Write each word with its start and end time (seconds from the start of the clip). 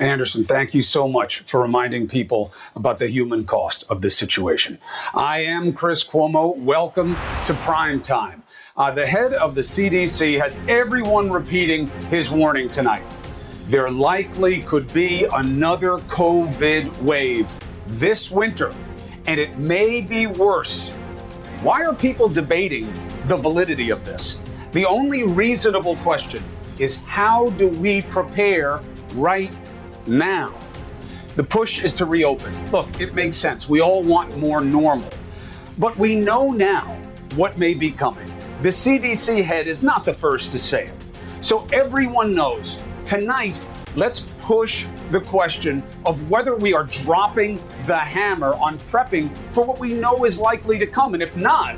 Anderson, 0.00 0.44
thank 0.44 0.74
you 0.74 0.82
so 0.82 1.06
much 1.06 1.40
for 1.40 1.62
reminding 1.62 2.08
people 2.08 2.52
about 2.74 2.98
the 2.98 3.06
human 3.06 3.44
cost 3.44 3.84
of 3.88 4.00
this 4.02 4.16
situation. 4.16 4.78
I 5.14 5.40
am 5.40 5.72
Chris 5.72 6.02
Cuomo. 6.02 6.56
Welcome 6.56 7.16
to 7.46 7.54
Prime 7.62 8.00
Time. 8.00 8.42
Uh, 8.76 8.90
the 8.90 9.06
head 9.06 9.34
of 9.34 9.54
the 9.54 9.60
CDC 9.60 10.40
has 10.40 10.58
everyone 10.66 11.30
repeating 11.30 11.86
his 12.10 12.28
warning 12.28 12.68
tonight. 12.68 13.04
There 13.68 13.88
likely 13.88 14.62
could 14.62 14.92
be 14.92 15.26
another 15.32 15.98
COVID 15.98 17.00
wave 17.02 17.48
this 17.86 18.32
winter, 18.32 18.74
and 19.28 19.38
it 19.38 19.58
may 19.58 20.00
be 20.00 20.26
worse. 20.26 20.90
Why 21.62 21.84
are 21.84 21.94
people 21.94 22.28
debating 22.28 22.92
the 23.26 23.36
validity 23.36 23.90
of 23.90 24.04
this? 24.04 24.40
The 24.72 24.86
only 24.86 25.22
reasonable 25.22 25.96
question 25.98 26.42
is 26.80 27.00
how 27.04 27.50
do 27.50 27.68
we 27.68 28.02
prepare 28.02 28.80
right 29.14 29.52
now? 30.06 30.54
The 31.36 31.44
push 31.44 31.82
is 31.82 31.92
to 31.94 32.04
reopen. 32.04 32.52
Look, 32.70 33.00
it 33.00 33.14
makes 33.14 33.36
sense. 33.36 33.68
We 33.68 33.80
all 33.80 34.02
want 34.02 34.36
more 34.36 34.60
normal. 34.60 35.10
But 35.78 35.96
we 35.96 36.14
know 36.14 36.52
now 36.52 36.96
what 37.34 37.58
may 37.58 37.74
be 37.74 37.90
coming. 37.90 38.32
The 38.62 38.68
CDC 38.68 39.42
head 39.42 39.66
is 39.66 39.82
not 39.82 40.04
the 40.04 40.14
first 40.14 40.52
to 40.52 40.58
say 40.58 40.86
it. 40.86 40.94
So 41.40 41.66
everyone 41.72 42.34
knows 42.34 42.82
tonight, 43.04 43.60
let's 43.96 44.26
push 44.40 44.86
the 45.10 45.20
question 45.20 45.82
of 46.06 46.30
whether 46.30 46.54
we 46.56 46.72
are 46.72 46.84
dropping 46.84 47.62
the 47.86 47.96
hammer 47.96 48.54
on 48.54 48.78
prepping 48.78 49.34
for 49.52 49.64
what 49.64 49.78
we 49.78 49.92
know 49.92 50.24
is 50.24 50.38
likely 50.38 50.78
to 50.78 50.86
come. 50.86 51.14
And 51.14 51.22
if 51.22 51.36
not, 51.36 51.74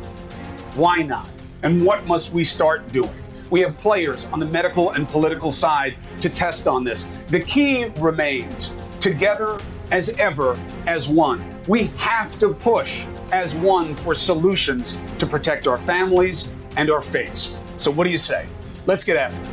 why 0.74 1.02
not? 1.02 1.28
And 1.62 1.84
what 1.84 2.06
must 2.06 2.32
we 2.32 2.44
start 2.44 2.92
doing? 2.92 3.10
We 3.50 3.60
have 3.60 3.76
players 3.78 4.24
on 4.26 4.40
the 4.40 4.46
medical 4.46 4.90
and 4.90 5.06
political 5.06 5.52
side 5.52 5.96
to 6.20 6.28
test 6.28 6.66
on 6.66 6.82
this. 6.82 7.08
The 7.28 7.40
key 7.40 7.84
remains 7.98 8.74
together 9.00 9.60
as 9.92 10.18
ever 10.18 10.58
as 10.86 11.08
one. 11.08 11.44
We 11.68 11.84
have 11.96 12.38
to 12.40 12.52
push 12.54 13.04
as 13.30 13.54
one 13.54 13.94
for 13.94 14.14
solutions 14.14 14.98
to 15.18 15.26
protect 15.26 15.68
our 15.68 15.78
families 15.78 16.50
and 16.76 16.90
our 16.90 17.00
faiths. 17.00 17.60
So, 17.78 17.90
what 17.90 18.04
do 18.04 18.10
you 18.10 18.18
say? 18.18 18.46
Let's 18.86 19.04
get 19.04 19.16
after 19.16 19.40
it. 19.40 19.48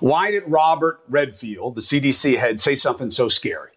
Why 0.00 0.30
did 0.30 0.44
Robert 0.46 1.00
Redfield, 1.08 1.74
the 1.74 1.82
CDC 1.82 2.38
head, 2.38 2.58
say 2.58 2.74
something 2.74 3.10
so 3.10 3.28
scary? 3.28 3.72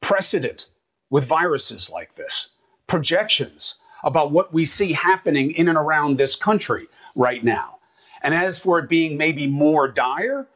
Precedent 0.00 0.68
with 1.16 1.24
viruses 1.24 1.88
like 1.88 2.14
this, 2.16 2.50
projections 2.86 3.76
about 4.04 4.30
what 4.30 4.52
we 4.52 4.66
see 4.66 4.92
happening 4.92 5.50
in 5.50 5.66
and 5.66 5.78
around 5.78 6.18
this 6.18 6.36
country 6.36 6.88
right 7.14 7.42
now. 7.42 7.78
And 8.20 8.34
as 8.34 8.58
for 8.58 8.78
it 8.80 8.86
being 8.90 9.16
maybe 9.16 9.46
more 9.46 9.88
dire, 9.88 10.46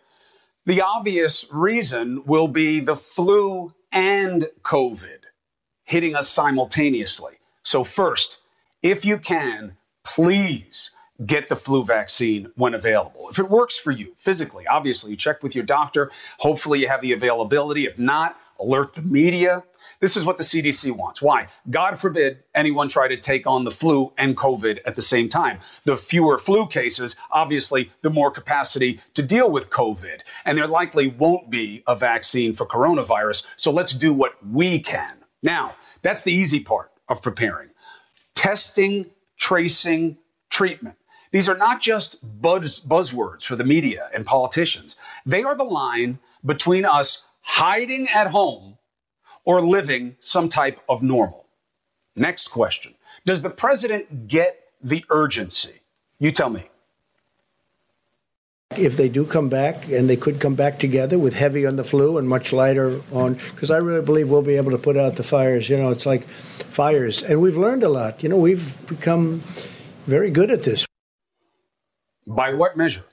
the 0.66 0.82
obvious 0.82 1.46
reason 1.50 2.26
will 2.26 2.46
be 2.46 2.78
the 2.78 2.94
flu 2.94 3.72
and 3.90 4.48
COVID 4.60 5.20
hitting 5.84 6.14
us 6.14 6.28
simultaneously. 6.28 7.36
So, 7.62 7.82
first, 7.82 8.40
if 8.82 9.02
you 9.02 9.16
can, 9.16 9.78
please 10.04 10.90
get 11.24 11.48
the 11.48 11.56
flu 11.56 11.86
vaccine 11.86 12.52
when 12.56 12.74
available. 12.74 13.30
If 13.30 13.38
it 13.38 13.48
works 13.48 13.78
for 13.78 13.92
you 13.92 14.12
physically, 14.18 14.66
obviously, 14.66 15.12
you 15.12 15.16
check 15.16 15.42
with 15.42 15.54
your 15.54 15.64
doctor. 15.64 16.10
Hopefully, 16.40 16.80
you 16.80 16.88
have 16.88 17.00
the 17.00 17.14
availability. 17.14 17.86
If 17.86 17.98
not, 17.98 18.38
alert 18.58 18.92
the 18.92 19.00
media. 19.00 19.64
This 20.00 20.16
is 20.16 20.24
what 20.24 20.38
the 20.38 20.42
CDC 20.42 20.96
wants. 20.96 21.20
Why? 21.20 21.46
God 21.68 22.00
forbid 22.00 22.42
anyone 22.54 22.88
try 22.88 23.06
to 23.06 23.18
take 23.18 23.46
on 23.46 23.64
the 23.64 23.70
flu 23.70 24.12
and 24.16 24.36
COVID 24.36 24.80
at 24.86 24.96
the 24.96 25.02
same 25.02 25.28
time. 25.28 25.58
The 25.84 25.98
fewer 25.98 26.38
flu 26.38 26.66
cases, 26.66 27.16
obviously, 27.30 27.90
the 28.00 28.10
more 28.10 28.30
capacity 28.30 29.00
to 29.12 29.22
deal 29.22 29.50
with 29.50 29.68
COVID. 29.68 30.20
And 30.46 30.56
there 30.56 30.66
likely 30.66 31.06
won't 31.06 31.50
be 31.50 31.82
a 31.86 31.94
vaccine 31.94 32.54
for 32.54 32.66
coronavirus. 32.66 33.46
So 33.56 33.70
let's 33.70 33.92
do 33.92 34.14
what 34.14 34.34
we 34.44 34.78
can. 34.78 35.18
Now, 35.42 35.74
that's 36.02 36.22
the 36.22 36.32
easy 36.32 36.60
part 36.60 36.90
of 37.08 37.22
preparing 37.22 37.68
testing, 38.34 39.10
tracing, 39.36 40.16
treatment. 40.48 40.96
These 41.30 41.48
are 41.48 41.56
not 41.56 41.80
just 41.80 42.40
buzz, 42.40 42.80
buzzwords 42.80 43.44
for 43.44 43.54
the 43.54 43.64
media 43.64 44.08
and 44.14 44.24
politicians. 44.24 44.96
They 45.26 45.42
are 45.42 45.54
the 45.54 45.64
line 45.64 46.20
between 46.44 46.86
us 46.86 47.26
hiding 47.42 48.08
at 48.08 48.28
home 48.28 48.78
or 49.44 49.60
living 49.60 50.16
some 50.20 50.48
type 50.48 50.80
of 50.88 51.02
normal. 51.02 51.46
Next 52.16 52.48
question 52.48 52.94
Does 53.24 53.42
the 53.42 53.50
president 53.50 54.28
get 54.28 54.60
the 54.82 55.04
urgency? 55.10 55.80
You 56.18 56.32
tell 56.32 56.50
me. 56.50 56.68
If 58.76 58.96
they 58.96 59.08
do 59.08 59.24
come 59.24 59.48
back, 59.48 59.88
and 59.88 60.08
they 60.08 60.16
could 60.16 60.38
come 60.38 60.54
back 60.54 60.78
together 60.78 61.18
with 61.18 61.34
heavy 61.34 61.66
on 61.66 61.74
the 61.74 61.82
flu 61.82 62.18
and 62.18 62.28
much 62.28 62.52
lighter 62.52 63.00
on, 63.10 63.34
because 63.34 63.70
I 63.72 63.78
really 63.78 64.04
believe 64.04 64.30
we'll 64.30 64.42
be 64.42 64.56
able 64.56 64.70
to 64.70 64.78
put 64.78 64.96
out 64.96 65.16
the 65.16 65.24
fires. 65.24 65.68
You 65.68 65.76
know, 65.76 65.90
it's 65.90 66.06
like 66.06 66.28
fires. 66.28 67.24
And 67.24 67.40
we've 67.40 67.56
learned 67.56 67.82
a 67.82 67.88
lot. 67.88 68.22
You 68.22 68.28
know, 68.28 68.36
we've 68.36 68.86
become 68.86 69.42
very 70.06 70.30
good 70.30 70.52
at 70.52 70.62
this. 70.62 70.86
By 72.28 72.54
what 72.54 72.76
measure? 72.76 73.04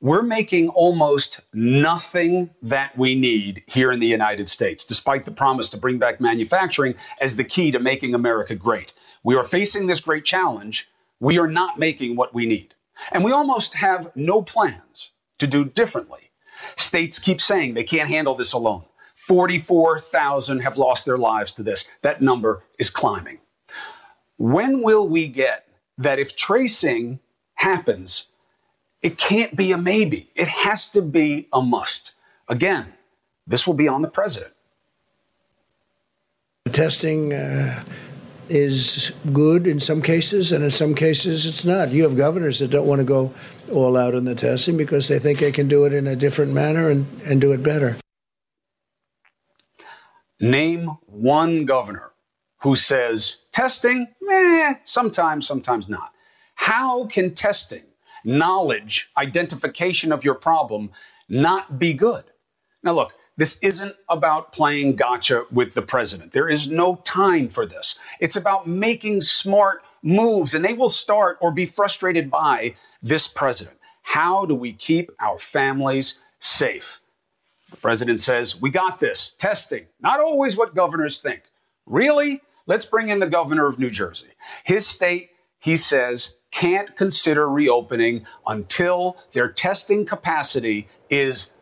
We're 0.00 0.22
making 0.22 0.68
almost 0.70 1.40
nothing 1.52 2.50
that 2.60 2.96
we 2.98 3.14
need 3.14 3.62
here 3.66 3.90
in 3.90 4.00
the 4.00 4.06
United 4.06 4.48
States, 4.48 4.84
despite 4.84 5.24
the 5.24 5.30
promise 5.30 5.70
to 5.70 5.76
bring 5.76 5.98
back 5.98 6.20
manufacturing 6.20 6.94
as 7.20 7.36
the 7.36 7.44
key 7.44 7.70
to 7.70 7.78
making 7.78 8.14
America 8.14 8.54
great. 8.54 8.92
We 9.22 9.34
are 9.36 9.44
facing 9.44 9.86
this 9.86 10.00
great 10.00 10.24
challenge. 10.24 10.88
We 11.20 11.38
are 11.38 11.48
not 11.48 11.78
making 11.78 12.16
what 12.16 12.34
we 12.34 12.44
need. 12.44 12.74
And 13.12 13.24
we 13.24 13.32
almost 13.32 13.74
have 13.74 14.10
no 14.14 14.42
plans 14.42 15.10
to 15.38 15.46
do 15.46 15.64
differently. 15.64 16.30
States 16.76 17.18
keep 17.18 17.40
saying 17.40 17.74
they 17.74 17.84
can't 17.84 18.08
handle 18.08 18.34
this 18.34 18.52
alone. 18.52 18.84
44,000 19.14 20.60
have 20.60 20.76
lost 20.76 21.04
their 21.04 21.16
lives 21.16 21.52
to 21.54 21.62
this. 21.62 21.88
That 22.02 22.20
number 22.20 22.64
is 22.78 22.90
climbing. 22.90 23.38
When 24.36 24.82
will 24.82 25.08
we 25.08 25.28
get 25.28 25.66
that 25.96 26.18
if 26.18 26.36
tracing 26.36 27.20
happens, 27.54 28.26
it 29.04 29.18
can't 29.18 29.54
be 29.54 29.70
a 29.70 29.76
maybe. 29.76 30.30
It 30.34 30.48
has 30.48 30.90
to 30.92 31.02
be 31.02 31.46
a 31.52 31.60
must. 31.60 32.12
Again, 32.48 32.94
this 33.46 33.66
will 33.66 33.74
be 33.74 33.86
on 33.86 34.00
the 34.00 34.08
president. 34.08 34.54
The 36.64 36.70
testing 36.70 37.34
uh, 37.34 37.84
is 38.48 39.12
good 39.30 39.66
in 39.66 39.78
some 39.78 40.00
cases, 40.00 40.52
and 40.52 40.64
in 40.64 40.70
some 40.70 40.94
cases 40.94 41.44
it's 41.44 41.66
not. 41.66 41.90
You 41.90 42.04
have 42.04 42.16
governors 42.16 42.60
that 42.60 42.70
don't 42.70 42.86
want 42.86 43.00
to 43.00 43.04
go 43.04 43.34
all 43.70 43.98
out 43.98 44.14
on 44.14 44.24
the 44.24 44.34
testing 44.34 44.78
because 44.78 45.08
they 45.08 45.18
think 45.18 45.38
they 45.38 45.52
can 45.52 45.68
do 45.68 45.84
it 45.84 45.92
in 45.92 46.06
a 46.06 46.16
different 46.16 46.52
manner 46.52 46.88
and, 46.88 47.06
and 47.26 47.42
do 47.42 47.52
it 47.52 47.62
better. 47.62 47.98
Name 50.40 50.86
one 51.04 51.66
governor 51.66 52.12
who 52.62 52.74
says 52.74 53.48
testing, 53.52 54.08
meh, 54.22 54.76
sometimes, 54.84 55.46
sometimes 55.46 55.90
not. 55.90 56.10
How 56.54 57.04
can 57.04 57.34
testing 57.34 57.82
knowledge, 58.24 59.10
identification 59.16 60.12
of 60.12 60.24
your 60.24 60.34
problem 60.34 60.90
not 61.28 61.78
be 61.78 61.92
good. 61.92 62.24
Now, 62.82 62.92
look, 62.92 63.14
this 63.36 63.58
isn't 63.60 63.96
about 64.08 64.52
playing 64.52 64.96
gotcha 64.96 65.44
with 65.50 65.74
the 65.74 65.82
president. 65.82 66.32
There 66.32 66.48
is 66.48 66.68
no 66.68 66.96
time 66.96 67.48
for 67.48 67.66
this. 67.66 67.98
It's 68.20 68.36
about 68.36 68.66
making 68.66 69.22
smart 69.22 69.82
moves, 70.02 70.54
and 70.54 70.64
they 70.64 70.74
will 70.74 70.88
start 70.88 71.38
or 71.40 71.50
be 71.50 71.66
frustrated 71.66 72.30
by 72.30 72.74
this 73.02 73.26
president. 73.26 73.78
How 74.02 74.44
do 74.44 74.54
we 74.54 74.72
keep 74.72 75.10
our 75.18 75.38
families 75.38 76.20
safe? 76.38 77.00
The 77.70 77.76
president 77.78 78.20
says, 78.20 78.60
We 78.60 78.70
got 78.70 79.00
this. 79.00 79.32
Testing, 79.32 79.86
not 80.00 80.20
always 80.20 80.56
what 80.56 80.74
governors 80.74 81.18
think. 81.18 81.42
Really? 81.86 82.40
Let's 82.66 82.86
bring 82.86 83.08
in 83.08 83.18
the 83.18 83.26
governor 83.26 83.66
of 83.66 83.78
New 83.78 83.90
Jersey. 83.90 84.28
His 84.62 84.86
state, 84.86 85.30
he 85.58 85.76
says, 85.76 86.36
can't 86.54 86.94
consider 86.94 87.48
reopening 87.48 88.24
until 88.46 89.16
their 89.32 89.48
testing 89.48 90.06
capacity 90.06 90.86
is 91.10 91.52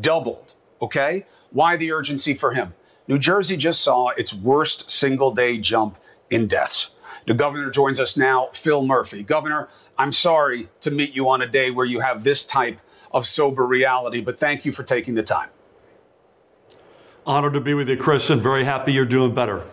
doubled. 0.00 0.54
Okay? 0.82 1.24
Why 1.50 1.76
the 1.76 1.90
urgency 1.90 2.34
for 2.34 2.52
him? 2.52 2.74
New 3.08 3.18
Jersey 3.18 3.56
just 3.56 3.80
saw 3.80 4.10
its 4.10 4.34
worst 4.34 4.90
single 4.90 5.32
day 5.32 5.58
jump 5.58 5.98
in 6.30 6.46
deaths. 6.46 6.90
The 7.26 7.34
governor 7.34 7.70
joins 7.70 7.98
us 7.98 8.18
now, 8.18 8.50
Phil 8.52 8.84
Murphy. 8.84 9.22
Governor, 9.22 9.68
I'm 9.96 10.12
sorry 10.12 10.68
to 10.82 10.90
meet 10.90 11.14
you 11.14 11.28
on 11.28 11.40
a 11.40 11.46
day 11.46 11.70
where 11.70 11.86
you 11.86 12.00
have 12.00 12.22
this 12.22 12.44
type 12.44 12.80
of 13.12 13.26
sober 13.26 13.66
reality, 13.66 14.20
but 14.20 14.38
thank 14.38 14.66
you 14.66 14.72
for 14.72 14.82
taking 14.82 15.14
the 15.14 15.22
time. 15.22 15.48
Honored 17.26 17.54
to 17.54 17.60
be 17.60 17.72
with 17.72 17.88
you, 17.88 17.96
Chris, 17.96 18.28
and 18.28 18.42
very 18.42 18.64
happy 18.64 18.92
you're 18.92 19.06
doing 19.06 19.34
better. 19.34 19.64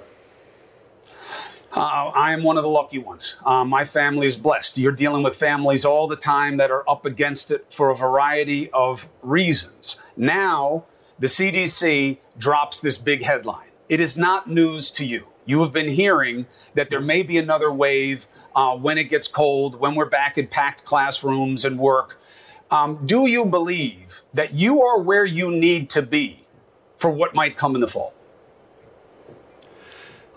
Uh, 1.73 2.11
I 2.13 2.33
am 2.33 2.43
one 2.43 2.57
of 2.57 2.63
the 2.63 2.69
lucky 2.69 2.99
ones. 2.99 3.35
Uh, 3.45 3.63
my 3.63 3.85
family 3.85 4.27
is 4.27 4.35
blessed. 4.35 4.77
You're 4.77 4.91
dealing 4.91 5.23
with 5.23 5.35
families 5.37 5.85
all 5.85 6.05
the 6.05 6.17
time 6.17 6.57
that 6.57 6.69
are 6.69 6.87
up 6.89 7.05
against 7.05 7.49
it 7.49 7.71
for 7.71 7.89
a 7.89 7.95
variety 7.95 8.69
of 8.71 9.07
reasons. 9.21 9.97
Now, 10.17 10.83
the 11.17 11.27
CDC 11.27 12.17
drops 12.37 12.81
this 12.81 12.97
big 12.97 13.23
headline. 13.23 13.67
It 13.87 14.01
is 14.01 14.17
not 14.17 14.49
news 14.49 14.91
to 14.91 15.05
you. 15.05 15.27
You 15.45 15.61
have 15.61 15.71
been 15.71 15.89
hearing 15.89 16.45
that 16.75 16.89
there 16.89 17.01
may 17.01 17.23
be 17.23 17.37
another 17.37 17.71
wave 17.71 18.27
uh, 18.53 18.75
when 18.75 18.97
it 18.97 19.05
gets 19.05 19.27
cold, 19.27 19.79
when 19.79 19.95
we're 19.95 20.05
back 20.05 20.37
in 20.37 20.47
packed 20.47 20.83
classrooms 20.83 21.63
and 21.63 21.79
work. 21.79 22.19
Um, 22.69 23.05
do 23.05 23.27
you 23.27 23.45
believe 23.45 24.21
that 24.33 24.53
you 24.53 24.81
are 24.81 24.99
where 24.99 25.25
you 25.25 25.51
need 25.51 25.89
to 25.91 26.01
be 26.01 26.45
for 26.97 27.09
what 27.09 27.33
might 27.33 27.55
come 27.55 27.75
in 27.75 27.81
the 27.81 27.87
fall? 27.87 28.13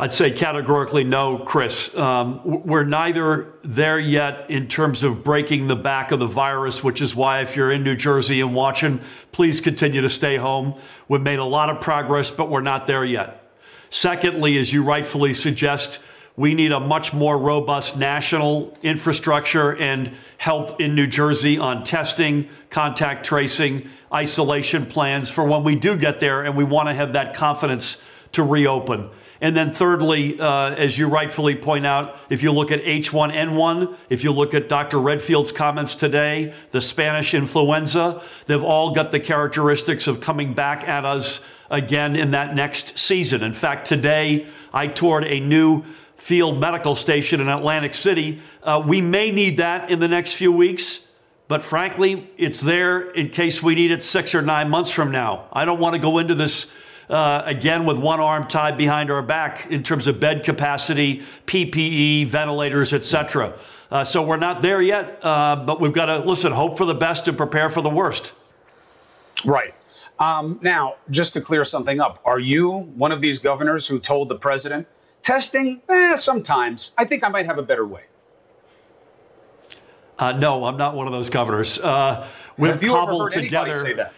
I'd 0.05 0.13
say 0.13 0.31
categorically 0.33 1.03
no, 1.03 1.39
Chris. 1.39 1.97
Um, 1.97 2.43
we're 2.45 2.85
neither 2.85 3.55
there 3.63 3.99
yet 3.99 4.51
in 4.51 4.69
terms 4.69 5.03
of 5.03 5.25
breaking 5.25 5.67
the 5.67 5.77
back 5.77 6.13
of 6.13 6.19
the 6.19 6.27
virus, 6.27 6.85
which 6.85 7.01
is 7.01 7.15
why 7.15 7.41
if 7.41 7.57
you're 7.57 7.73
in 7.73 7.85
New 7.85 7.97
Jersey 7.97 8.43
and 8.43 8.55
watching, 8.55 9.01
please 9.33 9.63
continue 9.63 10.03
to 10.03 10.11
stay 10.11 10.37
home. 10.37 10.75
We've 11.09 11.23
made 11.23 11.39
a 11.39 11.45
lot 11.45 11.71
of 11.71 11.81
progress, 11.81 12.31
but 12.31 12.51
we're 12.51 12.61
not 12.61 12.87
there 12.87 13.03
yet. 13.03 13.51
Secondly, 13.89 14.59
as 14.59 14.71
you 14.75 14.83
rightfully 14.83 15.33
suggest, 15.33 16.01
we 16.37 16.53
need 16.53 16.73
a 16.73 16.81
much 16.81 17.15
more 17.15 17.39
robust 17.39 17.97
national 17.97 18.77
infrastructure 18.83 19.75
and 19.75 20.13
help 20.37 20.83
in 20.83 20.95
New 20.95 21.07
Jersey 21.07 21.57
on 21.57 21.83
testing, 21.83 22.51
contact 22.69 23.25
tracing, 23.25 23.89
isolation 24.13 24.85
plans 24.85 25.31
for 25.31 25.45
when 25.45 25.65
we 25.65 25.77
do 25.77 25.97
get 25.97 26.21
there, 26.21 26.43
and 26.43 26.59
we 26.59 26.65
want 26.65 26.91
to 26.91 26.95
have 26.95 27.15
that 27.15 27.33
confidence 27.33 28.03
to 28.33 28.43
reopen. 28.43 29.09
And 29.45 29.55
then, 29.55 29.75
thirdly, 29.75 30.41
uh, 30.41 30.71
as 30.71 30.97
you 30.97 31.07
rightfully 31.07 31.55
point 31.55 31.85
out, 31.85 32.17
if 32.31 32.43
you 32.43 32.51
look 32.51 32.73
at 32.73 32.83
H1N1, 32.83 33.95
if 34.09 34.25
you 34.25 34.33
look 34.33 34.55
at 34.55 34.71
Dr. 34.71 34.99
Redfield's 34.99 35.53
comments 35.53 35.95
today, 35.97 36.55
the 36.71 36.81
Spanish 36.81 37.35
influenza, 37.35 38.23
they've 38.47 38.65
all 38.65 38.95
got 38.95 39.11
the 39.11 39.21
characteristics 39.21 40.07
of 40.07 40.23
coming 40.23 40.55
back 40.55 40.89
at 40.89 41.05
us 41.05 41.45
again 41.71 42.17
in 42.17 42.31
that 42.31 42.55
next 42.55 42.99
season. 42.99 43.43
In 43.43 43.53
fact, 43.53 43.87
today 43.87 44.47
I 44.73 44.87
toured 44.87 45.25
a 45.25 45.41
new 45.41 45.85
field 46.17 46.59
medical 46.59 46.97
station 46.97 47.43
in 47.43 47.51
Atlantic 47.51 47.93
City. 47.93 48.41
Uh, 48.63 48.83
we 48.87 49.03
may 49.03 49.31
need 49.31 49.59
that 49.59 49.91
in 49.91 50.01
the 50.01 50.09
next 50.09 50.33
few 50.33 50.53
weeks. 50.53 51.01
But 51.49 51.63
frankly, 51.63 52.31
it's 52.39 52.63
there 52.63 53.11
in 53.11 53.29
case 53.29 53.63
we 53.63 53.75
need 53.75 53.91
it 53.91 54.03
six 54.03 54.35
or 54.35 54.41
nine 54.41 54.71
months 54.71 54.91
from 54.91 55.11
now. 55.11 55.49
I 55.53 55.67
don't 55.67 55.79
want 55.79 55.95
to 55.97 56.01
go 56.01 56.17
into 56.17 56.35
this 56.35 56.73
uh, 57.09 57.43
again 57.45 57.85
with 57.85 57.99
one 57.99 58.21
arm 58.21 58.49
tied 58.49 58.79
behind 58.79 59.11
our 59.11 59.23
back 59.23 59.67
in 59.71 59.83
terms 59.83 60.07
of 60.07 60.21
bed 60.21 60.45
capacity, 60.45 61.23
PPE, 61.47 62.27
ventilators, 62.27 62.93
etc. 62.93 63.55
Uh, 63.91 64.05
so 64.05 64.23
we're 64.23 64.37
not 64.37 64.63
there 64.63 64.83
yet, 64.83 65.19
uh, 65.23 65.57
but 65.57 65.81
we've 65.81 65.93
got 65.93 66.07
to 66.07 66.19
listen, 66.19 66.53
hope 66.53 66.79
for 66.79 66.85
the 66.85 66.95
best 66.95 67.29
and 67.29 67.37
prepare 67.37 67.71
for 67.71 67.81
the 67.81 67.91
worst. 67.91 68.33
Right. 69.45 69.75
Um, 70.19 70.59
now, 70.63 70.97
just 71.11 71.35
to 71.35 71.41
clear 71.41 71.65
something 71.65 72.01
up, 72.01 72.21
are 72.25 72.39
you 72.39 72.71
one 72.71 73.13
of 73.13 73.21
these 73.21 73.39
governors 73.39 73.87
who 73.89 73.99
told 73.99 74.29
the 74.29 74.37
president, 74.37 74.87
testing, 75.23 75.83
eh, 75.89 76.17
sometimes, 76.17 76.93
I 76.97 77.05
think 77.05 77.25
I 77.25 77.29
might 77.29 77.47
have 77.47 77.59
a 77.59 77.63
better 77.63 77.87
way? 77.87 78.05
Uh, 80.19 80.33
no, 80.33 80.65
I'm 80.65 80.77
not 80.77 80.95
one 80.95 81.07
of 81.07 81.13
those 81.13 81.29
governors. 81.29 81.79
Uh, 81.79 82.29
we've 82.57 82.81
cobbled 82.81 83.33
together. 83.33 83.75
Say 83.75 83.95
that? 83.95 84.13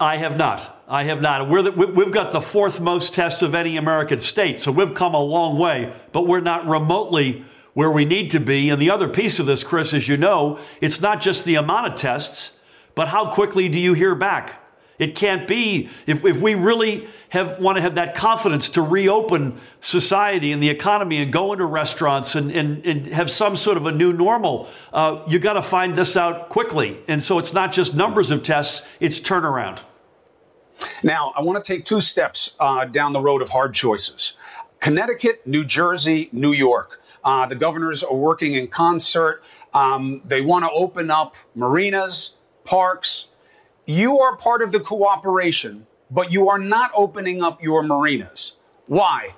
I 0.00 0.16
have 0.16 0.36
not. 0.36 0.79
I 0.90 1.04
have 1.04 1.20
not. 1.20 1.48
The, 1.48 1.70
we've 1.70 2.10
got 2.10 2.32
the 2.32 2.40
fourth 2.40 2.80
most 2.80 3.14
tests 3.14 3.42
of 3.42 3.54
any 3.54 3.76
American 3.76 4.18
state, 4.18 4.58
so 4.58 4.72
we've 4.72 4.92
come 4.92 5.14
a 5.14 5.22
long 5.22 5.56
way, 5.56 5.92
but 6.10 6.26
we're 6.26 6.40
not 6.40 6.66
remotely 6.66 7.44
where 7.74 7.92
we 7.92 8.04
need 8.04 8.32
to 8.32 8.40
be. 8.40 8.70
And 8.70 8.82
the 8.82 8.90
other 8.90 9.08
piece 9.08 9.38
of 9.38 9.46
this, 9.46 9.62
Chris, 9.62 9.94
as 9.94 10.08
you 10.08 10.16
know, 10.16 10.58
it's 10.80 11.00
not 11.00 11.20
just 11.20 11.44
the 11.44 11.54
amount 11.54 11.86
of 11.86 11.94
tests, 11.94 12.50
but 12.96 13.06
how 13.06 13.30
quickly 13.30 13.68
do 13.68 13.78
you 13.78 13.94
hear 13.94 14.16
back? 14.16 14.56
It 14.98 15.14
can't 15.14 15.46
be 15.46 15.88
if, 16.06 16.24
if 16.24 16.40
we 16.40 16.56
really 16.56 17.08
have 17.28 17.60
want 17.60 17.76
to 17.76 17.82
have 17.82 17.94
that 17.94 18.16
confidence 18.16 18.68
to 18.70 18.82
reopen 18.82 19.60
society 19.80 20.50
and 20.50 20.60
the 20.60 20.70
economy 20.70 21.22
and 21.22 21.32
go 21.32 21.52
into 21.52 21.66
restaurants 21.66 22.34
and, 22.34 22.50
and, 22.50 22.84
and 22.84 23.06
have 23.06 23.30
some 23.30 23.54
sort 23.54 23.76
of 23.76 23.86
a 23.86 23.92
new 23.92 24.12
normal. 24.12 24.68
Uh, 24.92 25.22
you 25.28 25.38
got 25.38 25.52
to 25.52 25.62
find 25.62 25.94
this 25.94 26.16
out 26.16 26.48
quickly. 26.48 26.98
And 27.06 27.22
so 27.22 27.38
it's 27.38 27.52
not 27.52 27.72
just 27.72 27.94
numbers 27.94 28.32
of 28.32 28.42
tests, 28.42 28.82
it's 28.98 29.20
turnaround. 29.20 29.80
Now, 31.02 31.32
I 31.36 31.42
want 31.42 31.62
to 31.62 31.72
take 31.72 31.84
two 31.84 32.00
steps 32.00 32.56
uh, 32.60 32.84
down 32.84 33.12
the 33.12 33.20
road 33.20 33.42
of 33.42 33.50
hard 33.50 33.74
choices 33.74 34.36
Connecticut, 34.80 35.46
New 35.46 35.64
Jersey, 35.64 36.28
New 36.32 36.52
York. 36.52 37.00
Uh, 37.22 37.46
the 37.46 37.54
governors 37.54 38.02
are 38.02 38.16
working 38.16 38.54
in 38.54 38.68
concert. 38.68 39.42
Um, 39.74 40.22
they 40.24 40.40
want 40.40 40.64
to 40.64 40.70
open 40.70 41.10
up 41.10 41.34
marinas, 41.54 42.36
parks. 42.64 43.28
You 43.86 44.18
are 44.20 44.36
part 44.36 44.62
of 44.62 44.72
the 44.72 44.80
cooperation, 44.80 45.86
but 46.10 46.32
you 46.32 46.48
are 46.48 46.58
not 46.58 46.90
opening 46.94 47.42
up 47.42 47.62
your 47.62 47.82
marinas. 47.82 48.56
Why? 48.86 49.34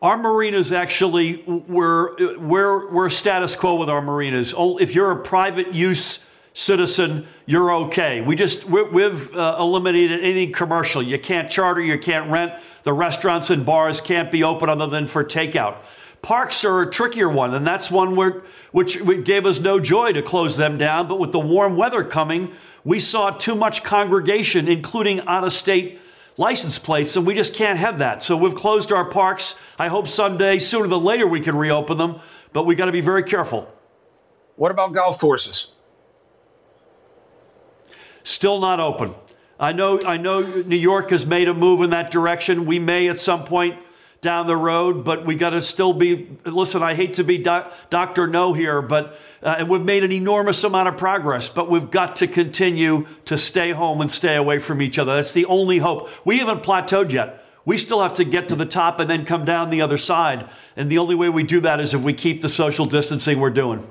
Our 0.00 0.16
marinas 0.16 0.70
actually, 0.72 1.42
we're, 1.46 2.38
we're, 2.38 2.90
we're 2.90 3.10
status 3.10 3.56
quo 3.56 3.76
with 3.76 3.88
our 3.88 4.02
marinas. 4.02 4.54
If 4.56 4.94
you're 4.94 5.10
a 5.10 5.22
private 5.22 5.74
use 5.74 6.20
citizen, 6.58 7.24
you're 7.46 7.72
okay. 7.72 8.20
We 8.20 8.34
just, 8.34 8.64
we, 8.64 9.02
have 9.02 9.32
uh, 9.32 9.56
eliminated 9.60 10.24
anything 10.24 10.52
commercial. 10.52 11.00
You 11.00 11.16
can't 11.16 11.48
charter, 11.48 11.80
you 11.80 11.96
can't 11.98 12.28
rent. 12.32 12.52
The 12.82 12.92
restaurants 12.92 13.50
and 13.50 13.64
bars 13.64 14.00
can't 14.00 14.28
be 14.32 14.42
open 14.42 14.68
other 14.68 14.88
than 14.88 15.06
for 15.06 15.22
takeout. 15.22 15.76
Parks 16.20 16.64
are 16.64 16.82
a 16.82 16.90
trickier 16.90 17.28
one, 17.28 17.54
and 17.54 17.64
that's 17.64 17.92
one 17.92 18.16
where, 18.16 18.42
which 18.72 18.98
gave 19.24 19.46
us 19.46 19.60
no 19.60 19.78
joy 19.78 20.12
to 20.12 20.20
close 20.20 20.56
them 20.56 20.76
down. 20.76 21.06
But 21.06 21.20
with 21.20 21.30
the 21.30 21.38
warm 21.38 21.76
weather 21.76 22.02
coming, 22.02 22.50
we 22.82 22.98
saw 22.98 23.30
too 23.30 23.54
much 23.54 23.84
congregation, 23.84 24.66
including 24.66 25.20
out 25.28 25.44
of 25.44 25.52
state 25.52 26.00
license 26.36 26.76
plates, 26.80 27.14
and 27.14 27.24
we 27.24 27.34
just 27.34 27.54
can't 27.54 27.78
have 27.78 27.98
that. 27.98 28.20
So 28.20 28.36
we've 28.36 28.54
closed 28.54 28.90
our 28.90 29.04
parks. 29.04 29.54
I 29.78 29.86
hope 29.86 30.08
someday, 30.08 30.58
sooner 30.58 30.88
than 30.88 31.04
later, 31.04 31.26
we 31.28 31.38
can 31.38 31.54
reopen 31.54 31.98
them, 31.98 32.20
but 32.52 32.66
we 32.66 32.74
got 32.74 32.86
to 32.86 32.92
be 32.92 33.00
very 33.00 33.22
careful. 33.22 33.72
What 34.56 34.72
about 34.72 34.92
golf 34.92 35.20
courses? 35.20 35.70
Still 38.22 38.60
not 38.60 38.80
open. 38.80 39.14
I 39.60 39.72
know, 39.72 40.00
I 40.04 40.16
know 40.16 40.40
New 40.40 40.76
York 40.76 41.10
has 41.10 41.26
made 41.26 41.48
a 41.48 41.54
move 41.54 41.82
in 41.82 41.90
that 41.90 42.10
direction. 42.10 42.64
We 42.64 42.78
may 42.78 43.08
at 43.08 43.18
some 43.18 43.44
point 43.44 43.78
down 44.20 44.46
the 44.46 44.56
road, 44.56 45.04
but 45.04 45.24
we 45.24 45.34
got 45.34 45.50
to 45.50 45.62
still 45.62 45.92
be. 45.92 46.28
Listen, 46.44 46.82
I 46.82 46.94
hate 46.94 47.14
to 47.14 47.24
be 47.24 47.38
doc, 47.38 47.72
Doctor 47.90 48.26
No 48.26 48.52
here, 48.52 48.82
but 48.82 49.18
uh, 49.42 49.56
and 49.58 49.68
we've 49.68 49.82
made 49.82 50.04
an 50.04 50.12
enormous 50.12 50.62
amount 50.64 50.88
of 50.88 50.96
progress, 50.96 51.48
but 51.48 51.70
we've 51.70 51.90
got 51.90 52.16
to 52.16 52.26
continue 52.26 53.06
to 53.26 53.38
stay 53.38 53.72
home 53.72 54.00
and 54.00 54.10
stay 54.10 54.36
away 54.36 54.58
from 54.58 54.82
each 54.82 54.98
other. 54.98 55.14
That's 55.14 55.32
the 55.32 55.46
only 55.46 55.78
hope. 55.78 56.08
We 56.24 56.38
haven't 56.38 56.62
plateaued 56.62 57.12
yet. 57.12 57.44
We 57.64 57.78
still 57.78 58.02
have 58.02 58.14
to 58.14 58.24
get 58.24 58.48
to 58.48 58.56
the 58.56 58.64
top 58.64 58.98
and 58.98 59.10
then 59.10 59.24
come 59.24 59.44
down 59.44 59.70
the 59.70 59.82
other 59.82 59.98
side. 59.98 60.48
And 60.74 60.90
the 60.90 60.98
only 60.98 61.14
way 61.14 61.28
we 61.28 61.42
do 61.42 61.60
that 61.60 61.80
is 61.80 61.92
if 61.92 62.00
we 62.00 62.14
keep 62.14 62.40
the 62.40 62.48
social 62.48 62.86
distancing 62.86 63.40
we're 63.40 63.50
doing. 63.50 63.88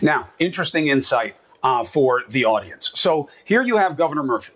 Now, 0.00 0.30
interesting 0.38 0.88
insight 0.88 1.36
uh, 1.62 1.82
for 1.82 2.22
the 2.28 2.44
audience. 2.44 2.90
So 2.94 3.28
here 3.44 3.62
you 3.62 3.76
have 3.76 3.96
Governor 3.96 4.22
Murphy. 4.22 4.54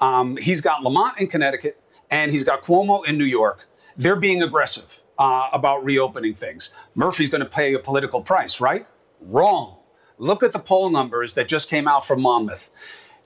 Um, 0.00 0.36
he's 0.36 0.60
got 0.60 0.82
Lamont 0.82 1.18
in 1.18 1.26
Connecticut 1.26 1.80
and 2.10 2.32
he's 2.32 2.44
got 2.44 2.62
Cuomo 2.62 3.06
in 3.06 3.18
New 3.18 3.24
York. 3.24 3.66
They're 3.96 4.16
being 4.16 4.42
aggressive 4.42 5.02
uh, 5.18 5.48
about 5.52 5.84
reopening 5.84 6.34
things. 6.34 6.70
Murphy's 6.94 7.28
going 7.28 7.40
to 7.40 7.50
pay 7.50 7.74
a 7.74 7.78
political 7.78 8.22
price, 8.22 8.60
right? 8.60 8.86
Wrong. 9.20 9.76
Look 10.18 10.42
at 10.42 10.52
the 10.52 10.58
poll 10.58 10.90
numbers 10.90 11.34
that 11.34 11.48
just 11.48 11.68
came 11.68 11.88
out 11.88 12.06
from 12.06 12.22
Monmouth. 12.22 12.70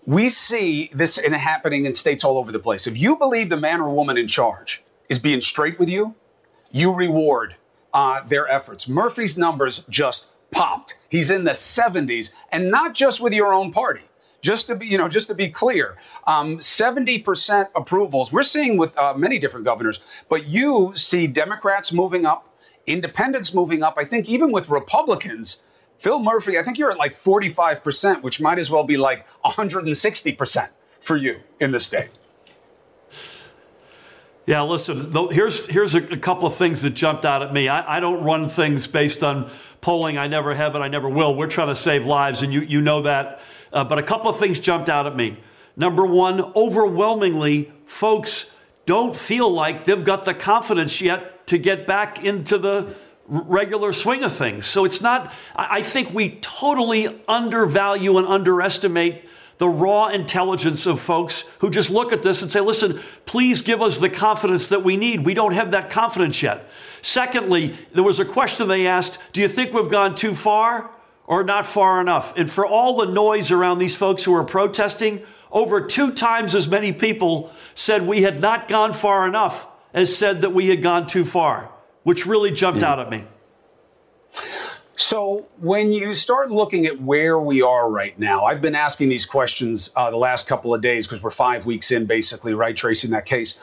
We 0.05 0.31
see 0.31 0.91
this 0.93 1.17
in 1.17 1.33
happening 1.33 1.85
in 1.85 1.95
states 1.95 2.25
all 2.25 2.37
over 2.37 2.51
the 2.51 2.59
place. 2.59 2.87
If 2.87 2.99
you 2.99 3.17
believe 3.17 3.51
the 3.51 3.57
man 3.57 3.81
or 3.81 3.89
woman 3.95 4.19
in 4.19 4.27
charge 4.27 4.83
is 5.09 5.19
being 5.19 5.41
straight 5.41 5.79
with 5.79 5.89
you, 5.89 6.17
you 6.71 6.93
reward 6.93 7.57
uh, 7.95 8.23
their 8.23 8.49
efforts. 8.49 8.89
Murphy's 8.89 9.37
numbers 9.37 9.85
just 9.89 10.29
popped. 10.53 10.99
He's 11.09 11.31
in 11.31 11.45
the 11.45 11.51
70s, 11.51 12.33
and 12.53 12.71
not 12.71 12.95
just 12.95 13.21
with 13.21 13.33
your 13.33 13.53
own 13.53 13.73
party. 13.73 14.03
Just 14.43 14.67
to 14.67 14.75
be, 14.75 14.87
you 14.87 14.99
know, 14.99 15.09
just 15.09 15.29
to 15.29 15.35
be 15.35 15.49
clear, 15.49 15.97
um, 16.27 16.59
70% 16.59 17.69
approvals. 17.77 18.33
We're 18.33 18.43
seeing 18.43 18.77
with 18.77 18.97
uh, 18.99 19.15
many 19.15 19.39
different 19.39 19.65
governors, 19.65 20.01
but 20.29 20.47
you 20.47 20.93
see 20.97 21.29
Democrats 21.29 21.93
moving 21.93 22.27
up, 22.27 22.53
independents 22.87 23.55
moving 23.55 23.85
up. 23.85 23.95
I 23.97 24.05
think 24.05 24.29
even 24.29 24.51
with 24.51 24.69
Republicans, 24.69 25.63
Phil 25.99 26.19
Murphy, 26.19 26.59
I 26.59 26.65
think 26.65 26.77
you're 26.77 26.91
at 26.91 26.99
like 26.99 27.15
45%, 27.15 28.23
which 28.23 28.41
might 28.41 28.59
as 28.59 28.69
well 28.69 28.83
be 28.83 28.97
like 28.97 29.29
160% 29.45 30.69
for 31.01 31.17
you 31.17 31.41
in 31.61 31.71
the 31.71 31.79
state. 31.79 32.11
Yeah, 34.45 34.63
listen, 34.63 35.13
here's, 35.31 35.67
here's 35.67 35.95
a, 35.95 36.01
couple 36.17 36.49
of 36.49 36.57
things 36.57 36.83
that 36.83 36.91
jumped 36.91 37.25
out 37.25 37.43
at 37.43 37.53
me. 37.53 37.69
I, 37.69 37.99
I 37.99 38.01
don't 38.01 38.25
run 38.25 38.49
things 38.49 38.89
based 38.89 39.23
on 39.23 39.49
polling. 39.83 40.17
I 40.17 40.29
never 40.29 40.55
have 40.55 40.75
and 40.75 40.83
I 40.83 40.89
never 40.89 41.11
will. 41.11 41.37
We're 41.37 41.49
trying 41.49 41.69
to 41.69 41.77
save 41.77 42.07
lives, 42.07 42.41
and 42.41 42.51
you, 42.55 42.63
you 42.63 42.81
know 42.81 43.03
that. 43.03 43.41
Uh, 43.71 43.85
but 43.85 43.99
a 43.99 44.03
couple 44.03 44.31
of 44.31 44.39
things 44.39 44.59
jumped 44.59 44.89
out 44.89 45.07
at 45.07 45.15
me. 45.15 45.37
Number 45.77 46.07
one, 46.07 46.41
overwhelmingly, 46.57 47.71
folks 47.85 48.51
don't 48.87 49.15
feel 49.15 49.51
like 49.51 49.85
they've 49.85 50.05
got 50.05 50.25
the 50.25 50.35
confidence 50.35 51.01
yet 51.01 51.47
to 51.49 51.59
get 51.59 51.87
back 51.87 52.25
into 52.25 52.57
the 52.59 52.95
regular 53.27 53.93
swing 53.93 54.25
of 54.25 54.33
things. 54.33 54.67
So 54.67 54.85
it's 54.85 55.01
not, 55.01 55.33
I 55.55 55.83
think 55.83 56.13
we 56.13 56.37
totally 56.41 57.23
undervalue 57.29 58.19
and 58.19 58.27
underestimate 58.27 59.25
the 59.63 59.69
raw 59.69 60.09
intelligence 60.09 60.87
of 60.87 60.99
folks 60.99 61.45
who 61.61 61.71
just 61.71 61.89
look 61.89 62.13
at 62.13 62.25
this 62.25 62.43
and 62.43 62.51
say, 62.51 62.59
listen, 62.59 63.01
please 63.27 63.63
give 63.63 63.81
us 63.81 63.99
the 63.99 64.11
confidence 64.11 64.67
that 64.71 64.83
we 64.83 64.97
need. 64.97 65.25
We 65.25 65.35
don't 65.35 65.53
have 65.53 65.71
that 65.71 65.89
confidence 65.89 66.43
yet. 66.43 66.69
Secondly, 67.01 67.79
there 67.93 68.03
was 68.03 68.19
a 68.19 68.25
question 68.25 68.67
they 68.67 68.89
asked 68.89 69.21
Do 69.33 69.41
you 69.41 69.47
think 69.47 69.73
we've 69.73 69.89
gone 69.89 70.17
too 70.17 70.35
far 70.35 70.91
or 71.29 71.45
not 71.45 71.65
far 71.65 72.01
enough? 72.01 72.37
And 72.37 72.51
for 72.51 72.67
all 72.67 72.97
the 72.97 73.13
noise 73.13 73.53
around 73.53 73.79
these 73.79 73.95
folks 73.95 74.25
who 74.25 74.35
are 74.35 74.43
protesting, 74.43 75.23
over 75.53 75.87
two 75.87 76.13
times 76.13 76.57
as 76.57 76.67
many 76.67 76.93
people 76.93 77.53
said 77.77 78.05
we 78.05 78.23
had 78.23 78.41
not 78.41 78.67
gone 78.67 78.93
far 78.93 79.29
enough 79.29 79.69
as 79.95 80.17
said 80.17 80.41
that 80.41 80.51
we 80.51 80.71
had 80.71 80.83
gone 80.83 81.07
too 81.07 81.25
far, 81.25 81.71
which 82.03 82.27
really 82.27 82.51
jumped 82.51 82.83
out 82.83 82.99
at 82.99 83.11
me. 83.11 83.25
So, 84.97 85.49
when 85.59 85.91
you 85.91 86.15
start 86.15 86.51
looking 86.51 86.85
at 86.85 87.01
where 87.01 87.39
we 87.39 87.63
are 87.63 87.91
right 87.91 88.19
now, 88.19 88.45
I've 88.45 88.61
been 88.61 88.75
asking 88.75 89.09
these 89.09 89.25
questions 89.25 89.91
uh, 89.97 90.11
the 90.11 90.19
last 90.19 90.47
couple 90.47 90.75
of 90.75 90.83
days 90.83 91.07
because 91.07 91.23
we're 91.23 91.31
five 91.31 91.65
weeks 91.65 91.91
in, 91.91 92.05
basically, 92.05 92.53
right, 92.53 92.77
tracing 92.77 93.11
that 93.11 93.25
case. 93.25 93.59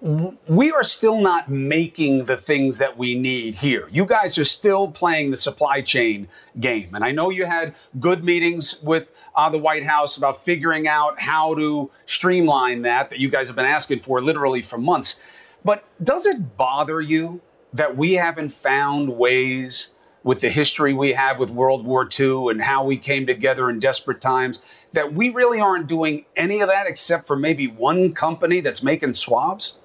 We 0.00 0.72
are 0.72 0.84
still 0.84 1.20
not 1.20 1.50
making 1.50 2.24
the 2.24 2.36
things 2.36 2.78
that 2.78 2.96
we 2.96 3.18
need 3.18 3.56
here. 3.56 3.88
You 3.90 4.06
guys 4.06 4.38
are 4.38 4.44
still 4.44 4.88
playing 4.88 5.30
the 5.30 5.36
supply 5.36 5.82
chain 5.82 6.28
game. 6.58 6.94
And 6.94 7.04
I 7.04 7.10
know 7.10 7.28
you 7.28 7.44
had 7.44 7.74
good 7.98 8.24
meetings 8.24 8.80
with 8.82 9.10
uh, 9.34 9.50
the 9.50 9.58
White 9.58 9.84
House 9.84 10.16
about 10.16 10.42
figuring 10.42 10.88
out 10.88 11.20
how 11.20 11.54
to 11.56 11.90
streamline 12.06 12.82
that, 12.82 13.10
that 13.10 13.18
you 13.18 13.28
guys 13.28 13.48
have 13.48 13.56
been 13.56 13.66
asking 13.66 13.98
for 13.98 14.22
literally 14.22 14.62
for 14.62 14.78
months. 14.78 15.20
But 15.64 15.84
does 16.02 16.24
it 16.24 16.56
bother 16.56 17.00
you 17.02 17.42
that 17.74 17.94
we 17.94 18.14
haven't 18.14 18.50
found 18.50 19.18
ways? 19.18 19.88
With 20.22 20.40
the 20.40 20.50
history 20.50 20.92
we 20.92 21.12
have 21.12 21.38
with 21.38 21.50
World 21.50 21.84
War 21.86 22.08
II 22.18 22.48
and 22.50 22.60
how 22.60 22.84
we 22.84 22.98
came 22.98 23.26
together 23.26 23.70
in 23.70 23.80
desperate 23.80 24.20
times, 24.20 24.58
that 24.92 25.14
we 25.14 25.30
really 25.30 25.60
aren't 25.60 25.86
doing 25.86 26.26
any 26.36 26.60
of 26.60 26.68
that 26.68 26.86
except 26.86 27.26
for 27.26 27.36
maybe 27.36 27.66
one 27.66 28.12
company 28.12 28.60
that's 28.60 28.82
making 28.82 29.14
swabs? 29.14 29.78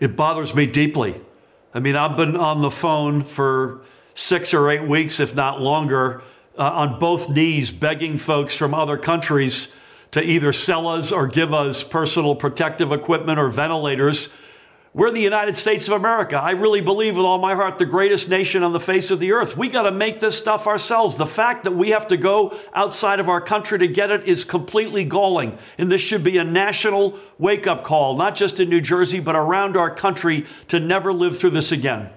It 0.00 0.16
bothers 0.16 0.54
me 0.54 0.66
deeply. 0.66 1.20
I 1.74 1.80
mean, 1.80 1.96
I've 1.96 2.16
been 2.16 2.36
on 2.36 2.62
the 2.62 2.70
phone 2.70 3.24
for 3.24 3.80
six 4.14 4.52
or 4.52 4.70
eight 4.70 4.86
weeks, 4.86 5.20
if 5.20 5.34
not 5.34 5.60
longer, 5.60 6.22
uh, 6.56 6.62
on 6.62 6.98
both 6.98 7.28
knees, 7.28 7.70
begging 7.70 8.18
folks 8.18 8.54
from 8.56 8.74
other 8.74 8.96
countries 8.96 9.72
to 10.10 10.22
either 10.22 10.52
sell 10.52 10.88
us 10.88 11.12
or 11.12 11.26
give 11.26 11.52
us 11.52 11.82
personal 11.82 12.34
protective 12.34 12.90
equipment 12.90 13.38
or 13.38 13.48
ventilators 13.48 14.32
we're 14.98 15.12
the 15.12 15.20
United 15.20 15.56
States 15.56 15.86
of 15.86 15.92
America. 15.92 16.36
I 16.36 16.50
really 16.50 16.80
believe 16.80 17.16
with 17.16 17.24
all 17.24 17.38
my 17.38 17.54
heart, 17.54 17.78
the 17.78 17.86
greatest 17.86 18.28
nation 18.28 18.64
on 18.64 18.72
the 18.72 18.80
face 18.80 19.12
of 19.12 19.20
the 19.20 19.30
earth. 19.30 19.56
We 19.56 19.68
got 19.68 19.82
to 19.82 19.92
make 19.92 20.18
this 20.18 20.36
stuff 20.36 20.66
ourselves. 20.66 21.16
The 21.16 21.24
fact 21.24 21.62
that 21.62 21.70
we 21.70 21.90
have 21.90 22.08
to 22.08 22.16
go 22.16 22.58
outside 22.74 23.20
of 23.20 23.28
our 23.28 23.40
country 23.40 23.78
to 23.78 23.86
get 23.86 24.10
it 24.10 24.26
is 24.26 24.42
completely 24.42 25.04
galling. 25.04 25.56
And 25.78 25.90
this 25.90 26.00
should 26.00 26.24
be 26.24 26.36
a 26.38 26.42
national 26.42 27.16
wake 27.38 27.68
up 27.68 27.84
call, 27.84 28.16
not 28.16 28.34
just 28.34 28.58
in 28.58 28.68
New 28.68 28.80
Jersey, 28.80 29.20
but 29.20 29.36
around 29.36 29.76
our 29.76 29.94
country 29.94 30.46
to 30.66 30.80
never 30.80 31.12
live 31.12 31.38
through 31.38 31.50
this 31.50 31.70
again. 31.70 32.10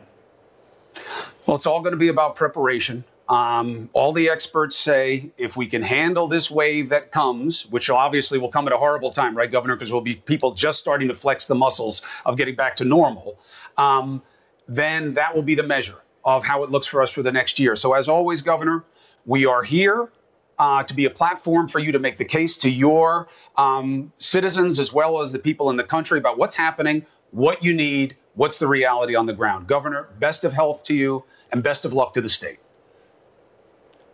Well, 1.46 1.58
it's 1.58 1.68
all 1.68 1.82
going 1.82 1.94
to 1.94 2.00
be 2.00 2.08
about 2.08 2.36
preparation. 2.36 3.04
Um, 3.32 3.90
all 3.94 4.12
the 4.12 4.30
experts 4.30 4.76
say 4.76 5.32
if 5.38 5.56
we 5.56 5.66
can 5.66 5.84
handle 5.84 6.28
this 6.28 6.52
wave 6.52 6.90
that 6.90 7.12
comes, 7.12 7.66
which 7.68 7.90
obviously 7.90 8.38
will 8.38 8.50
come 8.50 8.68
at 8.68 8.74
a 8.74 8.78
horrible 8.78 9.10
time, 9.10 9.38
right, 9.38 9.50
Governor? 9.50 9.78
Because 9.78 9.90
we'll 9.90 10.02
be 10.02 10.16
people 10.16 10.52
just 10.54 10.80
starting 10.80 11.08
to 11.08 11.16
flex 11.16 11.46
the 11.46 11.56
muscles 11.56 12.02
of 12.26 12.36
getting 12.36 12.56
back 12.56 12.76
to 12.76 12.84
normal. 12.84 13.40
Um, 13.78 14.22
then 14.68 15.14
that 15.14 15.34
will 15.34 15.44
be 15.44 15.56
the 15.56 15.64
measure 15.64 16.02
of 16.26 16.44
how 16.44 16.64
it 16.64 16.72
looks 16.72 16.88
for 16.88 17.02
us 17.02 17.10
for 17.10 17.24
the 17.24 17.32
next 17.32 17.58
year. 17.58 17.78
So, 17.78 17.94
as 17.94 18.10
always, 18.10 18.42
Governor, 18.42 18.84
we 19.26 19.46
are 19.46 19.64
here 19.64 20.12
uh, 20.60 20.84
to 20.84 20.94
be 20.94 21.06
a 21.06 21.10
platform 21.10 21.70
for 21.70 21.80
you 21.80 21.94
to 21.94 22.00
make 22.00 22.18
the 22.18 22.26
case 22.26 22.58
to 22.58 22.70
your 22.70 23.30
um, 23.58 24.12
citizens 24.18 24.78
as 24.78 24.92
well 24.92 25.22
as 25.22 25.32
the 25.32 25.40
people 25.40 25.70
in 25.70 25.78
the 25.78 25.86
country 25.86 26.20
about 26.20 26.38
what's 26.38 26.56
happening, 26.56 27.06
what 27.32 27.64
you 27.64 27.74
need, 27.74 28.18
what's 28.36 28.60
the 28.60 28.68
reality 28.68 29.16
on 29.16 29.26
the 29.26 29.34
ground. 29.34 29.68
Governor, 29.68 30.10
best 30.20 30.44
of 30.44 30.52
health 30.52 30.84
to 30.84 30.94
you 30.94 31.24
and 31.50 31.64
best 31.64 31.86
of 31.86 31.94
luck 31.94 32.12
to 32.14 32.20
the 32.20 32.30
state. 32.30 32.60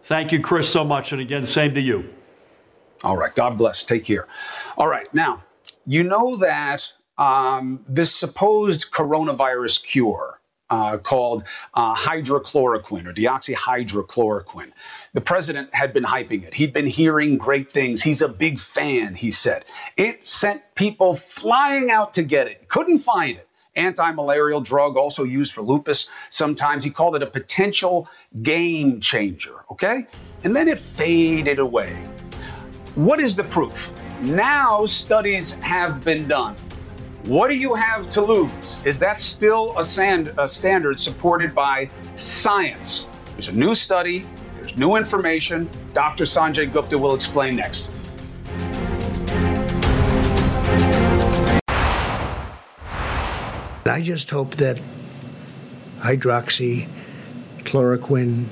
Thank 0.07 0.31
you, 0.31 0.39
Chris, 0.39 0.69
so 0.69 0.85
much. 0.85 1.11
And 1.11 1.19
again, 1.19 1.45
same 1.45 1.73
to 1.73 1.81
you. 1.81 2.07
All 3.03 3.17
right. 3.17 3.35
God 3.35 3.57
bless. 3.57 3.83
Take 3.83 4.05
care. 4.05 4.25
All 4.77 4.87
right. 4.87 5.05
Now, 5.13 5.43
you 5.85 6.01
know 6.01 6.37
that 6.37 6.93
um, 7.17 7.83
this 7.89 8.15
supposed 8.15 8.89
coronavirus 8.91 9.83
cure 9.83 10.39
uh, 10.69 10.97
called 10.97 11.43
uh, 11.73 11.93
hydrochloroquine 11.93 13.05
or 13.05 13.13
deoxyhydrochloroquine. 13.13 14.71
The 15.11 15.19
president 15.19 15.75
had 15.75 15.91
been 15.91 16.05
hyping 16.05 16.41
it. 16.43 16.53
He'd 16.53 16.71
been 16.71 16.87
hearing 16.87 17.37
great 17.37 17.69
things. 17.69 18.03
He's 18.03 18.21
a 18.21 18.29
big 18.29 18.59
fan, 18.59 19.15
he 19.15 19.29
said. 19.29 19.65
It 19.97 20.25
sent 20.25 20.61
people 20.75 21.17
flying 21.17 21.91
out 21.91 22.13
to 22.13 22.23
get 22.23 22.47
it. 22.47 22.69
Couldn't 22.69 22.99
find 22.99 23.37
it 23.37 23.46
anti 23.77 24.11
malarial 24.11 24.61
drug, 24.61 24.97
also 24.97 25.23
used 25.23 25.53
for 25.53 25.61
lupus 25.61 26.09
sometimes. 26.29 26.83
He 26.83 26.89
called 26.89 27.15
it 27.15 27.23
a 27.23 27.27
potential 27.27 28.09
game 28.41 28.99
changer, 28.99 29.63
okay? 29.71 30.07
And 30.43 30.55
then 30.55 30.67
it 30.67 30.79
faded 30.79 31.59
away. 31.59 31.93
What 32.95 33.19
is 33.19 33.35
the 33.35 33.43
proof? 33.43 33.91
Now 34.21 34.85
studies 34.85 35.51
have 35.59 36.03
been 36.03 36.27
done. 36.27 36.55
What 37.25 37.49
do 37.49 37.55
you 37.55 37.75
have 37.75 38.09
to 38.11 38.21
lose? 38.21 38.77
Is 38.85 38.99
that 38.99 39.19
still 39.19 39.77
a, 39.77 39.83
sand, 39.83 40.33
a 40.37 40.47
standard 40.47 40.99
supported 40.99 41.53
by 41.53 41.89
science? 42.15 43.09
There's 43.33 43.49
a 43.49 43.51
new 43.51 43.75
study, 43.75 44.25
there's 44.55 44.77
new 44.77 44.95
information. 44.95 45.69
Dr. 45.93 46.23
Sanjay 46.23 46.71
Gupta 46.71 46.97
will 46.97 47.13
explain 47.13 47.57
next. 47.57 47.91
I 53.87 54.01
just 54.01 54.29
hope 54.29 54.55
that 54.55 54.81
hydroxychloroquine 55.99 58.45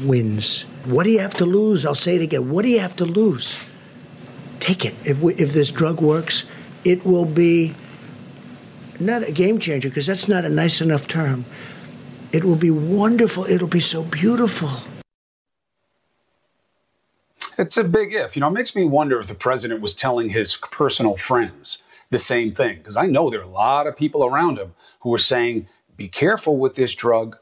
wins. 0.00 0.62
What 0.84 1.04
do 1.04 1.10
you 1.10 1.20
have 1.20 1.34
to 1.34 1.46
lose? 1.46 1.86
I'll 1.86 1.94
say 1.94 2.16
it 2.16 2.22
again. 2.22 2.50
What 2.50 2.64
do 2.64 2.70
you 2.70 2.80
have 2.80 2.96
to 2.96 3.04
lose? 3.04 3.68
Take 4.60 4.84
it. 4.84 4.94
If, 5.04 5.20
we, 5.20 5.34
if 5.34 5.52
this 5.52 5.70
drug 5.70 6.00
works, 6.00 6.44
it 6.84 7.04
will 7.04 7.24
be 7.24 7.74
not 9.00 9.22
a 9.22 9.32
game 9.32 9.58
changer 9.58 9.88
because 9.88 10.06
that's 10.06 10.28
not 10.28 10.44
a 10.44 10.48
nice 10.48 10.80
enough 10.80 11.06
term. 11.06 11.44
It 12.32 12.44
will 12.44 12.56
be 12.56 12.70
wonderful. 12.70 13.44
It'll 13.44 13.68
be 13.68 13.80
so 13.80 14.02
beautiful. 14.02 14.70
It's 17.56 17.76
a 17.76 17.84
big 17.84 18.12
if. 18.12 18.34
You 18.34 18.40
know, 18.40 18.48
it 18.48 18.52
makes 18.52 18.74
me 18.74 18.84
wonder 18.84 19.20
if 19.20 19.28
the 19.28 19.34
president 19.34 19.80
was 19.80 19.94
telling 19.94 20.30
his 20.30 20.56
personal 20.56 21.16
friends 21.16 21.83
the 22.10 22.18
same 22.18 22.52
thing. 22.52 22.78
Because 22.78 22.96
I 22.96 23.06
know 23.06 23.30
there 23.30 23.40
are 23.40 23.44
a 23.44 23.48
lot 23.48 23.86
of 23.86 23.96
people 23.96 24.24
around 24.24 24.58
him 24.58 24.74
who 25.00 25.14
are 25.14 25.18
saying, 25.18 25.68
be 25.96 26.08
careful 26.08 26.58
with 26.58 26.74
this 26.74 26.94
drug, 26.94 27.36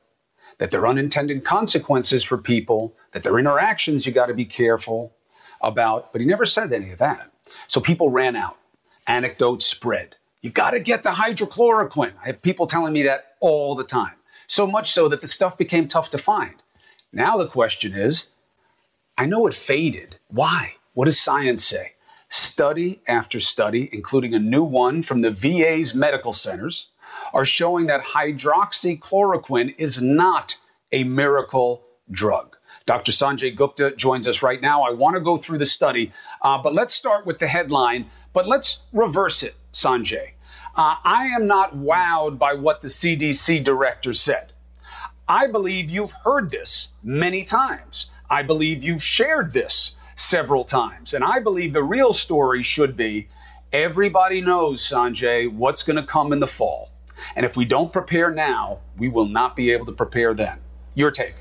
that 0.59 0.71
there 0.71 0.83
are 0.83 0.89
unintended 0.89 1.45
consequences 1.45 2.23
for 2.23 2.39
people, 2.39 2.95
that 3.13 3.23
there 3.23 3.33
are 3.33 3.39
interactions 3.39 4.07
you 4.07 4.13
got 4.13 4.27
to 4.27 4.35
be 4.35 4.45
careful 4.45 5.15
about. 5.61 6.13
But 6.13 6.21
he 6.21 6.27
never 6.27 6.47
said 6.47 6.73
any 6.73 6.91
of 6.91 6.99
that. 6.99 7.31
So 7.69 7.81
people 7.81 8.11
ran 8.11 8.37
out. 8.37 8.59
Anecdotes 9.07 9.67
spread. 9.67 10.17
You 10.41 10.51
got 10.51 10.71
to 10.71 10.81
get 10.81 11.03
the 11.03 11.11
hydrochloroquine. 11.11 12.15
I 12.23 12.27
have 12.27 12.43
people 12.43 12.67
telling 12.67 12.93
me 12.93 13.03
that 13.03 13.37
all 13.41 13.75
the 13.75 13.85
time. 13.85 14.15
So 14.47 14.67
much 14.67 14.91
so 14.91 15.09
that 15.09 15.21
the 15.21 15.29
stuff 15.29 15.57
became 15.57 15.89
tough 15.89 16.11
to 16.11 16.19
find. 16.19 16.63
Now 17.13 17.37
the 17.37 17.47
question 17.47 17.95
is 17.95 18.29
I 19.17 19.27
know 19.27 19.47
it 19.47 19.55
faded. 19.55 20.17
Why? 20.29 20.75
What 20.95 21.07
does 21.07 21.21
science 21.21 21.65
say? 21.65 21.93
Study 22.33 23.03
after 23.07 23.41
study, 23.41 23.91
including 23.93 24.33
a 24.33 24.39
new 24.39 24.65
one 24.65 25.03
from 25.03 25.21
the 25.21 25.31
VA's 25.31 25.95
medical 25.95 26.33
centers, 26.33 26.89
are 27.35 27.45
showing 27.45 27.89
that 27.89 28.01
hydroxychloroquine 28.01 29.75
is 29.77 30.01
not 30.01 30.57
a 30.93 31.05
miracle 31.05 31.85
drug. 32.11 32.57
Dr. 32.87 33.13
Sanjay 33.13 33.55
Gupta 33.55 33.95
joins 33.97 34.27
us 34.27 34.41
right 34.41 34.63
now. 34.63 34.81
I 34.81 34.93
want 34.93 35.15
to 35.17 35.21
go 35.21 35.37
through 35.37 35.59
the 35.59 35.67
study, 35.67 36.11
uh, 36.41 36.57
but 36.57 36.73
let's 36.73 36.95
start 36.95 37.27
with 37.27 37.39
the 37.39 37.49
headline, 37.49 38.07
but 38.33 38.49
let's 38.49 38.87
reverse 38.95 39.43
it, 39.43 39.55
Sanjay. 39.75 40.31
Uh, 40.75 40.97
I 41.05 41.27
am 41.27 41.47
not 41.47 41.77
wowed 41.77 42.39
by 42.39 42.55
what 42.55 42.81
the 42.81 42.89
CDC 42.89 43.63
director 43.63 44.15
said. 44.15 44.55
I 45.29 45.49
believe 45.49 45.91
you've 45.91 46.15
heard 46.25 46.51
this 46.51 46.89
many 47.03 47.45
times. 47.45 48.07
I 48.31 48.43
believe 48.43 48.83
you've 48.83 49.05
shared 49.05 49.53
this 49.53 49.97
several 50.23 50.63
times. 50.63 51.15
And 51.15 51.25
I 51.25 51.41
believe 51.41 51.73
the 51.73 51.83
real 51.83 52.13
story 52.13 52.63
should 52.63 52.97
be 52.97 53.29
everybody 53.73 54.41
knows, 54.41 54.87
Sanjay, 54.87 55.53
what's 55.53 55.83
going 55.83 55.97
to 55.97 56.05
come 56.05 56.33
in 56.33 56.39
the 56.39 56.47
fall. 56.47 56.91
And 57.35 57.45
if 57.45 57.57
we 57.57 57.65
don't 57.65 57.93
prepare 57.93 58.31
now, 58.31 58.79
we 58.97 59.09
will 59.09 59.27
not 59.27 59.57
be 59.57 59.73
able 59.73 59.87
to 59.87 59.93
prepare 59.93 60.33
then. 60.33 60.59
Your 60.95 61.11
take. 61.11 61.35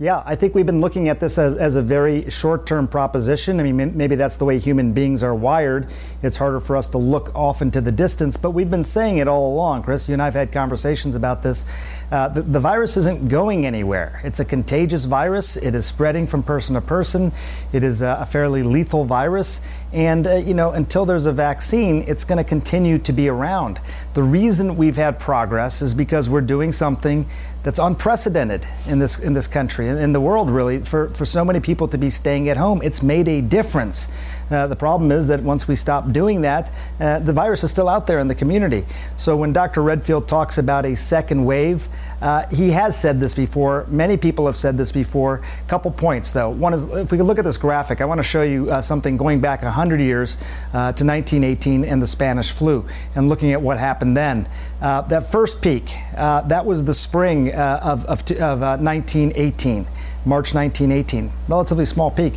Yeah, 0.00 0.22
I 0.24 0.36
think 0.36 0.54
we've 0.54 0.64
been 0.64 0.80
looking 0.80 1.08
at 1.08 1.18
this 1.18 1.38
as, 1.38 1.56
as 1.56 1.74
a 1.74 1.82
very 1.82 2.30
short 2.30 2.66
term 2.66 2.86
proposition. 2.86 3.58
I 3.58 3.64
mean, 3.64 3.96
maybe 3.96 4.14
that's 4.14 4.36
the 4.36 4.44
way 4.44 4.60
human 4.60 4.92
beings 4.92 5.24
are 5.24 5.34
wired. 5.34 5.88
It's 6.22 6.36
harder 6.36 6.60
for 6.60 6.76
us 6.76 6.86
to 6.90 6.98
look 6.98 7.34
off 7.34 7.62
into 7.62 7.80
the 7.80 7.90
distance, 7.90 8.36
but 8.36 8.52
we've 8.52 8.70
been 8.70 8.84
saying 8.84 9.16
it 9.16 9.26
all 9.26 9.52
along. 9.52 9.82
Chris, 9.82 10.08
you 10.08 10.12
and 10.12 10.22
I 10.22 10.26
have 10.26 10.34
had 10.34 10.52
conversations 10.52 11.16
about 11.16 11.42
this. 11.42 11.64
Uh, 12.12 12.28
the, 12.28 12.42
the, 12.42 12.60
virus 12.60 12.96
isn't 12.96 13.28
going 13.28 13.66
anywhere. 13.66 14.20
It's 14.22 14.38
a 14.38 14.44
contagious 14.44 15.04
virus, 15.04 15.56
it 15.56 15.74
is 15.74 15.84
spreading 15.84 16.28
from 16.28 16.44
person 16.44 16.76
to 16.76 16.80
person, 16.80 17.32
it 17.72 17.82
is 17.82 18.00
a, 18.00 18.18
a 18.20 18.26
fairly 18.26 18.62
lethal 18.62 19.04
virus. 19.04 19.60
And, 19.92 20.26
uh, 20.26 20.34
you 20.36 20.52
know, 20.52 20.72
until 20.72 21.06
there's 21.06 21.24
a 21.24 21.32
vaccine, 21.32 22.04
it's 22.06 22.24
going 22.24 22.36
to 22.36 22.44
continue 22.44 22.98
to 22.98 23.12
be 23.12 23.28
around. 23.28 23.80
The 24.12 24.22
reason 24.22 24.76
we've 24.76 24.96
had 24.96 25.18
progress 25.18 25.80
is 25.80 25.94
because 25.94 26.28
we're 26.28 26.42
doing 26.42 26.72
something 26.72 27.26
that's 27.64 27.78
unprecedented 27.78 28.64
in 28.86 28.98
this 28.98 29.18
in 29.18 29.32
this 29.32 29.48
country 29.48 29.88
and 29.88 29.98
in 29.98 30.12
the 30.12 30.20
world 30.20 30.48
really 30.48 30.78
for, 30.78 31.08
for 31.10 31.24
so 31.24 31.44
many 31.44 31.58
people 31.58 31.88
to 31.88 31.98
be 31.98 32.08
staying 32.08 32.48
at 32.48 32.56
home. 32.56 32.80
It's 32.82 33.02
made 33.02 33.26
a 33.26 33.40
difference. 33.40 34.08
Uh, 34.50 34.68
the 34.68 34.76
problem 34.76 35.10
is 35.10 35.26
that 35.26 35.42
once 35.42 35.66
we 35.66 35.74
stop 35.74 36.12
doing 36.12 36.42
that 36.42 36.72
uh, 37.00 37.18
the 37.18 37.32
virus 37.32 37.64
is 37.64 37.70
still 37.70 37.88
out 37.88 38.06
there 38.06 38.20
in 38.20 38.28
the 38.28 38.34
community. 38.34 38.86
So 39.16 39.36
when 39.36 39.52
dr 39.52 39.82
redfield 39.82 40.28
talks 40.28 40.56
about 40.56 40.86
a 40.86 40.94
second 40.94 41.44
wave 41.44 41.88
uh, 42.20 42.46
he 42.50 42.70
has 42.70 42.98
said 42.98 43.20
this 43.20 43.34
before 43.34 43.86
many 43.88 44.16
people 44.16 44.46
have 44.46 44.56
said 44.56 44.76
this 44.76 44.92
before 44.92 45.42
a 45.64 45.68
couple 45.68 45.90
points 45.90 46.32
though 46.32 46.50
one 46.50 46.74
is 46.74 46.84
if 46.94 47.12
we 47.12 47.18
can 47.18 47.26
look 47.26 47.38
at 47.38 47.44
this 47.44 47.56
graphic 47.56 48.00
i 48.00 48.04
want 48.04 48.18
to 48.18 48.24
show 48.24 48.42
you 48.42 48.70
uh, 48.70 48.80
something 48.82 49.16
going 49.16 49.40
back 49.40 49.62
100 49.62 50.00
years 50.00 50.36
uh, 50.72 50.92
to 50.92 51.04
1918 51.04 51.84
and 51.84 52.02
the 52.02 52.06
spanish 52.06 52.50
flu 52.50 52.84
and 53.14 53.28
looking 53.28 53.52
at 53.52 53.62
what 53.62 53.78
happened 53.78 54.16
then 54.16 54.48
uh, 54.80 55.00
that 55.02 55.30
first 55.30 55.60
peak, 55.60 55.92
uh, 56.16 56.42
that 56.42 56.64
was 56.64 56.84
the 56.84 56.94
spring 56.94 57.52
uh, 57.52 57.80
of, 57.82 58.04
of, 58.06 58.30
of 58.40 58.60
1918, 58.60 59.80
uh, 59.80 59.84
March 60.24 60.54
1918, 60.54 61.32
relatively 61.48 61.84
small 61.84 62.10
peak. 62.10 62.34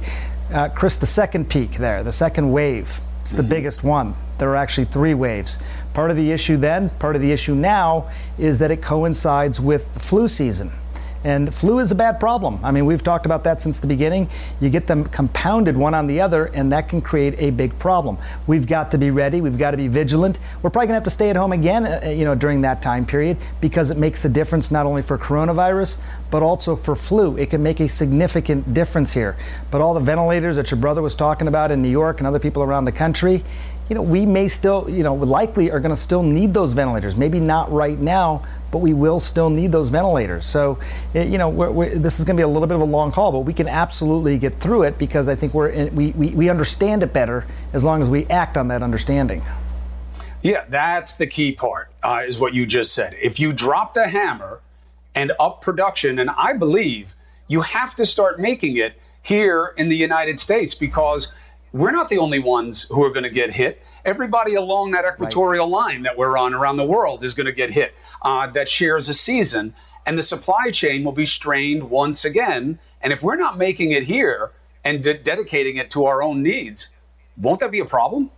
Uh, 0.52 0.68
Chris, 0.70 0.96
the 0.96 1.06
second 1.06 1.50
peak 1.50 1.74
there, 1.74 2.04
the 2.04 2.12
second 2.12 2.52
wave, 2.52 3.00
it's 3.22 3.32
the 3.32 3.44
mm-hmm. 3.44 3.50
biggest 3.50 3.84
one. 3.84 4.16
There 4.40 4.50
are 4.50 4.56
actually 4.56 4.86
three 4.86 5.14
waves. 5.14 5.60
Part 5.94 6.12
of 6.12 6.18
the 6.18 6.32
issue 6.32 6.58
then, 6.58 6.90
part 6.92 7.16
of 7.16 7.22
the 7.22 7.32
issue 7.32 7.56
now, 7.56 8.10
is 8.38 8.60
that 8.60 8.72
it 8.72 8.82
coincides 8.82 9.60
with 9.60 9.94
the 9.94 10.00
flu 10.00 10.28
season. 10.28 10.72
And 11.24 11.54
flu 11.54 11.78
is 11.78 11.92
a 11.92 11.96
bad 11.96 12.20
problem. 12.20 12.60
I 12.64 12.72
mean, 12.72 12.88
we've 12.88 13.04
talked 13.04 13.28
about 13.28 13.44
that 13.44 13.62
since 13.62 13.80
the 13.80 13.86
beginning. 13.86 14.28
You 14.60 14.72
get 14.72 14.88
them 14.88 15.04
compounded 15.04 15.78
one 15.78 15.94
on 15.94 16.08
the 16.08 16.22
other, 16.22 16.46
and 16.46 16.72
that 16.72 16.90
can 16.90 17.02
create 17.02 17.36
a 17.38 17.52
big 17.52 17.78
problem. 17.78 18.18
We've 18.48 18.66
got 18.66 18.92
to 18.92 18.98
be 18.98 19.12
ready. 19.12 19.40
We've 19.40 19.58
got 19.58 19.72
to 19.72 19.78
be 19.78 19.88
vigilant. 19.88 20.40
We're 20.64 20.72
probably 20.72 20.88
going 20.88 20.94
to 20.94 20.96
have 20.96 21.04
to 21.04 21.12
stay 21.12 21.30
at 21.30 21.36
home 21.36 21.52
again, 21.52 21.86
uh, 21.86 22.10
you 22.10 22.26
know, 22.26 22.34
during 22.34 22.62
that 22.62 22.82
time 22.82 23.06
period 23.06 23.38
because 23.60 23.92
it 23.92 23.98
makes 23.98 24.26
a 24.26 24.30
difference 24.30 24.72
not 24.72 24.88
only 24.88 25.04
for 25.04 25.18
coronavirus 25.18 26.00
but 26.32 26.42
also 26.42 26.76
for 26.76 26.96
flu. 26.96 27.38
It 27.38 27.50
can 27.50 27.62
make 27.62 27.80
a 27.82 27.90
significant 27.90 28.74
difference 28.74 29.14
here. 29.14 29.36
But 29.70 29.82
all 29.82 29.94
the 29.94 30.00
ventilators 30.00 30.56
that 30.56 30.72
your 30.72 30.80
brother 30.80 31.02
was 31.02 31.14
talking 31.14 31.48
about 31.48 31.70
in 31.70 31.82
New 31.82 31.90
York 31.90 32.20
and 32.20 32.26
other 32.26 32.40
people 32.40 32.64
around 32.64 32.86
the 32.86 32.92
country, 32.94 33.44
you 33.92 33.96
know, 33.96 34.02
we 34.02 34.26
may 34.26 34.48
still, 34.48 34.90
you 34.90 35.04
know, 35.04 35.16
likely 35.16 35.70
are 35.70 35.82
going 35.82 35.94
to 35.94 36.02
still 36.02 36.24
need 36.24 36.54
those 36.54 36.72
ventilators. 36.72 37.18
Maybe 37.18 37.42
not 37.42 37.70
right 37.74 38.00
now, 38.00 38.42
but 38.72 38.78
we 38.78 38.94
will 38.94 39.20
still 39.20 39.50
need 39.50 39.74
those 39.74 39.90
ventilators. 39.90 40.46
So, 40.46 40.80
eh, 41.14 41.26
you 41.26 41.38
know, 41.38 41.50
we're, 41.50 41.72
we're, 41.72 41.96
this 41.96 42.18
is 42.18 42.24
going 42.24 42.38
to 42.38 42.40
be 42.40 42.44
a 42.46 42.48
little 42.48 42.70
bit 42.70 42.76
of 42.76 42.80
a 42.80 42.86
long 42.86 43.12
haul, 43.12 43.34
but 43.34 43.40
we 43.42 43.52
can 43.52 43.68
absolutely 43.68 44.38
get 44.38 44.62
through 44.62 44.84
it 44.84 44.98
because 44.98 45.28
I 45.28 45.36
think 45.36 45.54
we're 45.54 45.68
in, 45.68 45.94
we, 45.94 46.12
we, 46.12 46.30
we 46.30 46.50
understand 46.50 47.04
it 47.04 47.12
better 47.12 47.46
as 47.74 47.84
long 47.84 48.02
as 48.02 48.08
we 48.08 48.26
act 48.28 48.56
on 48.56 48.70
that 48.70 48.82
understanding. 48.82 49.42
Yeah, 50.42 50.64
that's 50.70 51.16
the 51.16 51.28
key 51.28 51.52
part, 51.52 51.92
uh, 52.02 52.24
is 52.26 52.40
what 52.40 52.54
you 52.54 52.66
just 52.66 52.94
said. 52.94 53.14
If 53.22 53.42
you 53.42 53.52
drop 53.52 53.94
the 53.94 54.08
hammer 54.08 54.62
and 55.16 55.34
up 55.38 55.62
production, 55.62 56.18
and 56.18 56.30
I 56.30 56.54
believe 56.54 57.14
you 57.50 57.60
have 57.60 57.94
to 57.98 58.06
start 58.06 58.40
making 58.40 58.78
it 58.78 58.94
here 59.22 59.74
in 59.76 59.90
the 59.90 59.98
United 59.98 60.40
States 60.40 60.74
because 60.74 61.34
we're 61.74 61.92
not 61.92 62.10
the 62.10 62.18
only 62.18 62.40
ones 62.40 62.84
who 62.90 63.04
are 63.04 63.10
going 63.10 63.24
to 63.24 63.30
get 63.30 63.54
hit. 63.54 63.82
Everybody 64.04 64.56
along 64.56 64.92
that 64.92 65.06
equatorial 65.06 65.66
right. 65.66 65.86
line 65.86 66.04
that 66.04 66.18
we're 66.18 66.38
on 66.38 66.54
around 66.54 66.78
the 66.78 66.86
world 66.86 67.24
is 67.24 67.34
going 67.34 67.46
to 67.46 67.54
get 67.54 67.72
hit 67.72 67.94
uh, 68.22 68.48
that 68.48 68.68
shares 68.68 69.08
a 69.08 69.13
season. 69.13 69.74
And 70.06 70.18
the 70.18 70.24
supply 70.24 70.72
chain 70.72 71.04
will 71.04 71.12
be 71.12 71.25
strained 71.25 71.90
once 71.90 72.25
again. 72.25 72.80
And 73.01 73.13
if 73.13 73.24
we're 73.24 73.38
not 73.38 73.58
making 73.58 73.92
it 73.92 74.04
here 74.04 74.51
and 74.84 75.04
de- 75.04 75.18
dedicating 75.18 75.78
it 75.78 75.90
to 75.92 76.06
our 76.06 76.22
own 76.22 76.42
needs, 76.42 76.90
won't 77.38 77.60
that 77.62 77.72
be 77.72 77.80
a 77.80 77.86
problem? 77.86 78.32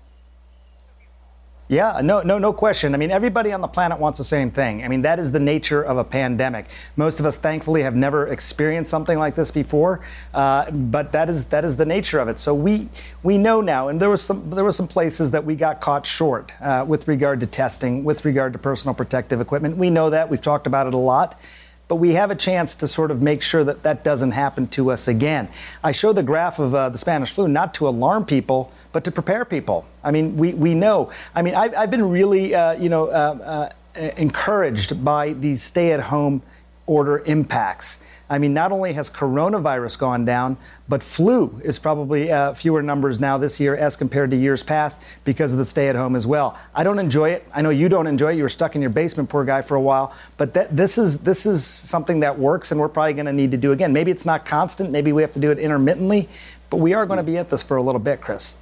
Yeah, 1.74 2.02
no, 2.04 2.22
no, 2.22 2.38
no 2.38 2.54
question. 2.54 2.94
I 2.94 2.98
mean, 2.98 3.10
everybody 3.10 3.52
on 3.52 3.62
the 3.62 3.68
planet 3.68 3.98
wants 3.98 4.20
the 4.20 4.24
same 4.24 4.52
thing. 4.52 4.84
I 4.84 4.88
mean, 4.88 5.02
that 5.02 5.18
is 5.18 5.32
the 5.32 5.40
nature 5.40 5.82
of 5.82 5.98
a 5.98 6.04
pandemic. 6.04 6.68
Most 6.96 7.20
of 7.20 7.26
us, 7.26 7.38
thankfully, 7.38 7.82
have 7.82 7.96
never 7.96 8.28
experienced 8.28 8.92
something 8.92 9.18
like 9.18 9.34
this 9.34 9.50
before, 9.50 10.02
uh, 10.36 10.70
but 10.70 11.12
that 11.14 11.32
is 11.32 11.46
that 11.46 11.66
is 11.66 11.78
the 11.78 11.86
nature 11.86 12.20
of 12.20 12.28
it. 12.28 12.38
So 12.38 12.54
we 12.54 12.90
we 13.24 13.40
know 13.40 13.60
now, 13.60 13.88
and 13.88 14.00
there 14.00 14.12
was 14.12 14.22
some 14.22 14.52
there 14.52 14.64
were 14.64 14.72
some 14.72 14.88
places 14.88 15.32
that 15.32 15.46
we 15.46 15.56
got 15.56 15.82
caught 15.82 16.06
short 16.06 16.52
uh, 16.62 16.86
with 16.88 17.08
regard 17.08 17.40
to 17.40 17.48
testing, 17.48 18.04
with 18.04 18.24
regard 18.24 18.54
to 18.54 18.60
personal 18.60 18.94
protective 18.94 19.42
equipment. 19.42 19.76
We 19.76 19.90
know 19.90 20.12
that. 20.12 20.30
We've 20.30 20.42
talked 20.42 20.68
about 20.68 20.86
it 20.86 20.94
a 20.94 20.98
lot 20.98 21.40
but 21.88 21.96
we 21.96 22.14
have 22.14 22.32
a 22.32 22.36
chance 22.36 22.76
to 22.76 22.88
sort 22.88 23.12
of 23.12 23.22
make 23.22 23.42
sure 23.42 23.64
that 23.64 23.84
that 23.84 24.04
doesn't 24.04 24.32
happen 24.32 24.68
to 24.68 24.90
us 24.90 25.08
again. 25.08 25.50
I 25.84 25.92
show 25.92 26.14
the 26.14 26.24
graph 26.24 26.60
of 26.60 26.74
uh, 26.74 26.90
the 26.90 26.98
Spanish 26.98 27.32
flu 27.32 27.48
not 27.48 27.74
to 27.76 27.88
alarm 27.88 28.26
people, 28.26 28.72
but 28.92 29.04
to 29.04 29.12
prepare 29.12 29.46
people. 29.46 29.86
I 30.04 30.12
mean, 30.12 30.38
we, 30.38 30.54
we 30.54 30.74
know. 30.74 31.12
I 31.36 31.42
mean, 31.42 31.56
I've, 31.56 31.76
I've 31.76 31.92
been 31.92 32.10
really, 32.10 32.56
uh, 32.56 32.74
you 32.74 32.90
know, 32.90 33.08
uh, 33.08 33.70
uh 33.96 34.10
encouraged 34.18 35.06
by 35.06 35.34
these 35.34 35.62
stay 35.62 35.92
at 35.92 36.00
home 36.00 36.42
order 36.88 37.20
impacts. 37.26 38.02
I 38.34 38.40
mean, 38.40 38.52
not 38.52 38.72
only 38.72 38.94
has 38.94 39.12
coronavirus 39.12 40.00
gone 40.00 40.26
down, 40.26 40.58
but 40.90 41.04
flu 41.04 41.62
is 41.64 41.78
probably 41.78 42.32
uh, 42.32 42.56
fewer 42.56 42.82
numbers 42.82 43.20
now 43.20 43.38
this 43.38 43.60
year 43.60 43.78
as 43.78 43.96
compared 43.96 44.32
to 44.32 44.36
years 44.36 44.64
past 44.64 45.00
because 45.24 45.52
of 45.52 45.60
the 45.60 45.66
stay 45.66 45.88
at 45.88 45.96
home 45.96 46.16
as 46.16 46.26
well. 46.26 46.58
I 46.74 46.84
don't 46.84 46.98
enjoy 46.98 47.30
it. 47.30 47.48
I 47.54 47.62
know 47.62 47.70
you 47.70 47.90
don't 47.90 48.08
enjoy 48.08 48.32
it. 48.32 48.38
You 48.38 48.42
were 48.42 48.50
stuck 48.50 48.76
in 48.76 48.82
your 48.82 48.90
basement, 48.90 49.30
poor 49.30 49.46
guy, 49.46 49.62
for 49.62 49.76
a 49.76 49.82
while. 49.82 50.16
But 50.38 50.56
that, 50.56 50.76
this 50.76 50.98
is 50.98 51.20
this 51.20 51.46
is 51.46 51.64
something 51.64 52.22
that 52.22 52.40
works, 52.40 52.72
and 52.72 52.82
we're 52.82 52.90
probably 52.90 53.14
going 53.14 53.28
to 53.28 53.34
need 53.34 53.52
to 53.52 53.58
do 53.58 53.72
again. 53.72 53.94
Maybe 53.94 54.10
it's 54.10 54.26
not 54.26 54.48
constant. 54.48 54.90
Maybe 54.90 55.14
we 55.14 55.22
have 55.22 55.32
to 55.34 55.40
do 55.40 55.52
it 55.52 55.60
intermittently, 55.60 56.28
but 56.72 56.78
we 56.78 56.96
are 56.96 57.06
going 57.06 57.18
to 57.18 57.24
be 57.24 57.38
at 57.38 57.52
this 57.52 57.62
for 57.62 57.78
a 57.78 57.84
little 57.84 58.02
bit, 58.02 58.20
Chris. 58.20 58.58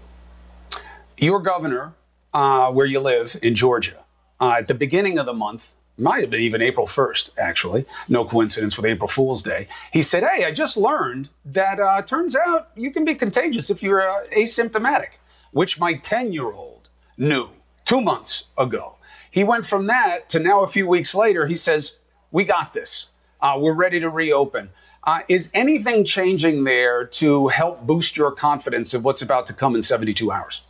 Your 1.17 1.39
governor, 1.39 1.93
uh, 2.34 2.73
where 2.73 2.86
you 2.86 2.99
live 2.99 3.38
in 3.41 3.55
Georgia, 3.55 4.03
uh, 4.41 4.55
at 4.57 4.67
the 4.67 4.73
beginning 4.73 5.17
of 5.17 5.25
the 5.25 5.34
month 5.34 5.71
might 6.01 6.21
have 6.21 6.29
been 6.29 6.41
even 6.41 6.61
April 6.61 6.87
1st, 6.87 7.37
actually. 7.37 7.85
No 8.09 8.25
coincidence 8.25 8.75
with 8.75 8.85
April 8.85 9.07
Fool's 9.07 9.43
Day. 9.43 9.67
He 9.93 10.01
said, 10.03 10.23
Hey, 10.23 10.45
I 10.45 10.51
just 10.51 10.75
learned 10.75 11.29
that 11.45 11.79
uh, 11.79 12.01
turns 12.01 12.35
out 12.35 12.69
you 12.75 12.91
can 12.91 13.05
be 13.05 13.15
contagious 13.15 13.69
if 13.69 13.83
you're 13.83 14.01
uh, 14.01 14.25
asymptomatic, 14.35 15.19
which 15.51 15.79
my 15.79 15.93
10 15.93 16.33
year 16.33 16.51
old 16.51 16.89
knew 17.17 17.49
two 17.85 18.01
months 18.01 18.45
ago. 18.57 18.95
He 19.29 19.43
went 19.43 19.65
from 19.65 19.87
that 19.87 20.29
to 20.29 20.39
now, 20.39 20.63
a 20.63 20.67
few 20.67 20.87
weeks 20.87 21.15
later, 21.15 21.47
he 21.47 21.55
says, 21.55 21.99
We 22.31 22.43
got 22.43 22.73
this. 22.73 23.07
Uh, 23.39 23.57
we're 23.57 23.73
ready 23.73 23.99
to 23.99 24.09
reopen. 24.09 24.69
Uh, 25.03 25.21
is 25.27 25.49
anything 25.53 26.05
changing 26.05 26.63
there 26.63 27.05
to 27.05 27.47
help 27.47 27.87
boost 27.87 28.15
your 28.15 28.31
confidence 28.31 28.93
of 28.93 29.03
what's 29.03 29.21
about 29.21 29.47
to 29.47 29.53
come 29.53 29.75
in 29.75 29.81
72 29.81 30.31
hours? 30.31 30.61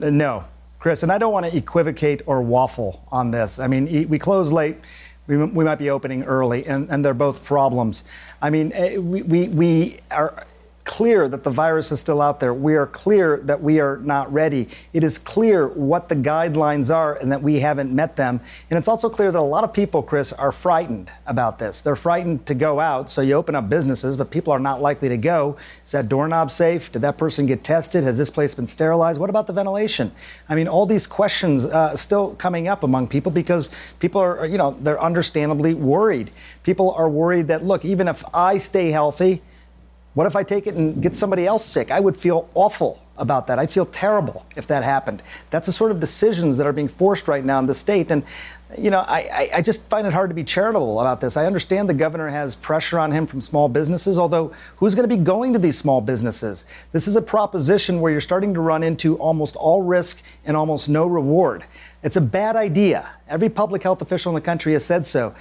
Uh, 0.00 0.10
no, 0.10 0.44
Chris, 0.84 1.02
and 1.02 1.10
I 1.10 1.16
don't 1.16 1.32
want 1.32 1.46
to 1.46 1.56
equivocate 1.56 2.20
or 2.26 2.42
waffle 2.42 3.02
on 3.10 3.30
this. 3.30 3.58
I 3.58 3.68
mean, 3.68 4.06
we 4.06 4.18
close 4.18 4.52
late. 4.52 4.76
We, 5.26 5.38
we 5.38 5.64
might 5.64 5.78
be 5.78 5.88
opening 5.88 6.24
early, 6.24 6.66
and, 6.66 6.90
and 6.90 7.02
they're 7.02 7.14
both 7.14 7.42
problems. 7.42 8.04
I 8.42 8.50
mean, 8.50 8.70
eh, 8.74 8.98
we, 8.98 9.22
we, 9.22 9.48
we 9.48 10.00
are 10.10 10.46
clear 10.84 11.28
that 11.28 11.42
the 11.42 11.50
virus 11.50 11.90
is 11.90 11.98
still 11.98 12.20
out 12.20 12.40
there. 12.40 12.52
We 12.52 12.76
are 12.76 12.86
clear 12.86 13.38
that 13.44 13.62
we 13.62 13.80
are 13.80 13.96
not 13.98 14.30
ready. 14.32 14.68
It 14.92 15.02
is 15.02 15.16
clear 15.16 15.66
what 15.66 16.08
the 16.08 16.14
guidelines 16.14 16.94
are 16.94 17.16
and 17.16 17.32
that 17.32 17.42
we 17.42 17.60
haven't 17.60 17.90
met 17.90 18.16
them. 18.16 18.40
And 18.68 18.78
it's 18.78 18.86
also 18.86 19.08
clear 19.08 19.32
that 19.32 19.38
a 19.38 19.40
lot 19.40 19.64
of 19.64 19.72
people, 19.72 20.02
Chris, 20.02 20.32
are 20.34 20.52
frightened 20.52 21.10
about 21.26 21.58
this. 21.58 21.80
They're 21.80 21.96
frightened 21.96 22.44
to 22.46 22.54
go 22.54 22.80
out. 22.80 23.10
So 23.10 23.22
you 23.22 23.32
open 23.32 23.54
up 23.54 23.68
businesses, 23.68 24.16
but 24.16 24.30
people 24.30 24.52
are 24.52 24.58
not 24.58 24.82
likely 24.82 25.08
to 25.08 25.16
go. 25.16 25.56
Is 25.86 25.92
that 25.92 26.08
doorknob 26.08 26.50
safe? 26.50 26.92
Did 26.92 27.00
that 27.02 27.16
person 27.16 27.46
get 27.46 27.64
tested? 27.64 28.04
Has 28.04 28.18
this 28.18 28.30
place 28.30 28.54
been 28.54 28.66
sterilized? 28.66 29.18
What 29.18 29.30
about 29.30 29.46
the 29.46 29.54
ventilation? 29.54 30.12
I 30.50 30.54
mean, 30.54 30.68
all 30.68 30.84
these 30.84 31.06
questions 31.06 31.64
uh, 31.64 31.96
still 31.96 32.34
coming 32.34 32.68
up 32.68 32.82
among 32.82 33.08
people 33.08 33.32
because 33.32 33.74
people 34.00 34.20
are, 34.20 34.44
you 34.44 34.58
know, 34.58 34.76
they're 34.80 35.02
understandably 35.02 35.72
worried. 35.72 36.30
People 36.62 36.90
are 36.92 37.08
worried 37.08 37.48
that, 37.48 37.64
look, 37.64 37.86
even 37.86 38.06
if 38.06 38.22
I 38.34 38.58
stay 38.58 38.90
healthy, 38.90 39.42
what 40.14 40.26
if 40.26 40.34
I 40.36 40.42
take 40.42 40.66
it 40.66 40.74
and 40.74 41.02
get 41.02 41.14
somebody 41.14 41.46
else 41.46 41.64
sick? 41.64 41.90
I 41.90 42.00
would 42.00 42.16
feel 42.16 42.48
awful. 42.54 43.00
about 43.16 43.46
that. 43.46 43.58
I'd 43.58 43.70
feel 43.70 43.86
terrible 43.86 44.44
if 44.56 44.66
that 44.66 44.82
happened. 44.82 45.22
That's 45.50 45.66
the 45.66 45.72
sort 45.72 45.90
of 45.90 46.00
decisions 46.00 46.56
that 46.56 46.66
are 46.66 46.72
being 46.72 46.88
forced 46.88 47.28
right 47.28 47.44
now 47.44 47.58
in 47.60 47.66
the 47.66 47.74
state. 47.74 48.10
And, 48.10 48.24
you 48.76 48.90
know, 48.90 49.00
I, 49.06 49.50
I 49.54 49.62
just 49.62 49.88
find 49.88 50.06
it 50.06 50.12
hard 50.12 50.30
to 50.30 50.34
be 50.34 50.42
charitable 50.42 51.00
about 51.00 51.20
this. 51.20 51.36
I 51.36 51.46
understand 51.46 51.88
the 51.88 51.94
governor 51.94 52.28
has 52.28 52.56
pressure 52.56 52.98
on 52.98 53.12
him 53.12 53.26
from 53.26 53.40
small 53.40 53.68
businesses, 53.68 54.18
although 54.18 54.52
who's 54.78 54.94
going 54.94 55.08
to 55.08 55.16
be 55.16 55.22
going 55.22 55.52
to 55.52 55.58
these 55.58 55.78
small 55.78 56.00
businesses? 56.00 56.66
This 56.92 57.06
is 57.06 57.14
a 57.14 57.22
proposition 57.22 58.00
where 58.00 58.10
you're 58.10 58.20
starting 58.20 58.54
to 58.54 58.60
run 58.60 58.82
into 58.82 59.16
almost 59.18 59.54
all 59.56 59.82
risk 59.82 60.22
and 60.44 60.56
almost 60.56 60.88
no 60.88 61.06
reward. 61.06 61.64
It's 62.04 62.16
a 62.16 62.20
bad 62.20 62.54
idea. 62.54 63.08
Every 63.26 63.48
public 63.48 63.82
health 63.82 64.02
official 64.02 64.30
in 64.30 64.34
the 64.34 64.42
country 64.42 64.74
has 64.74 64.84
said 64.84 65.06
so. 65.06 65.34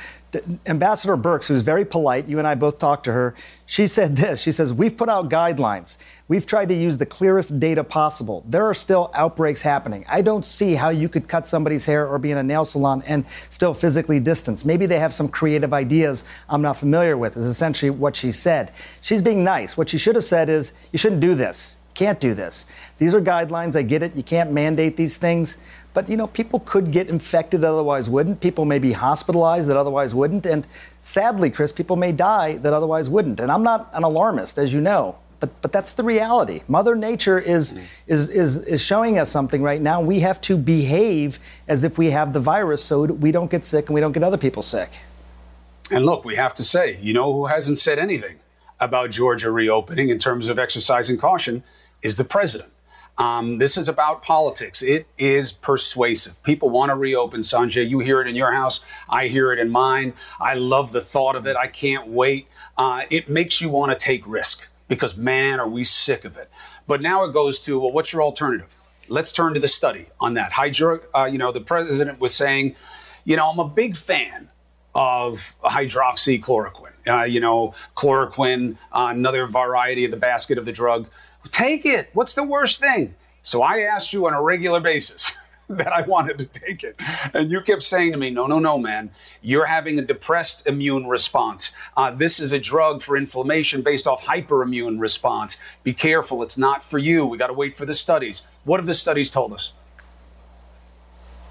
Ambassador 0.65 1.17
Birx, 1.17 1.49
who's 1.49 1.61
very 1.61 1.83
polite, 1.83 2.29
you 2.29 2.39
and 2.39 2.47
I 2.47 2.55
both 2.55 2.77
talked 2.77 3.03
to 3.03 3.11
her, 3.11 3.35
she 3.65 3.85
said 3.85 4.15
this. 4.15 4.41
She 4.41 4.53
says, 4.53 4.71
We've 4.71 4.95
put 4.95 5.09
out 5.09 5.29
guidelines. 5.29 5.97
We've 6.29 6.45
tried 6.45 6.69
to 6.69 6.73
use 6.73 6.97
the 6.97 7.05
clearest 7.05 7.59
data 7.59 7.83
possible. 7.83 8.45
There 8.47 8.65
are 8.65 8.73
still 8.73 9.11
outbreaks 9.13 9.61
happening. 9.61 10.05
I 10.07 10.21
don't 10.21 10.45
see 10.45 10.75
how 10.75 10.87
you 10.87 11.09
could 11.09 11.27
cut 11.27 11.45
somebody's 11.45 11.85
hair 11.85 12.07
or 12.07 12.17
be 12.17 12.31
in 12.31 12.37
a 12.37 12.43
nail 12.43 12.63
salon 12.63 13.03
and 13.05 13.25
still 13.49 13.73
physically 13.73 14.21
distance. 14.21 14.63
Maybe 14.63 14.85
they 14.85 14.99
have 14.99 15.13
some 15.13 15.27
creative 15.27 15.73
ideas 15.73 16.23
I'm 16.47 16.61
not 16.61 16.77
familiar 16.77 17.17
with, 17.17 17.35
is 17.35 17.45
essentially 17.45 17.89
what 17.89 18.15
she 18.15 18.31
said. 18.31 18.71
She's 19.01 19.21
being 19.21 19.43
nice. 19.43 19.75
What 19.75 19.89
she 19.89 19.97
should 19.97 20.15
have 20.15 20.23
said 20.23 20.47
is, 20.47 20.71
You 20.93 20.97
shouldn't 20.97 21.21
do 21.21 21.35
this. 21.35 21.79
Can't 21.93 22.19
do 22.19 22.33
this. 22.33 22.65
These 22.97 23.13
are 23.13 23.21
guidelines. 23.21 23.75
I 23.75 23.83
get 23.83 24.01
it. 24.01 24.15
You 24.15 24.23
can't 24.23 24.51
mandate 24.51 24.97
these 24.97 25.17
things. 25.17 25.57
But, 25.93 26.09
you 26.09 26.17
know, 26.17 26.27
people 26.27 26.59
could 26.59 26.91
get 26.91 27.07
infected 27.07 27.63
otherwise 27.63 28.09
wouldn't. 28.09 28.41
People 28.41 28.65
may 28.65 28.79
be 28.79 28.93
hospitalized 28.93 29.67
that 29.69 29.77
otherwise 29.77 30.15
wouldn't. 30.15 30.45
And 30.45 30.65
sadly, 31.01 31.51
Chris, 31.51 31.71
people 31.71 31.95
may 31.95 32.11
die 32.11 32.57
that 32.57 32.73
otherwise 32.73 33.09
wouldn't. 33.09 33.39
And 33.39 33.51
I'm 33.51 33.63
not 33.63 33.89
an 33.93 34.03
alarmist, 34.03 34.57
as 34.57 34.73
you 34.73 34.81
know. 34.81 35.17
But, 35.39 35.61
but 35.61 35.71
that's 35.73 35.93
the 35.93 36.03
reality. 36.03 36.61
Mother 36.67 36.95
Nature 36.95 37.37
is, 37.37 37.73
mm. 37.73 37.85
is, 38.07 38.29
is, 38.29 38.65
is 38.65 38.81
showing 38.81 39.19
us 39.19 39.29
something 39.29 39.61
right 39.61 39.81
now. 39.81 40.01
We 40.01 40.21
have 40.21 40.39
to 40.41 40.57
behave 40.57 41.37
as 41.67 41.83
if 41.83 41.97
we 41.97 42.11
have 42.11 42.31
the 42.31 42.39
virus 42.39 42.83
so 42.83 43.03
we 43.03 43.31
don't 43.31 43.51
get 43.51 43.65
sick 43.65 43.87
and 43.87 43.93
we 43.93 43.99
don't 43.99 44.13
get 44.13 44.23
other 44.23 44.37
people 44.37 44.63
sick. 44.63 44.89
And 45.91 46.05
look, 46.05 46.23
we 46.23 46.37
have 46.37 46.53
to 46.55 46.63
say, 46.63 46.97
you 47.01 47.13
know 47.13 47.31
who 47.33 47.47
hasn't 47.47 47.77
said 47.77 47.99
anything 47.99 48.39
about 48.79 49.11
Georgia 49.11 49.51
reopening 49.51 50.09
in 50.09 50.17
terms 50.17 50.47
of 50.47 50.57
exercising 50.57 51.17
caution 51.17 51.61
is 52.01 52.15
the 52.15 52.23
president. 52.23 52.69
Um, 53.17 53.59
this 53.59 53.77
is 53.77 53.87
about 53.87 54.23
politics. 54.23 54.81
It 54.81 55.05
is 55.17 55.51
persuasive. 55.51 56.41
People 56.43 56.69
want 56.69 56.89
to 56.89 56.95
reopen, 56.95 57.41
Sanjay. 57.41 57.87
You 57.87 57.99
hear 57.99 58.21
it 58.21 58.27
in 58.27 58.35
your 58.35 58.51
house. 58.51 58.79
I 59.09 59.27
hear 59.27 59.53
it 59.53 59.59
in 59.59 59.69
mine. 59.69 60.13
I 60.39 60.55
love 60.55 60.91
the 60.91 61.01
thought 61.01 61.35
of 61.35 61.45
it. 61.45 61.55
I 61.55 61.67
can't 61.67 62.07
wait. 62.07 62.47
Uh, 62.77 63.03
it 63.09 63.29
makes 63.29 63.61
you 63.61 63.69
want 63.69 63.91
to 63.91 63.97
take 64.03 64.25
risk 64.27 64.67
because, 64.87 65.15
man, 65.15 65.59
are 65.59 65.67
we 65.67 65.83
sick 65.83 66.25
of 66.25 66.37
it. 66.37 66.49
But 66.87 67.01
now 67.01 67.23
it 67.23 67.33
goes 67.33 67.59
to, 67.61 67.79
well, 67.79 67.91
what's 67.91 68.11
your 68.11 68.23
alternative? 68.23 68.75
Let's 69.07 69.31
turn 69.31 69.53
to 69.53 69.59
the 69.59 69.67
study 69.67 70.07
on 70.19 70.33
that. 70.33 70.53
Hydro, 70.53 71.01
uh, 71.15 71.25
you 71.25 71.37
know, 71.37 71.51
the 71.51 71.61
president 71.61 72.19
was 72.19 72.33
saying, 72.33 72.75
you 73.25 73.35
know, 73.37 73.49
I'm 73.49 73.59
a 73.59 73.67
big 73.67 73.95
fan 73.95 74.49
of 74.95 75.55
hydroxychloroquine. 75.63 76.89
Uh, 77.05 77.23
you 77.23 77.39
know, 77.39 77.73
chloroquine, 77.97 78.77
uh, 78.93 79.09
another 79.11 79.45
variety 79.45 80.05
of 80.05 80.11
the 80.11 80.17
basket 80.17 80.57
of 80.57 80.65
the 80.65 80.71
drug. 80.71 81.09
Take 81.51 81.85
it. 81.85 82.09
What's 82.13 82.33
the 82.33 82.43
worst 82.43 82.79
thing? 82.79 83.15
So 83.43 83.61
I 83.61 83.79
asked 83.79 84.13
you 84.13 84.25
on 84.25 84.33
a 84.33 84.41
regular 84.41 84.79
basis 84.79 85.31
that 85.69 85.91
I 85.91 86.01
wanted 86.01 86.37
to 86.37 86.45
take 86.45 86.83
it. 86.83 86.95
And 87.33 87.51
you 87.51 87.61
kept 87.61 87.83
saying 87.83 88.11
to 88.13 88.17
me, 88.17 88.29
no, 88.29 88.47
no, 88.47 88.59
no, 88.59 88.77
man, 88.77 89.11
you're 89.41 89.65
having 89.65 89.99
a 89.99 90.01
depressed 90.01 90.65
immune 90.67 91.07
response. 91.07 91.71
Uh, 91.97 92.11
this 92.11 92.39
is 92.39 92.51
a 92.53 92.59
drug 92.59 93.01
for 93.01 93.17
inflammation 93.17 93.81
based 93.81 94.07
off 94.07 94.23
hyperimmune 94.23 94.99
response. 94.99 95.57
Be 95.83 95.93
careful. 95.93 96.43
It's 96.43 96.57
not 96.57 96.83
for 96.83 96.97
you. 96.97 97.25
We 97.25 97.37
got 97.37 97.47
to 97.47 97.53
wait 97.53 97.77
for 97.77 97.85
the 97.85 97.93
studies. 97.93 98.43
What 98.63 98.79
have 98.79 98.87
the 98.87 98.93
studies 98.93 99.29
told 99.29 99.53
us? 99.53 99.73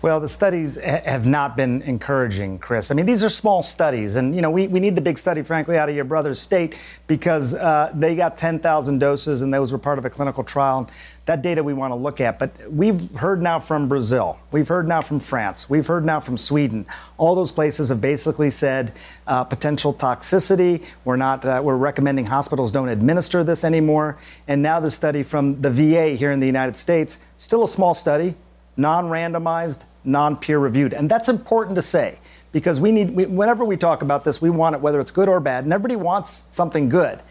Well, 0.02 0.18
the 0.18 0.28
studies 0.28 0.74
have 0.78 1.28
not 1.28 1.56
been 1.56 1.80
encouraging, 1.82 2.58
Chris. 2.58 2.90
I 2.90 2.94
mean, 2.94 3.06
these 3.06 3.22
are 3.22 3.28
small 3.28 3.62
studies, 3.62 4.16
and 4.16 4.34
you 4.34 4.42
know 4.42 4.50
we, 4.50 4.66
we 4.66 4.80
need 4.80 4.96
the 4.96 5.00
big 5.00 5.16
study, 5.16 5.42
frankly, 5.42 5.78
out 5.78 5.88
of 5.88 5.94
your 5.94 6.04
brother's 6.04 6.40
state 6.40 6.76
because 7.06 7.54
uh, 7.54 7.92
they 7.94 8.16
got 8.16 8.36
10,000 8.36 8.98
doses, 8.98 9.42
and 9.42 9.54
those 9.54 9.70
were 9.70 9.78
part 9.78 9.98
of 9.98 10.04
a 10.04 10.10
clinical 10.10 10.42
trial. 10.42 10.90
That 11.26 11.40
data 11.40 11.62
we 11.62 11.72
want 11.72 11.92
to 11.92 11.94
look 11.94 12.20
at, 12.20 12.40
but 12.40 12.50
we've 12.68 13.12
heard 13.12 13.40
now 13.40 13.60
from 13.60 13.86
Brazil, 13.86 14.40
we've 14.50 14.66
heard 14.66 14.88
now 14.88 15.02
from 15.02 15.20
France, 15.20 15.70
we've 15.70 15.86
heard 15.86 16.04
now 16.04 16.18
from 16.18 16.36
Sweden. 16.36 16.84
All 17.16 17.36
those 17.36 17.52
places 17.52 17.88
have 17.90 18.00
basically 18.00 18.50
said 18.50 18.92
uh, 19.28 19.44
potential 19.44 19.94
toxicity. 19.94 20.84
We're 21.04 21.14
not. 21.14 21.44
Uh, 21.44 21.60
we're 21.62 21.76
recommending 21.76 22.24
hospitals 22.24 22.72
don't 22.72 22.88
administer 22.88 23.44
this 23.44 23.62
anymore. 23.62 24.18
And 24.48 24.62
now 24.62 24.80
the 24.80 24.90
study 24.90 25.22
from 25.22 25.60
the 25.60 25.70
VA 25.70 26.16
here 26.16 26.32
in 26.32 26.40
the 26.40 26.46
United 26.46 26.74
States, 26.74 27.20
still 27.36 27.62
a 27.62 27.68
small 27.68 27.94
study, 27.94 28.34
non-randomized 28.76 29.84
non 30.04 30.36
peer 30.36 30.58
reviewed. 30.58 30.92
And 30.92 31.10
that's 31.10 31.28
important 31.28 31.76
to 31.76 31.82
say 31.82 32.18
because 32.52 32.80
we 32.80 32.92
need, 32.92 33.10
we, 33.10 33.26
whenever 33.26 33.64
we 33.64 33.76
talk 33.76 34.02
about 34.02 34.24
this, 34.24 34.40
we 34.42 34.50
want 34.50 34.74
it, 34.74 34.80
whether 34.80 35.00
it's 35.00 35.10
good 35.10 35.28
or 35.28 35.40
bad, 35.40 35.64
and 35.64 35.72
everybody 35.72 35.96
wants 35.96 36.44
something 36.50 36.88
good. 36.88 37.22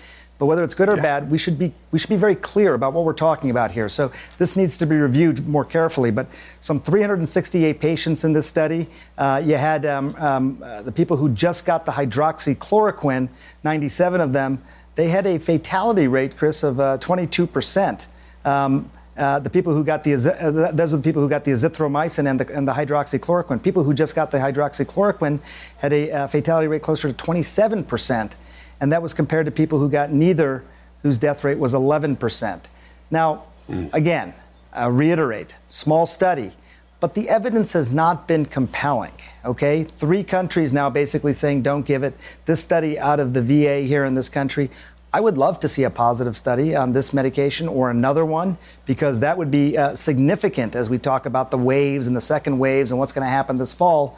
But 0.42 0.48
whether 0.48 0.64
it's 0.64 0.74
good 0.74 0.90
or 0.90 0.96
yeah. 0.96 1.04
bad, 1.04 1.30
we 1.30 1.38
should 1.38 1.60
be 1.60 1.72
we 1.92 2.00
should 2.00 2.10
be 2.10 2.16
very 2.16 2.34
clear 2.34 2.74
about 2.74 2.94
what 2.94 3.06
we're 3.06 3.14
talking 3.14 3.52
about 3.52 3.70
here. 3.70 3.88
So 3.88 4.12
this 4.40 4.58
needs 4.58 4.76
to 4.80 4.88
be 4.88 4.96
reviewed 4.96 5.48
more 5.48 5.64
carefully. 5.64 6.10
But 6.10 6.26
some 6.60 6.80
368 6.80 7.80
patients 7.80 8.24
in 8.24 8.34
this 8.34 8.48
study. 8.48 8.88
Uh, 9.20 9.40
you 9.46 9.56
had 9.56 9.86
um, 9.86 10.16
um, 10.18 10.64
uh, 10.64 10.82
the 10.82 10.92
people 10.92 11.18
who 11.18 11.30
just 11.30 11.68
got 11.68 11.86
the 11.86 11.92
hydroxychloroquine. 11.92 13.30
97 13.64 14.20
of 14.20 14.34
them. 14.34 14.64
They 14.96 15.10
had 15.10 15.28
a 15.28 15.38
fatality 15.38 16.08
rate, 16.08 16.36
Chris, 16.36 16.64
of 16.64 16.80
uh, 16.80 16.98
22 16.98 17.46
percent. 17.46 18.08
Um, 18.44 18.90
uh, 19.18 19.40
the 19.40 19.50
people 19.50 19.74
who 19.74 19.84
got 19.84 20.04
the 20.04 20.14
uh, 20.14 20.72
those 20.72 20.94
are 20.94 20.98
the 20.98 21.04
people 21.04 21.22
who 21.22 21.30
got 21.30 21.44
the 21.44 21.52
azithromycin 21.52 22.30
and 22.30 22.40
the, 22.40 22.56
and 22.56 22.68
the 22.68 22.74
hydroxychloroquine. 22.74 23.62
People 23.62 23.84
who 23.84 23.94
just 23.94 24.16
got 24.16 24.32
the 24.32 24.38
hydroxychloroquine 24.38 25.40
had 25.78 25.92
a 25.92 26.12
uh, 26.12 26.28
fatality 26.28 26.68
rate 26.68 26.82
closer 26.82 27.10
to 27.10 27.14
27 27.14 27.84
percent, 27.84 28.36
and 28.80 28.92
that 28.92 29.02
was 29.02 29.14
compared 29.14 29.46
to 29.46 29.52
people 29.52 29.80
who 29.80 29.90
got 29.90 30.12
neither, 30.12 30.64
whose 31.04 31.18
death 31.18 31.44
rate 31.44 31.60
was 31.60 31.74
11 31.74 32.16
percent. 32.16 32.68
Now, 33.10 33.44
mm. 33.70 33.94
again, 33.94 34.34
reiterate, 34.74 35.56
small 35.68 36.06
study, 36.06 36.54
but 37.02 37.16
the 37.16 37.28
evidence 37.28 37.74
has 37.74 37.92
not 37.92 38.28
been 38.28 38.46
compelling. 38.46 39.12
Okay, 39.44 39.84
three 39.84 40.24
countries 40.24 40.72
now 40.72 40.90
basically 40.90 41.34
saying 41.34 41.64
don't 41.64 41.86
give 41.86 42.04
it. 42.04 42.14
This 42.46 42.62
study 42.62 42.98
out 42.98 43.20
of 43.20 43.34
the 43.34 43.42
VA 43.42 43.82
here 43.82 44.06
in 44.06 44.14
this 44.14 44.30
country, 44.30 44.70
I 45.14 45.20
would 45.20 45.38
love 45.38 45.60
to 45.60 45.68
see 45.68 45.84
a 45.84 45.90
positive 45.90 46.38
study 46.38 46.74
on 46.74 46.94
this 46.94 47.14
medication 47.14 47.68
or 47.68 47.90
another 47.90 48.24
one 48.24 48.58
because 48.86 49.20
that 49.20 49.38
would 49.38 49.52
be 49.52 49.78
uh, 49.78 49.96
significant 49.96 50.74
as 50.74 50.90
we 50.90 50.98
talk 50.98 51.26
about 51.26 51.52
the 51.52 51.58
waves 51.58 52.08
and 52.08 52.16
the 52.16 52.22
second 52.22 52.60
waves 52.60 52.92
and 52.92 53.00
what's 53.00 53.12
going 53.12 53.26
to 53.26 53.30
happen 53.30 53.58
this 53.58 53.74
fall. 53.74 54.18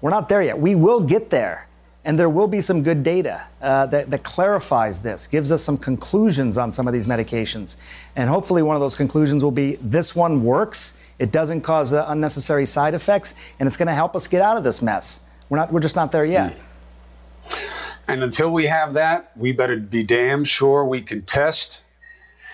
We're 0.00 0.10
not 0.10 0.28
there 0.28 0.42
yet. 0.42 0.58
We 0.58 0.74
will 0.74 1.00
get 1.00 1.30
there. 1.30 1.68
And 2.06 2.18
there 2.18 2.28
will 2.28 2.48
be 2.48 2.60
some 2.60 2.82
good 2.82 3.02
data 3.02 3.44
uh, 3.62 3.86
that, 3.86 4.10
that, 4.10 4.22
clarifies 4.24 5.00
this, 5.00 5.26
gives 5.26 5.50
us 5.50 5.62
some 5.62 5.78
conclusions 5.78 6.58
on 6.58 6.70
some 6.70 6.86
of 6.86 6.92
these 6.92 7.06
medications. 7.06 7.76
And 8.14 8.28
hopefully, 8.28 8.62
one 8.62 8.76
of 8.76 8.80
those 8.80 8.94
conclusions 8.94 9.42
will 9.42 9.50
be 9.50 9.76
this 9.76 10.14
one 10.14 10.44
works, 10.44 10.98
it 11.18 11.32
doesn't 11.32 11.62
cause 11.62 11.94
uh, 11.94 12.04
unnecessary 12.08 12.66
side 12.66 12.92
effects, 12.92 13.34
and 13.58 13.66
it's 13.66 13.78
going 13.78 13.88
to 13.88 13.94
help 13.94 14.14
us 14.14 14.26
get 14.26 14.42
out 14.42 14.58
of 14.58 14.64
this 14.64 14.82
mess. 14.82 15.22
We're, 15.48 15.56
not, 15.56 15.72
we're 15.72 15.80
just 15.80 15.96
not 15.96 16.12
there 16.12 16.26
yet. 16.26 16.54
Mm. 17.48 17.83
And 18.06 18.22
until 18.22 18.50
we 18.50 18.66
have 18.66 18.92
that, 18.94 19.32
we 19.36 19.52
better 19.52 19.76
be 19.76 20.02
damn 20.02 20.44
sure 20.44 20.84
we 20.84 21.00
can 21.00 21.22
test, 21.22 21.82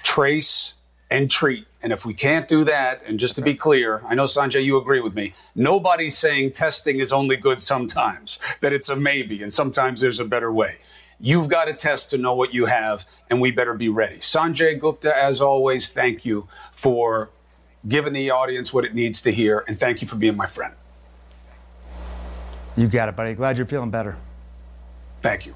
trace, 0.03 0.75
and 1.11 1.31
treat. 1.31 1.67
And 1.83 1.93
if 1.93 2.05
we 2.05 2.15
can't 2.15 2.47
do 2.47 2.63
that, 2.65 3.03
and 3.07 3.19
just 3.19 3.37
to 3.37 3.43
be 3.43 3.55
clear, 3.55 4.03
I 4.07 4.15
know 4.15 4.25
Sanjay, 4.25 4.63
you 4.63 4.77
agree 4.77 5.01
with 5.01 5.15
me. 5.15 5.33
Nobody's 5.55 6.17
saying 6.17 6.53
testing 6.53 7.01
is 7.01 7.11
only 7.11 7.37
good 7.37 7.61
sometimes, 7.61 8.39
that 8.61 8.73
it's 8.73 8.89
a 8.89 8.97
maybe, 8.97 9.43
and 9.43 9.53
sometimes 9.53 10.01
there's 10.01 10.21
a 10.21 10.25
better 10.25 10.53
way. 10.53 10.77
You've 11.19 11.49
got 11.49 11.65
to 11.65 11.75
test 11.75 12.11
to 12.11 12.19
know 12.19 12.35
what 12.35 12.55
you 12.55 12.67
have, 12.67 13.05
and 13.29 13.41
we 13.41 13.51
better 13.51 13.75
be 13.75 13.89
ready. 13.89 14.19
Sanjay 14.19 14.79
Gupta, 14.79 15.17
as 15.17 15.41
always, 15.41 15.89
thank 15.89 16.25
you 16.25 16.49
for 16.73 17.31
giving 17.89 18.13
the 18.13 18.31
audience 18.31 18.73
what 18.73 18.85
it 18.85 18.95
needs 18.95 19.21
to 19.23 19.33
hear, 19.33 19.65
and 19.67 19.81
thank 19.81 20.01
you 20.01 20.07
for 20.07 20.17
being 20.17 20.37
my 20.37 20.47
friend. 20.47 20.75
You 22.77 22.87
got 22.89 23.09
it, 23.09 23.17
buddy. 23.17 23.35
Glad 23.35 23.57
you're 23.57 23.67
feeling 23.67 23.91
better. 23.91 24.17
Thank 25.23 25.47
you. 25.47 25.55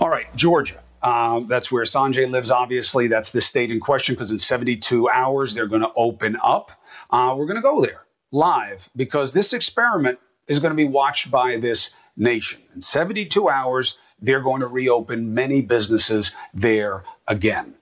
All 0.00 0.08
right, 0.08 0.34
Georgia. 0.36 0.80
Um, 1.02 1.48
that's 1.48 1.72
where 1.72 1.84
Sanjay 1.84 2.30
lives, 2.30 2.50
obviously. 2.50 3.08
That's 3.08 3.30
the 3.30 3.40
state 3.40 3.70
in 3.70 3.80
question 3.80 4.14
because 4.14 4.30
in 4.30 4.38
72 4.38 5.08
hours 5.08 5.54
they're 5.54 5.66
going 5.66 5.82
to 5.82 5.92
open 5.96 6.36
up. 6.42 6.70
Uh, 7.10 7.34
we're 7.36 7.46
going 7.46 7.56
to 7.56 7.62
go 7.62 7.80
there 7.80 8.02
live 8.30 8.88
because 8.96 9.32
this 9.32 9.52
experiment 9.52 10.18
is 10.48 10.58
going 10.58 10.70
to 10.70 10.76
be 10.76 10.84
watched 10.84 11.30
by 11.30 11.56
this 11.56 11.94
nation. 12.16 12.60
In 12.74 12.82
72 12.82 13.48
hours, 13.48 13.96
they're 14.20 14.40
going 14.40 14.60
to 14.60 14.66
reopen 14.66 15.34
many 15.34 15.60
businesses 15.60 16.32
there 16.54 17.04
again. 17.26 17.74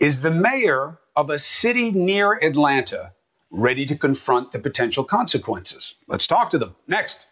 Is 0.00 0.20
the 0.20 0.30
mayor 0.30 0.98
of 1.14 1.30
a 1.30 1.38
city 1.38 1.90
near 1.90 2.34
Atlanta 2.42 3.12
ready 3.50 3.86
to 3.86 3.96
confront 3.96 4.52
the 4.52 4.58
potential 4.58 5.04
consequences? 5.04 5.94
Let's 6.08 6.26
talk 6.26 6.50
to 6.50 6.58
them 6.58 6.74
next. 6.88 7.26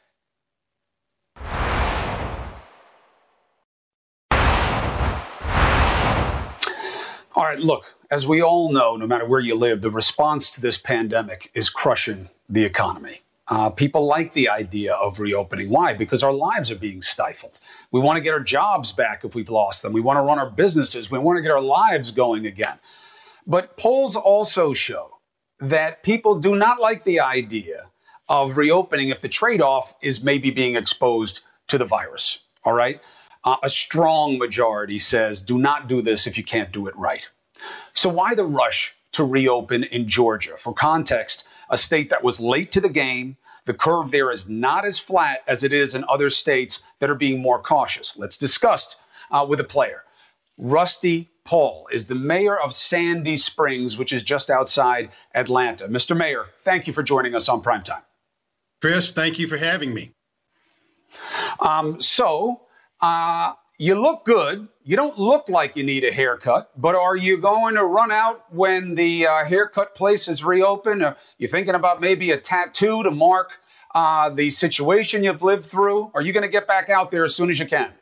All 7.35 7.45
right, 7.45 7.59
look, 7.59 7.95
as 8.11 8.27
we 8.27 8.43
all 8.43 8.71
know, 8.73 8.97
no 8.97 9.07
matter 9.07 9.25
where 9.25 9.41
you 9.41 9.55
live, 9.55 9.81
the 9.81 9.91
response 9.91 10.51
to 10.51 10.61
this 10.61 10.77
pandemic 10.77 11.51
is 11.55 11.71
crushing 11.71 12.29
the 12.47 12.65
economy. 12.65 13.23
Uh, 13.49 13.71
people 13.71 14.07
like 14.07 14.35
the 14.35 14.51
idea 14.51 14.95
of 14.95 15.19
reopening. 15.19 15.71
Why? 15.71 15.95
Because 15.95 16.23
our 16.23 16.33
lives 16.33 16.71
are 16.71 16.77
being 16.77 17.01
stifled. 17.01 17.59
We 17.91 18.01
want 18.01 18.19
to 18.19 18.21
get 18.21 18.35
our 18.35 18.41
jobs 18.41 18.93
back 18.93 19.25
if 19.25 19.35
we've 19.35 19.49
lost 19.49 19.83
them. 19.83 19.93
We 19.93 20.01
want 20.01 20.19
to 20.19 20.23
run 20.23 20.39
our 20.39 20.51
businesses. 20.51 21.11
We 21.11 21.19
want 21.19 21.39
to 21.39 21.43
get 21.43 21.51
our 21.51 21.61
lives 21.61 22.11
going 22.11 22.47
again. 22.47 22.79
But 23.47 23.77
polls 23.79 24.15
also 24.15 24.75
show 24.75 25.19
that 25.59 26.03
people 26.03 26.39
do 26.39 26.55
not 26.55 26.81
like 26.81 27.05
the 27.05 27.21
idea 27.21 27.87
of 28.29 28.57
reopening 28.57 29.09
if 29.09 29.21
the 29.21 29.29
trade 29.29 29.63
off 29.63 29.95
is 30.03 30.23
maybe 30.23 30.51
being 30.51 30.77
exposed 30.77 31.41
to 31.69 31.79
the 31.79 31.85
virus. 31.85 32.41
All 32.65 32.73
right? 32.75 33.01
Uh, 33.45 33.57
a 33.63 33.71
strong 33.71 34.39
majority 34.39 34.99
says 34.99 35.41
do 35.41 35.59
not 35.59 35.89
do 35.89 36.01
this 36.01 36.27
if 36.27 36.37
you 36.37 36.45
can't 36.45 36.73
do 36.73 36.87
it 36.87 36.97
right. 36.97 37.29
So, 37.95 38.09
why 38.09 38.35
the 38.35 38.45
rush 38.45 38.95
to 39.13 39.25
reopen 39.25 39.85
in 39.85 40.09
Georgia? 40.09 40.57
For 40.57 40.73
context, 40.73 41.45
a 41.69 41.77
state 41.77 42.11
that 42.11 42.23
was 42.23 42.41
late 42.41 42.71
to 42.73 42.81
the 42.81 42.89
game, 42.89 43.37
the 43.65 43.75
curve 43.75 44.11
there 44.11 44.31
is 44.31 44.49
not 44.49 44.85
as 44.85 44.99
flat 44.99 45.43
as 45.47 45.65
it 45.65 45.73
is 45.73 45.95
in 45.95 46.05
other 46.09 46.31
states 46.31 46.83
that 46.99 47.11
are 47.11 47.15
being 47.15 47.41
more 47.41 47.61
cautious. 47.61 48.17
Let's 48.17 48.37
discuss 48.37 48.97
uh, 49.31 49.47
with 49.49 49.61
a 49.61 49.65
player. 49.65 50.05
Rusty 50.59 51.31
Paul 51.45 51.89
is 51.93 52.07
the 52.07 52.15
mayor 52.15 52.59
of 52.59 52.75
Sandy 52.75 53.37
Springs, 53.37 53.97
which 53.97 54.13
is 54.13 54.23
just 54.23 54.51
outside 54.51 55.11
Atlanta. 55.35 55.89
Mr. 55.89 56.17
Mayor, 56.17 56.47
thank 56.61 56.87
you 56.87 56.93
for 56.93 57.03
joining 57.03 57.35
us 57.35 57.49
on 57.49 57.63
Primetime. 57.63 58.03
Chris, 58.81 59.13
thank 59.13 59.39
you 59.39 59.47
for 59.47 59.57
having 59.57 59.93
me. 59.93 60.13
Um, 61.61 62.01
so, 62.01 62.63
uh, 63.03 63.55
you 63.79 63.97
look 63.97 64.25
good. 64.25 64.69
You 64.85 64.97
don't 64.97 65.19
look 65.19 65.49
like 65.49 65.77
you 65.77 65.83
need 65.83 66.05
a 66.05 66.13
haircut, 66.13 66.71
but 66.81 66.95
are 66.95 67.17
you 67.17 67.37
going 67.37 67.75
to 67.75 67.85
run 67.85 68.13
out 68.13 68.45
when 68.53 68.95
the 68.95 69.27
uh, 69.27 69.45
haircut 69.45 69.95
place 69.95 70.29
is 70.29 70.43
reopened? 70.45 71.03
Are 71.03 71.17
you 71.39 71.49
thinking 71.49 71.75
about 71.75 72.01
maybe 72.01 72.31
a 72.31 72.39
tattoo 72.39 73.03
to 73.03 73.11
mark 73.11 73.59
uh, 73.95 74.31
the 74.31 74.51
situation 74.51 75.25
you've 75.25 75.43
lived 75.43 75.67
through? 75.67 76.11
Are 76.15 76.23
you 76.23 76.33
going 76.33 76.43
to 76.43 76.49
get 76.49 76.67
back 76.67 76.89
out 76.91 77.11
there 77.11 77.25
as 77.25 77.35
soon 77.35 77.51
as 77.51 77.59
you 77.59 77.67
can? 77.67 77.93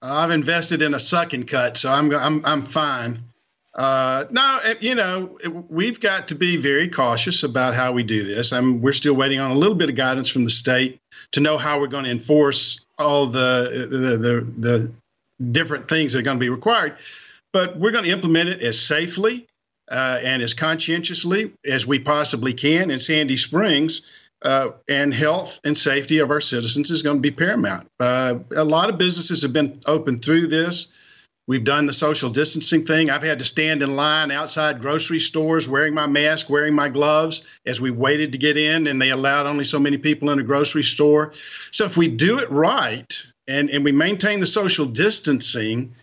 I've 0.00 0.30
invested 0.30 0.82
in 0.82 0.94
a 0.94 0.98
sucking 0.98 1.44
cut, 1.44 1.76
so 1.78 1.90
I'm 1.90 2.14
I'm 2.14 2.44
I'm 2.44 2.62
fine. 2.62 3.24
Uh, 3.74 4.24
no, 4.30 4.60
you 4.80 4.94
know 4.94 5.36
we've 5.68 5.98
got 5.98 6.28
to 6.28 6.34
be 6.34 6.56
very 6.56 6.90
cautious 6.90 7.42
about 7.42 7.74
how 7.74 7.92
we 7.92 8.02
do 8.02 8.22
this. 8.22 8.52
I'm 8.52 8.82
we're 8.82 8.92
still 8.92 9.14
waiting 9.14 9.40
on 9.40 9.50
a 9.50 9.54
little 9.54 9.74
bit 9.74 9.88
of 9.88 9.96
guidance 9.96 10.28
from 10.28 10.44
the 10.44 10.50
state 10.50 11.00
to 11.34 11.40
know 11.40 11.58
how 11.58 11.80
we're 11.80 11.88
going 11.88 12.04
to 12.04 12.10
enforce 12.10 12.86
all 12.96 13.26
the 13.26 13.88
the 13.90 14.16
the, 14.16 14.52
the 14.58 14.92
different 15.50 15.88
things 15.88 16.12
that 16.12 16.20
are 16.20 16.22
going 16.22 16.38
to 16.38 16.40
be 16.40 16.48
required. 16.48 16.96
But 17.52 17.76
we're 17.76 17.90
going 17.90 18.04
to 18.04 18.10
implement 18.10 18.48
it 18.48 18.62
as 18.62 18.80
safely 18.80 19.46
uh, 19.90 20.18
and 20.22 20.42
as 20.42 20.54
conscientiously 20.54 21.52
as 21.66 21.86
we 21.86 21.98
possibly 21.98 22.52
can 22.52 22.90
in 22.90 23.00
Sandy 23.00 23.36
Springs 23.36 24.02
uh, 24.42 24.70
and 24.88 25.12
health 25.12 25.58
and 25.64 25.76
safety 25.76 26.18
of 26.18 26.30
our 26.30 26.40
citizens 26.40 26.92
is 26.92 27.02
going 27.02 27.16
to 27.16 27.22
be 27.22 27.32
paramount. 27.32 27.88
Uh, 27.98 28.36
a 28.54 28.64
lot 28.64 28.88
of 28.88 28.96
businesses 28.96 29.42
have 29.42 29.52
been 29.52 29.76
open 29.86 30.18
through 30.18 30.46
this. 30.46 30.88
We've 31.46 31.64
done 31.64 31.86
the 31.86 31.92
social 31.92 32.30
distancing 32.30 32.86
thing. 32.86 33.10
I've 33.10 33.22
had 33.22 33.38
to 33.38 33.44
stand 33.44 33.82
in 33.82 33.96
line 33.96 34.30
outside 34.30 34.80
grocery 34.80 35.20
stores 35.20 35.68
wearing 35.68 35.92
my 35.92 36.06
mask, 36.06 36.48
wearing 36.48 36.74
my 36.74 36.88
gloves 36.88 37.44
as 37.66 37.82
we 37.82 37.90
waited 37.90 38.32
to 38.32 38.38
get 38.38 38.56
in, 38.56 38.86
and 38.86 39.00
they 39.00 39.10
allowed 39.10 39.46
only 39.46 39.64
so 39.64 39.78
many 39.78 39.98
people 39.98 40.30
in 40.30 40.38
a 40.38 40.42
grocery 40.42 40.82
store. 40.82 41.34
So 41.70 41.84
if 41.84 41.98
we 41.98 42.08
do 42.08 42.38
it 42.38 42.50
right 42.50 43.22
and, 43.46 43.68
and 43.68 43.84
we 43.84 43.92
maintain 43.92 44.40
the 44.40 44.46
social 44.46 44.86
distancing, 44.86 45.94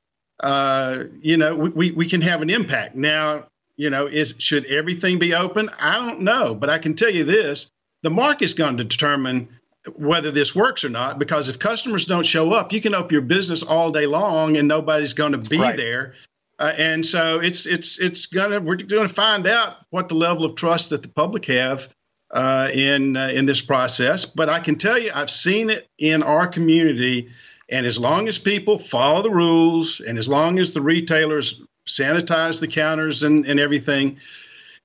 uh, 0.41 1.05
you 1.21 1.37
know, 1.37 1.55
we, 1.55 1.91
we 1.91 2.07
can 2.07 2.21
have 2.21 2.43
an 2.43 2.51
impact. 2.51 2.95
Now, 2.95 3.47
you 3.77 3.89
know, 3.89 4.05
is 4.05 4.35
should 4.37 4.65
everything 4.65 5.17
be 5.17 5.33
open? 5.33 5.71
I 5.79 5.97
don't 5.97 6.21
know, 6.21 6.53
but 6.53 6.69
I 6.69 6.77
can 6.77 6.93
tell 6.93 7.09
you 7.09 7.23
this 7.23 7.67
the 8.03 8.11
market's 8.11 8.53
going 8.53 8.77
to 8.77 8.83
determine 8.83 9.49
whether 9.95 10.29
this 10.29 10.55
works 10.55 10.83
or 10.83 10.89
not 10.89 11.17
because 11.17 11.49
if 11.49 11.57
customers 11.57 12.05
don't 12.05 12.25
show 12.25 12.53
up 12.53 12.71
you 12.71 12.79
can 12.79 12.93
open 12.93 13.11
your 13.11 13.21
business 13.21 13.63
all 13.63 13.91
day 13.91 14.05
long 14.05 14.57
and 14.57 14.67
nobody's 14.67 15.13
going 15.13 15.31
to 15.31 15.37
be 15.37 15.57
right. 15.57 15.77
there. 15.77 16.13
Uh, 16.59 16.73
and 16.77 17.03
so 17.03 17.39
it's 17.39 17.65
it's 17.65 17.99
it's 17.99 18.27
gonna 18.27 18.59
we're 18.59 18.75
going 18.75 19.07
to 19.07 19.13
find 19.13 19.47
out 19.47 19.77
what 19.89 20.07
the 20.07 20.13
level 20.13 20.45
of 20.45 20.53
trust 20.53 20.91
that 20.91 21.01
the 21.01 21.07
public 21.07 21.45
have 21.45 21.87
uh, 22.29 22.69
in 22.71 23.17
uh, 23.17 23.29
in 23.29 23.47
this 23.47 23.61
process. 23.61 24.25
But 24.25 24.49
i 24.49 24.59
can 24.59 24.75
tell 24.75 24.99
you 24.99 25.11
i've 25.15 25.31
seen 25.31 25.71
it 25.71 25.89
in 25.97 26.21
our 26.21 26.47
community 26.47 27.31
and 27.69 27.85
as 27.85 27.97
long 27.97 28.27
as 28.27 28.37
people 28.37 28.77
follow 28.77 29.23
the 29.23 29.31
rules 29.31 30.01
and 30.01 30.19
as 30.19 30.29
long 30.29 30.59
as 30.59 30.73
the 30.73 30.81
retailers 30.81 31.63
sanitize 31.87 32.59
the 32.59 32.67
counters 32.67 33.23
and, 33.23 33.45
and 33.45 33.59
everything 33.59 34.17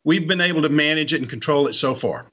we've 0.04 0.26
been 0.26 0.40
able 0.40 0.62
to 0.62 0.68
manage 0.68 1.12
it 1.12 1.20
and 1.20 1.28
control 1.28 1.66
it 1.66 1.74
so 1.74 1.94
far 1.94 2.30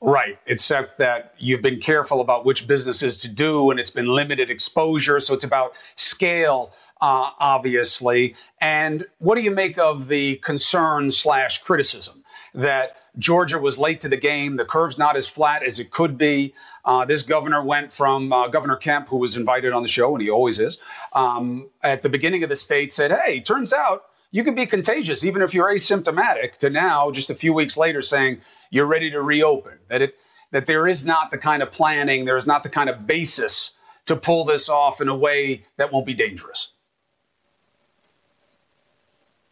Right. 0.00 0.38
Except 0.46 0.98
that 0.98 1.34
you've 1.38 1.62
been 1.62 1.80
careful 1.80 2.20
about 2.20 2.44
which 2.44 2.66
businesses 2.66 3.18
to 3.22 3.28
do, 3.28 3.70
and 3.70 3.80
it's 3.80 3.90
been 3.90 4.08
limited 4.08 4.50
exposure. 4.50 5.18
So 5.20 5.32
it's 5.32 5.44
about 5.44 5.72
scale, 5.96 6.72
uh, 7.00 7.30
obviously. 7.38 8.34
And 8.60 9.06
what 9.18 9.36
do 9.36 9.40
you 9.40 9.50
make 9.50 9.78
of 9.78 10.08
the 10.08 10.36
concern 10.36 11.10
slash 11.10 11.62
criticism 11.62 12.22
that 12.52 12.96
Georgia 13.18 13.58
was 13.58 13.78
late 13.78 14.00
to 14.02 14.08
the 14.08 14.16
game? 14.18 14.56
The 14.56 14.66
curve's 14.66 14.98
not 14.98 15.16
as 15.16 15.26
flat 15.26 15.62
as 15.62 15.78
it 15.78 15.90
could 15.90 16.18
be. 16.18 16.52
Uh, 16.84 17.06
this 17.06 17.22
governor 17.22 17.64
went 17.64 17.90
from 17.90 18.30
uh, 18.30 18.48
Governor 18.48 18.76
Kemp, 18.76 19.08
who 19.08 19.16
was 19.16 19.36
invited 19.36 19.72
on 19.72 19.82
the 19.82 19.88
show, 19.88 20.14
and 20.14 20.20
he 20.20 20.28
always 20.28 20.58
is, 20.58 20.76
um, 21.14 21.70
at 21.82 22.02
the 22.02 22.10
beginning 22.10 22.42
of 22.42 22.50
the 22.50 22.56
state 22.56 22.92
said, 22.92 23.10
hey, 23.10 23.40
turns 23.40 23.72
out 23.72 24.04
you 24.34 24.42
can 24.42 24.56
be 24.56 24.66
contagious 24.66 25.24
even 25.24 25.42
if 25.42 25.54
you're 25.54 25.72
asymptomatic, 25.72 26.56
to 26.56 26.68
now, 26.68 27.12
just 27.12 27.30
a 27.30 27.36
few 27.36 27.52
weeks 27.52 27.76
later, 27.76 28.02
saying, 28.02 28.40
you're 28.68 28.84
ready 28.84 29.08
to 29.12 29.22
reopen. 29.22 29.78
That 29.88 30.02
it 30.02 30.16
that 30.50 30.66
there 30.66 30.88
is 30.88 31.06
not 31.06 31.30
the 31.30 31.38
kind 31.38 31.62
of 31.62 31.70
planning, 31.70 32.24
there 32.24 32.36
is 32.36 32.46
not 32.46 32.64
the 32.64 32.68
kind 32.68 32.90
of 32.90 33.06
basis 33.06 33.78
to 34.06 34.16
pull 34.16 34.44
this 34.44 34.68
off 34.68 35.00
in 35.00 35.08
a 35.08 35.14
way 35.16 35.62
that 35.76 35.92
won't 35.92 36.04
be 36.04 36.14
dangerous. 36.14 36.72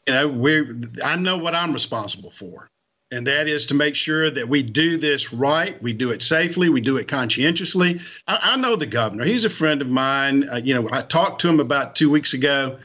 You 0.09 0.15
know, 0.15 0.27
we 0.27 0.67
I 1.05 1.15
know 1.15 1.39
what 1.39 1.55
I'm 1.55 1.73
responsible 1.73 2.33
for. 2.33 2.69
And 3.13 3.25
that 3.29 3.47
is 3.47 3.67
to 3.67 3.75
make 3.75 3.95
sure 3.95 4.31
that 4.31 4.49
we 4.49 4.65
do 4.65 4.97
this 4.97 5.33
right. 5.33 5.81
We 5.81 5.93
do 5.93 6.11
it 6.11 6.23
safely. 6.23 6.71
We 6.71 6.81
do 6.81 6.97
it 6.97 7.07
conscientiously. 7.07 8.01
I, 8.27 8.39
I 8.43 8.57
know 8.57 8.75
the 8.75 8.87
governor. 8.87 9.25
He's 9.25 9.45
a 9.45 9.51
friend 9.51 9.81
of 9.81 9.89
mine. 9.89 10.49
Uh, 10.49 10.57
you 10.57 10.75
know, 10.75 10.89
I 10.91 11.03
talked 11.03 11.41
to 11.43 11.49
him 11.49 11.61
about 11.61 11.95
two 11.95 12.11
weeks 12.11 12.33
ago 12.33 12.79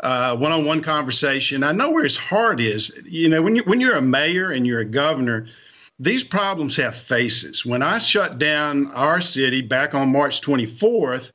one 0.00 0.52
on 0.52 0.64
one 0.64 0.80
conversation. 0.80 1.62
I 1.62 1.72
know 1.72 1.90
where 1.90 2.04
his 2.04 2.16
heart 2.16 2.60
is. 2.60 2.92
You 3.04 3.28
know, 3.28 3.42
when 3.42 3.56
you 3.56 3.62
when 3.64 3.80
you're 3.80 3.96
a 3.96 4.02
mayor 4.02 4.50
and 4.50 4.66
you're 4.66 4.80
a 4.80 4.84
governor, 4.84 5.48
these 5.98 6.24
problems 6.24 6.76
have 6.76 6.96
faces. 6.96 7.66
When 7.66 7.82
I 7.82 7.98
shut 7.98 8.38
down 8.38 8.90
our 8.92 9.20
city 9.20 9.62
back 9.62 9.94
on 9.94 10.12
March 10.12 10.40
24th, 10.40 11.32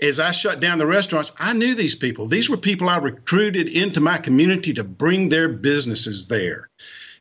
as 0.00 0.20
I 0.20 0.30
shut 0.30 0.60
down 0.60 0.78
the 0.78 0.86
restaurants, 0.86 1.32
I 1.38 1.52
knew 1.52 1.74
these 1.74 1.94
people. 1.94 2.26
These 2.26 2.48
were 2.48 2.56
people 2.56 2.88
I 2.88 2.96
recruited 2.98 3.68
into 3.68 4.00
my 4.00 4.16
community 4.16 4.72
to 4.74 4.84
bring 4.84 5.28
their 5.28 5.48
businesses 5.48 6.26
there. 6.26 6.68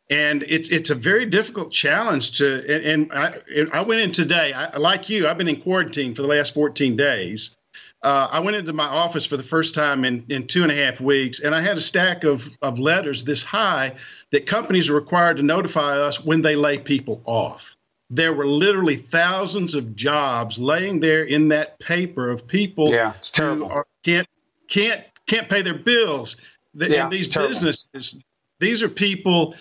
And 0.10 0.44
it's 0.48 0.70
it's 0.70 0.90
a 0.90 0.96
very 0.96 1.26
difficult 1.26 1.72
challenge 1.72 2.38
to. 2.38 2.64
And, 2.74 3.12
and 3.12 3.14
I, 3.14 3.40
I 3.74 3.82
went 3.82 4.02
in 4.02 4.12
today. 4.14 4.54
I, 4.54 4.78
like 4.78 5.10
you, 5.10 5.28
I've 5.28 5.38
been 5.38 5.50
in 5.50 5.60
quarantine 5.60 6.16
for 6.16 6.22
the 6.22 6.30
last 6.30 6.54
14 6.54 6.96
days. 6.96 7.57
Uh, 8.04 8.28
I 8.32 8.40
went 8.40 8.56
into 8.56 8.74
my 8.74 8.86
office 8.86 9.26
for 9.26 9.38
the 9.38 9.44
first 9.44 9.74
time 9.74 10.06
in, 10.06 10.24
in 10.30 10.46
two 10.46 10.64
and 10.64 10.72
a 10.72 10.76
half 10.76 11.02
weeks, 11.02 11.40
and 11.40 11.56
I 11.56 11.62
had 11.62 11.78
a 11.78 11.82
stack 11.82 12.24
of, 12.24 12.48
of 12.62 12.78
letters 12.78 13.24
this 13.24 13.42
high 13.42 13.96
that 14.32 14.46
companies 14.46 14.90
are 14.90 14.94
required 14.94 15.38
to 15.38 15.44
notify 15.44 15.98
us 15.98 16.24
when 16.24 16.42
they 16.42 16.56
lay 16.56 16.78
people 16.78 17.22
off. 17.26 17.76
There 18.10 18.34
were 18.34 18.48
literally 18.48 18.96
thousands 18.96 19.74
of 19.76 19.96
jobs 19.96 20.60
laying 20.60 21.00
there 21.00 21.24
in 21.24 21.48
that 21.50 21.80
paper 21.80 22.30
of 22.30 22.48
people 22.48 22.92
yeah, 22.92 23.14
it's 23.18 23.32
terrible. 23.32 23.68
who 23.68 23.74
are, 23.74 23.88
can't 24.04 24.28
can't 24.70 25.04
can't 25.26 25.50
pay 25.50 25.62
their 25.62 25.78
bills. 25.78 26.38
The, 26.74 26.90
yeah, 26.90 27.04
and 27.04 27.12
these 27.12 27.36
businesses, 27.36 28.24
these 28.60 28.84
are 28.84 28.90
people 28.90 29.56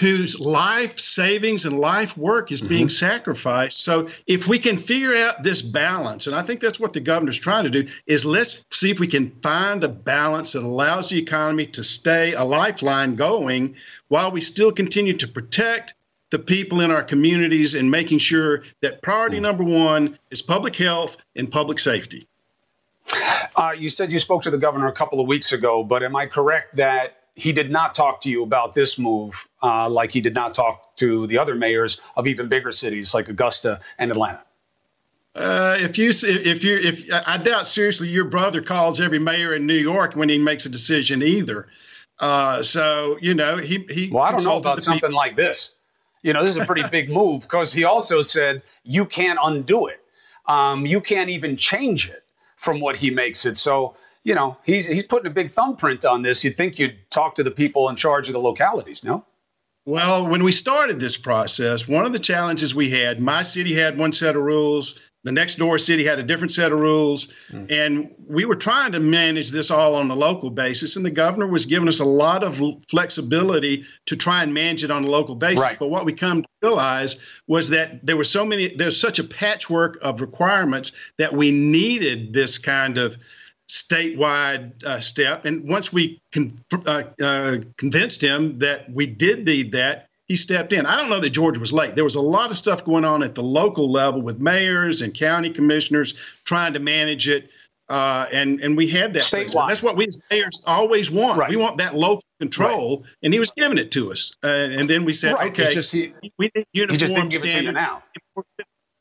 whose 0.00 0.40
life 0.40 0.98
savings 0.98 1.66
and 1.66 1.78
life 1.78 2.16
work 2.16 2.50
is 2.50 2.62
being 2.62 2.86
mm-hmm. 2.86 3.06
sacrificed. 3.06 3.82
So 3.82 4.08
if 4.26 4.48
we 4.48 4.58
can 4.58 4.78
figure 4.78 5.14
out 5.14 5.42
this 5.42 5.60
balance, 5.60 6.26
and 6.26 6.34
I 6.34 6.40
think 6.40 6.60
that's 6.60 6.80
what 6.80 6.94
the 6.94 7.00
governor's 7.00 7.38
trying 7.38 7.64
to 7.64 7.70
do, 7.70 7.86
is 8.06 8.24
let's 8.24 8.64
see 8.70 8.90
if 8.90 8.98
we 8.98 9.06
can 9.06 9.30
find 9.42 9.84
a 9.84 9.90
balance 9.90 10.52
that 10.52 10.62
allows 10.62 11.10
the 11.10 11.18
economy 11.18 11.66
to 11.66 11.84
stay 11.84 12.32
a 12.32 12.42
lifeline 12.42 13.14
going 13.14 13.76
while 14.08 14.30
we 14.30 14.40
still 14.40 14.72
continue 14.72 15.12
to 15.18 15.28
protect 15.28 15.92
the 16.30 16.38
people 16.38 16.80
in 16.80 16.90
our 16.90 17.02
communities 17.02 17.74
and 17.74 17.90
making 17.90 18.20
sure 18.20 18.62
that 18.80 19.02
priority 19.02 19.36
mm. 19.36 19.42
number 19.42 19.64
one 19.64 20.18
is 20.30 20.40
public 20.40 20.76
health 20.76 21.18
and 21.36 21.52
public 21.52 21.78
safety. 21.78 22.26
Uh, 23.54 23.74
you 23.76 23.90
said 23.90 24.10
you 24.10 24.18
spoke 24.18 24.42
to 24.44 24.50
the 24.50 24.56
governor 24.56 24.86
a 24.86 24.92
couple 24.92 25.20
of 25.20 25.26
weeks 25.26 25.52
ago, 25.52 25.84
but 25.84 26.02
am 26.02 26.16
I 26.16 26.24
correct 26.24 26.76
that 26.76 27.19
he 27.40 27.52
did 27.52 27.70
not 27.70 27.94
talk 27.94 28.20
to 28.22 28.30
you 28.30 28.42
about 28.42 28.74
this 28.74 28.98
move 28.98 29.48
uh, 29.62 29.88
like 29.88 30.10
he 30.12 30.20
did 30.20 30.34
not 30.34 30.54
talk 30.54 30.96
to 30.96 31.26
the 31.26 31.38
other 31.38 31.54
mayors 31.54 32.00
of 32.16 32.26
even 32.26 32.48
bigger 32.48 32.72
cities 32.72 33.14
like 33.14 33.28
Augusta 33.28 33.80
and 33.98 34.10
Atlanta? 34.10 34.42
Uh, 35.34 35.76
if 35.80 35.96
you 35.96 36.10
if 36.10 36.64
you 36.64 36.76
if 36.76 37.08
I 37.26 37.38
doubt 37.38 37.68
seriously 37.68 38.08
your 38.08 38.24
brother 38.24 38.60
calls 38.60 39.00
every 39.00 39.20
mayor 39.20 39.54
in 39.54 39.64
New 39.64 39.74
York 39.74 40.16
when 40.16 40.28
he 40.28 40.38
makes 40.38 40.66
a 40.66 40.68
decision 40.68 41.22
either. 41.22 41.68
Uh, 42.18 42.62
so 42.62 43.16
you 43.22 43.34
know, 43.34 43.56
he 43.56 43.86
he. 43.88 44.10
Well, 44.10 44.24
I 44.24 44.32
don't 44.32 44.44
know 44.44 44.58
about 44.58 44.82
something 44.82 45.00
people. 45.00 45.16
like 45.16 45.36
this. 45.36 45.78
You 46.22 46.34
know, 46.34 46.44
this 46.44 46.56
is 46.56 46.62
a 46.62 46.66
pretty 46.66 46.86
big 46.90 47.10
move 47.10 47.42
because 47.42 47.72
he 47.72 47.84
also 47.84 48.22
said 48.22 48.62
you 48.82 49.06
can't 49.06 49.38
undo 49.42 49.86
it. 49.86 50.00
Um, 50.46 50.84
you 50.84 51.00
can't 51.00 51.30
even 51.30 51.56
change 51.56 52.10
it 52.10 52.24
from 52.56 52.80
what 52.80 52.96
he 52.96 53.10
makes 53.10 53.46
it. 53.46 53.56
So 53.56 53.94
you 54.24 54.34
know, 54.34 54.56
he's 54.64 54.86
he's 54.86 55.04
putting 55.04 55.30
a 55.30 55.34
big 55.34 55.50
thumbprint 55.50 56.04
on 56.04 56.22
this. 56.22 56.44
You'd 56.44 56.56
think 56.56 56.78
you'd 56.78 56.96
talk 57.10 57.34
to 57.36 57.42
the 57.42 57.50
people 57.50 57.88
in 57.88 57.96
charge 57.96 58.28
of 58.28 58.34
the 58.34 58.40
localities, 58.40 59.02
no? 59.04 59.24
Well, 59.86 60.26
when 60.26 60.44
we 60.44 60.52
started 60.52 61.00
this 61.00 61.16
process, 61.16 61.88
one 61.88 62.04
of 62.04 62.12
the 62.12 62.18
challenges 62.18 62.74
we 62.74 62.90
had, 62.90 63.20
my 63.20 63.42
city 63.42 63.74
had 63.74 63.96
one 63.96 64.12
set 64.12 64.36
of 64.36 64.42
rules, 64.42 64.98
the 65.22 65.32
next 65.32 65.56
door 65.56 65.78
city 65.78 66.04
had 66.04 66.18
a 66.18 66.22
different 66.22 66.52
set 66.52 66.72
of 66.72 66.78
rules, 66.78 67.28
mm. 67.50 67.70
and 67.70 68.14
we 68.26 68.46
were 68.46 68.56
trying 68.56 68.92
to 68.92 69.00
manage 69.00 69.50
this 69.50 69.70
all 69.70 69.94
on 69.94 70.10
a 70.10 70.14
local 70.14 70.48
basis. 70.48 70.96
And 70.96 71.04
the 71.04 71.10
governor 71.10 71.46
was 71.46 71.66
giving 71.66 71.88
us 71.88 72.00
a 72.00 72.04
lot 72.04 72.42
of 72.42 72.62
flexibility 72.88 73.84
to 74.06 74.16
try 74.16 74.42
and 74.42 74.54
manage 74.54 74.82
it 74.82 74.90
on 74.90 75.04
a 75.04 75.10
local 75.10 75.34
basis. 75.34 75.62
Right. 75.62 75.78
But 75.78 75.88
what 75.88 76.06
we 76.06 76.14
come 76.14 76.42
to 76.42 76.48
realize 76.62 77.16
was 77.46 77.68
that 77.68 78.04
there 78.06 78.16
were 78.16 78.24
so 78.24 78.46
many, 78.46 78.74
there's 78.74 78.98
such 78.98 79.18
a 79.18 79.24
patchwork 79.24 79.98
of 80.00 80.22
requirements 80.22 80.92
that 81.18 81.34
we 81.34 81.50
needed 81.50 82.32
this 82.32 82.56
kind 82.56 82.96
of 82.96 83.18
statewide 83.70 84.82
uh, 84.84 84.98
step. 84.98 85.44
And 85.44 85.68
once 85.68 85.92
we 85.92 86.20
con- 86.32 86.58
uh, 86.86 87.04
uh, 87.22 87.58
convinced 87.76 88.20
him 88.20 88.58
that 88.58 88.90
we 88.92 89.06
did 89.06 89.46
need 89.46 89.70
that, 89.72 90.08
he 90.26 90.36
stepped 90.36 90.72
in. 90.72 90.86
I 90.86 90.96
don't 90.96 91.08
know 91.08 91.20
that 91.20 91.30
George 91.30 91.56
was 91.56 91.72
late. 91.72 91.94
There 91.94 92.04
was 92.04 92.16
a 92.16 92.20
lot 92.20 92.50
of 92.50 92.56
stuff 92.56 92.84
going 92.84 93.04
on 93.04 93.22
at 93.22 93.34
the 93.34 93.42
local 93.42 93.90
level 93.90 94.22
with 94.22 94.40
mayors 94.40 95.02
and 95.02 95.14
county 95.14 95.50
commissioners 95.50 96.14
trying 96.44 96.72
to 96.72 96.80
manage 96.80 97.28
it. 97.28 97.50
Uh, 97.88 98.26
and 98.30 98.60
and 98.60 98.76
we 98.76 98.86
had 98.86 99.12
that. 99.14 99.22
Statewide. 99.22 99.68
That's 99.68 99.82
what 99.82 99.96
we 99.96 100.06
as 100.06 100.18
mayors 100.30 100.60
always 100.64 101.10
want. 101.10 101.38
Right. 101.38 101.50
We 101.50 101.56
want 101.56 101.78
that 101.78 101.96
local 101.96 102.22
control, 102.38 102.98
right. 102.98 103.10
and 103.24 103.32
he 103.32 103.40
was 103.40 103.50
giving 103.50 103.78
it 103.78 103.90
to 103.92 104.12
us. 104.12 104.32
Uh, 104.44 104.48
and 104.48 104.88
then 104.88 105.04
we 105.04 105.12
said, 105.12 105.34
right. 105.34 105.50
okay, 105.50 105.74
just, 105.74 105.92
he, 105.92 106.12
we 106.38 106.50
need 106.54 106.66
uniform 106.72 106.94
he 106.94 106.98
just 106.98 107.14
didn't 107.14 107.30
give 107.30 107.44
it 107.44 107.50
to 107.50 107.62
you 107.64 107.72
now. 107.72 108.04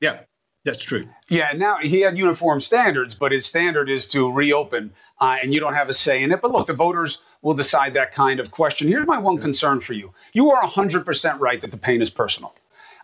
Yeah, 0.02 0.22
that's 0.70 0.84
true. 0.84 1.08
Yeah, 1.28 1.52
now 1.56 1.78
he 1.78 2.02
had 2.02 2.18
uniform 2.18 2.62
standards, 2.62 3.16
but 3.16 3.32
his 3.32 3.46
standard 3.46 3.90
is 3.90 4.06
to 4.08 4.32
reopen, 4.32 4.94
uh, 5.20 5.38
and 5.42 5.54
you 5.54 5.60
don't 5.60 5.74
have 5.74 5.90
a 5.90 5.94
say 5.94 6.22
in 6.22 6.32
it. 6.32 6.42
But 6.42 6.52
look, 6.52 6.68
the 6.68 6.74
voters 6.74 7.20
will 7.42 7.54
decide 7.54 7.94
that 7.96 8.14
kind 8.14 8.40
of 8.40 8.52
question. 8.52 8.88
Here's 8.88 9.08
my 9.08 9.18
one 9.18 9.40
concern 9.40 9.80
for 9.80 9.94
you 9.94 10.14
you 10.34 10.52
are 10.52 10.64
100% 10.64 11.40
right 11.40 11.60
that 11.62 11.72
the 11.72 11.78
pain 11.78 12.02
is 12.02 12.10
personal. 12.10 12.54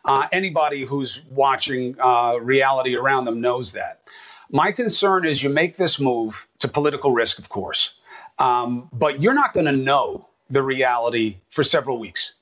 Uh, 0.03 0.27
anybody 0.31 0.85
who's 0.85 1.21
watching 1.31 1.95
uh, 1.99 2.37
reality 2.39 2.95
around 2.95 3.25
them 3.25 3.41
knows 3.41 3.71
that. 3.71 4.01
My 4.51 4.71
concern 4.71 5.25
is 5.25 5.41
you 5.41 5.49
make 5.49 5.77
this 5.77 5.99
move 5.99 6.47
to 6.59 6.67
political 6.67 7.11
risk, 7.11 7.39
of 7.39 7.49
course, 7.49 7.95
um, 8.37 8.89
but 8.93 9.19
you're 9.19 9.33
not 9.33 9.53
going 9.53 9.65
to 9.65 9.71
know 9.71 10.27
the 10.51 10.61
reality 10.61 11.37
for 11.49 11.63
several 11.63 11.97
weeks 11.97 12.33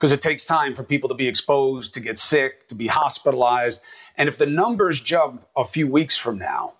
because 0.00 0.12
it 0.12 0.22
takes 0.22 0.46
time 0.46 0.74
for 0.74 0.82
people 0.82 1.10
to 1.10 1.14
be 1.14 1.28
exposed, 1.28 1.92
to 1.92 2.00
get 2.00 2.18
sick, 2.18 2.66
to 2.68 2.74
be 2.74 2.86
hospitalized. 2.86 3.82
And 4.20 4.28
if 4.28 4.36
the 4.36 4.44
numbers 4.44 5.00
jump 5.00 5.46
a 5.56 5.64
few 5.64 5.86
weeks 5.86 6.14
from 6.14 6.38
now, 6.38 6.74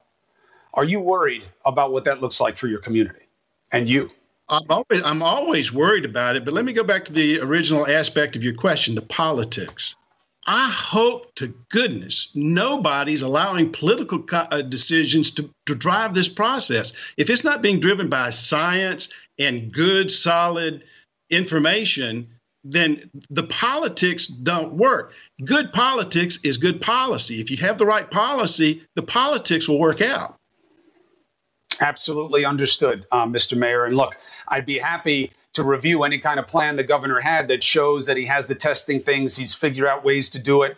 are 0.74 0.84
you 0.84 1.00
worried 1.00 1.42
about 1.64 1.90
what 1.90 2.04
that 2.04 2.20
looks 2.20 2.38
like 2.38 2.58
for 2.58 2.66
your 2.66 2.80
community 2.80 3.30
and 3.72 3.88
you? 3.88 4.10
I'm 4.50 4.66
always, 4.68 5.02
I'm 5.02 5.22
always 5.22 5.72
worried 5.72 6.04
about 6.04 6.36
it, 6.36 6.44
but 6.44 6.52
let 6.52 6.66
me 6.66 6.74
go 6.74 6.84
back 6.84 7.06
to 7.06 7.14
the 7.14 7.40
original 7.40 7.86
aspect 7.86 8.36
of 8.36 8.44
your 8.44 8.52
question 8.52 8.94
the 8.94 9.00
politics. 9.00 9.94
I 10.46 10.68
hope 10.68 11.34
to 11.36 11.54
goodness 11.70 12.28
nobody's 12.34 13.22
allowing 13.22 13.72
political 13.72 14.22
co- 14.22 14.46
uh, 14.50 14.60
decisions 14.60 15.30
to, 15.30 15.48
to 15.64 15.74
drive 15.74 16.12
this 16.12 16.28
process. 16.28 16.92
If 17.16 17.30
it's 17.30 17.42
not 17.42 17.62
being 17.62 17.80
driven 17.80 18.10
by 18.10 18.28
science 18.30 19.08
and 19.38 19.72
good, 19.72 20.10
solid 20.10 20.84
information, 21.30 22.28
then 22.64 23.10
the 23.30 23.44
politics 23.44 24.26
don't 24.26 24.74
work. 24.74 25.14
Good 25.44 25.72
politics 25.72 26.38
is 26.44 26.56
good 26.56 26.80
policy. 26.80 27.40
If 27.40 27.50
you 27.50 27.56
have 27.58 27.78
the 27.78 27.86
right 27.86 28.10
policy, 28.10 28.82
the 28.94 29.02
politics 29.02 29.68
will 29.68 29.78
work 29.78 30.00
out. 30.00 30.36
Absolutely 31.80 32.44
understood, 32.44 33.06
uh, 33.10 33.24
Mr. 33.24 33.56
Mayor. 33.56 33.86
And 33.86 33.96
look, 33.96 34.18
I'd 34.48 34.66
be 34.66 34.78
happy 34.78 35.32
to 35.54 35.64
review 35.64 36.02
any 36.02 36.18
kind 36.18 36.38
of 36.38 36.46
plan 36.46 36.76
the 36.76 36.84
governor 36.84 37.20
had 37.20 37.48
that 37.48 37.62
shows 37.62 38.06
that 38.06 38.16
he 38.16 38.26
has 38.26 38.46
the 38.46 38.54
testing 38.54 39.00
things, 39.00 39.36
he's 39.36 39.54
figured 39.54 39.88
out 39.88 40.04
ways 40.04 40.30
to 40.30 40.38
do 40.38 40.62
it. 40.62 40.76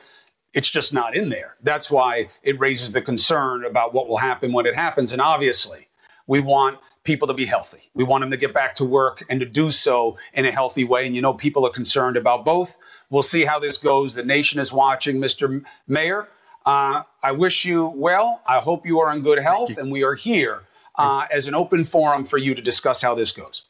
It's 0.55 0.69
just 0.69 0.95
not 0.95 1.17
in 1.17 1.31
there. 1.31 1.57
That's 1.63 1.91
why 1.91 2.29
it 2.43 2.59
raises 2.61 2.93
the 2.93 3.03
concern 3.03 3.65
about 3.65 3.95
what 3.95 4.09
will 4.09 4.19
happen 4.19 4.53
when 4.53 4.67
it 4.67 4.75
happens. 4.75 5.11
And 5.11 5.21
obviously, 5.21 5.89
we 6.27 6.41
want 6.41 6.79
people 7.05 7.27
to 7.29 7.35
be 7.35 7.47
healthy. 7.47 7.91
We 7.95 8.05
want 8.05 8.23
them 8.23 8.31
to 8.31 8.37
get 8.37 8.55
back 8.55 8.75
to 8.77 8.85
work 8.85 9.25
and 9.29 9.41
to 9.41 9.47
do 9.47 9.71
so 9.71 10.17
in 10.35 10.45
a 10.45 10.53
healthy 10.53 10.85
way. 10.85 11.07
And 11.07 11.15
you 11.15 11.23
know, 11.23 11.35
people 11.35 11.67
are 11.67 11.71
concerned 11.71 12.17
about 12.17 12.45
both. 12.45 12.77
We'll 13.11 13.23
see 13.23 13.45
how 13.45 13.59
this 13.59 13.77
goes. 13.77 14.15
The 14.15 14.25
nation 14.25 14.61
is 14.61 14.73
watching, 14.73 15.17
Mr. 15.17 15.65
Mayor. 15.87 16.29
Uh, 16.65 17.03
I 17.23 17.33
wish 17.33 17.65
you 17.65 17.89
well. 17.89 18.41
I 18.47 18.61
hope 18.61 18.87
you 18.87 19.01
are 19.01 19.13
in 19.13 19.23
good 19.23 19.41
health, 19.41 19.77
and 19.79 19.91
we 19.91 20.05
are 20.05 20.15
here 20.15 20.63
uh, 20.97 21.27
as 21.33 21.47
an 21.47 21.55
open 21.55 21.85
forum 21.85 22.25
for 22.25 22.39
you 22.39 22.55
to 22.55 22.63
discuss 22.63 23.03
how 23.03 23.15
this 23.15 23.33
goes. 23.33 23.65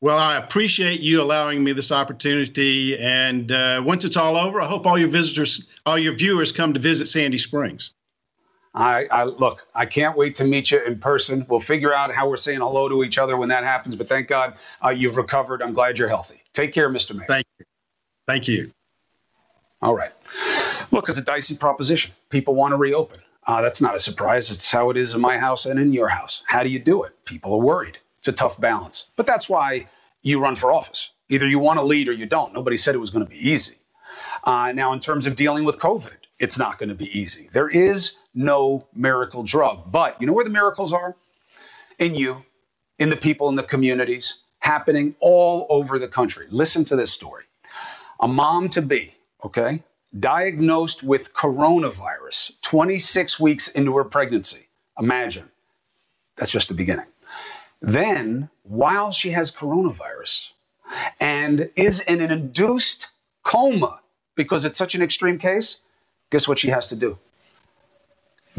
Well, 0.00 0.18
I 0.18 0.36
appreciate 0.36 1.00
you 1.00 1.22
allowing 1.22 1.62
me 1.62 1.72
this 1.72 1.92
opportunity. 1.92 2.98
And 2.98 3.52
uh, 3.52 3.82
once 3.84 4.04
it's 4.04 4.16
all 4.16 4.36
over, 4.36 4.60
I 4.60 4.66
hope 4.66 4.84
all 4.84 4.98
your 4.98 5.08
visitors, 5.08 5.66
all 5.86 5.98
your 5.98 6.14
viewers 6.14 6.50
come 6.50 6.74
to 6.74 6.80
visit 6.80 7.08
Sandy 7.08 7.38
Springs. 7.38 7.92
I, 8.74 9.04
I, 9.06 9.24
look, 9.24 9.66
I 9.74 9.84
can't 9.84 10.16
wait 10.16 10.34
to 10.36 10.44
meet 10.44 10.70
you 10.70 10.82
in 10.82 10.98
person. 10.98 11.44
We'll 11.48 11.60
figure 11.60 11.92
out 11.92 12.14
how 12.14 12.28
we're 12.28 12.38
saying 12.38 12.60
hello 12.60 12.88
to 12.88 13.04
each 13.04 13.18
other 13.18 13.36
when 13.36 13.50
that 13.50 13.64
happens. 13.64 13.94
But 13.96 14.08
thank 14.08 14.28
God 14.28 14.54
uh, 14.84 14.88
you've 14.88 15.16
recovered. 15.16 15.62
I'm 15.62 15.74
glad 15.74 15.98
you're 15.98 16.08
healthy. 16.08 16.42
Take 16.54 16.72
care, 16.72 16.88
Mr. 16.88 17.14
Mayor. 17.14 17.26
Thank 17.28 17.46
you. 17.58 17.66
Thank 18.26 18.48
you. 18.48 18.72
All 19.82 19.94
right. 19.94 20.12
Look, 20.90 21.08
it's 21.08 21.18
a 21.18 21.22
dicey 21.22 21.56
proposition. 21.56 22.12
People 22.30 22.54
want 22.54 22.72
to 22.72 22.76
reopen. 22.76 23.20
Uh, 23.46 23.60
that's 23.60 23.80
not 23.80 23.94
a 23.94 24.00
surprise. 24.00 24.50
It's 24.50 24.70
how 24.70 24.90
it 24.90 24.96
is 24.96 25.14
in 25.14 25.20
my 25.20 25.38
house 25.38 25.66
and 25.66 25.78
in 25.78 25.92
your 25.92 26.08
house. 26.08 26.44
How 26.46 26.62
do 26.62 26.68
you 26.68 26.78
do 26.78 27.02
it? 27.02 27.24
People 27.24 27.52
are 27.54 27.60
worried. 27.60 27.98
It's 28.20 28.28
a 28.28 28.32
tough 28.32 28.60
balance. 28.60 29.10
But 29.16 29.26
that's 29.26 29.48
why 29.48 29.88
you 30.22 30.38
run 30.38 30.54
for 30.54 30.72
office. 30.72 31.10
Either 31.28 31.46
you 31.46 31.58
want 31.58 31.78
to 31.78 31.82
lead 31.82 32.08
or 32.08 32.12
you 32.12 32.26
don't. 32.26 32.52
Nobody 32.52 32.76
said 32.76 32.94
it 32.94 32.98
was 32.98 33.10
going 33.10 33.24
to 33.24 33.30
be 33.30 33.50
easy. 33.50 33.76
Uh, 34.44 34.72
now, 34.72 34.92
in 34.92 35.00
terms 35.00 35.26
of 35.26 35.34
dealing 35.34 35.64
with 35.64 35.78
COVID, 35.78 36.10
it's 36.38 36.58
not 36.58 36.78
going 36.78 36.88
to 36.88 36.94
be 36.94 37.16
easy. 37.18 37.48
There 37.52 37.68
is 37.68 38.16
no 38.34 38.86
miracle 38.94 39.42
drug. 39.42 39.90
But 39.90 40.20
you 40.20 40.26
know 40.26 40.32
where 40.32 40.44
the 40.44 40.50
miracles 40.50 40.92
are? 40.92 41.14
In 41.98 42.14
you, 42.14 42.44
in 42.98 43.10
the 43.10 43.16
people 43.16 43.48
in 43.48 43.56
the 43.56 43.62
communities, 43.62 44.38
happening 44.60 45.14
all 45.20 45.66
over 45.68 45.98
the 45.98 46.08
country. 46.08 46.46
Listen 46.50 46.84
to 46.86 46.96
this 46.96 47.12
story. 47.12 47.44
A 48.20 48.28
mom 48.28 48.68
to 48.70 48.82
be, 48.82 49.14
okay, 49.44 49.82
diagnosed 50.18 51.02
with 51.02 51.34
coronavirus 51.34 52.60
26 52.62 53.40
weeks 53.40 53.68
into 53.68 53.96
her 53.96 54.04
pregnancy. 54.04 54.68
Imagine. 54.98 55.50
That's 56.36 56.50
just 56.50 56.68
the 56.68 56.74
beginning. 56.74 57.06
Then, 57.80 58.48
while 58.62 59.10
she 59.10 59.30
has 59.30 59.50
coronavirus 59.50 60.50
and 61.20 61.70
is 61.74 62.00
in 62.00 62.20
an 62.20 62.30
induced 62.30 63.08
coma 63.42 64.00
because 64.34 64.64
it's 64.64 64.78
such 64.78 64.94
an 64.94 65.02
extreme 65.02 65.38
case, 65.38 65.78
guess 66.32 66.48
what 66.48 66.58
she 66.58 66.70
has 66.70 66.88
to 66.88 66.96
do? 66.96 67.18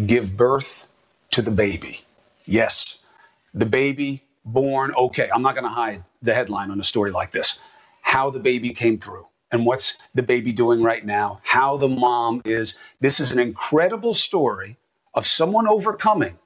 give 0.06 0.36
birth 0.36 0.88
to 1.32 1.42
the 1.42 1.52
baby. 1.52 2.02
Yes, 2.46 3.06
the 3.54 3.66
baby 3.66 4.24
born, 4.46 4.94
okay, 4.96 5.30
I'm 5.34 5.42
not 5.42 5.56
going 5.56 5.64
to 5.64 5.70
hide 5.70 6.04
the 6.22 6.34
headline 6.34 6.72
on 6.72 6.80
a 6.80 6.84
story 6.84 7.12
like 7.12 7.32
this. 7.32 7.60
How 8.02 8.30
the 8.30 8.40
baby 8.40 8.72
came 8.74 9.00
through 9.00 9.28
and 9.52 9.66
what's 9.66 9.98
the 10.16 10.24
baby 10.24 10.52
doing 10.52 10.82
right 10.82 11.06
now, 11.06 11.40
how 11.44 11.78
the 11.78 11.88
mom 11.88 12.42
is. 12.44 12.78
This 13.00 13.20
is 13.20 13.32
an 13.32 13.40
incredible 13.40 14.14
story 14.14 14.78
of 15.14 15.28
someone 15.28 15.68
overcoming, 15.68 16.40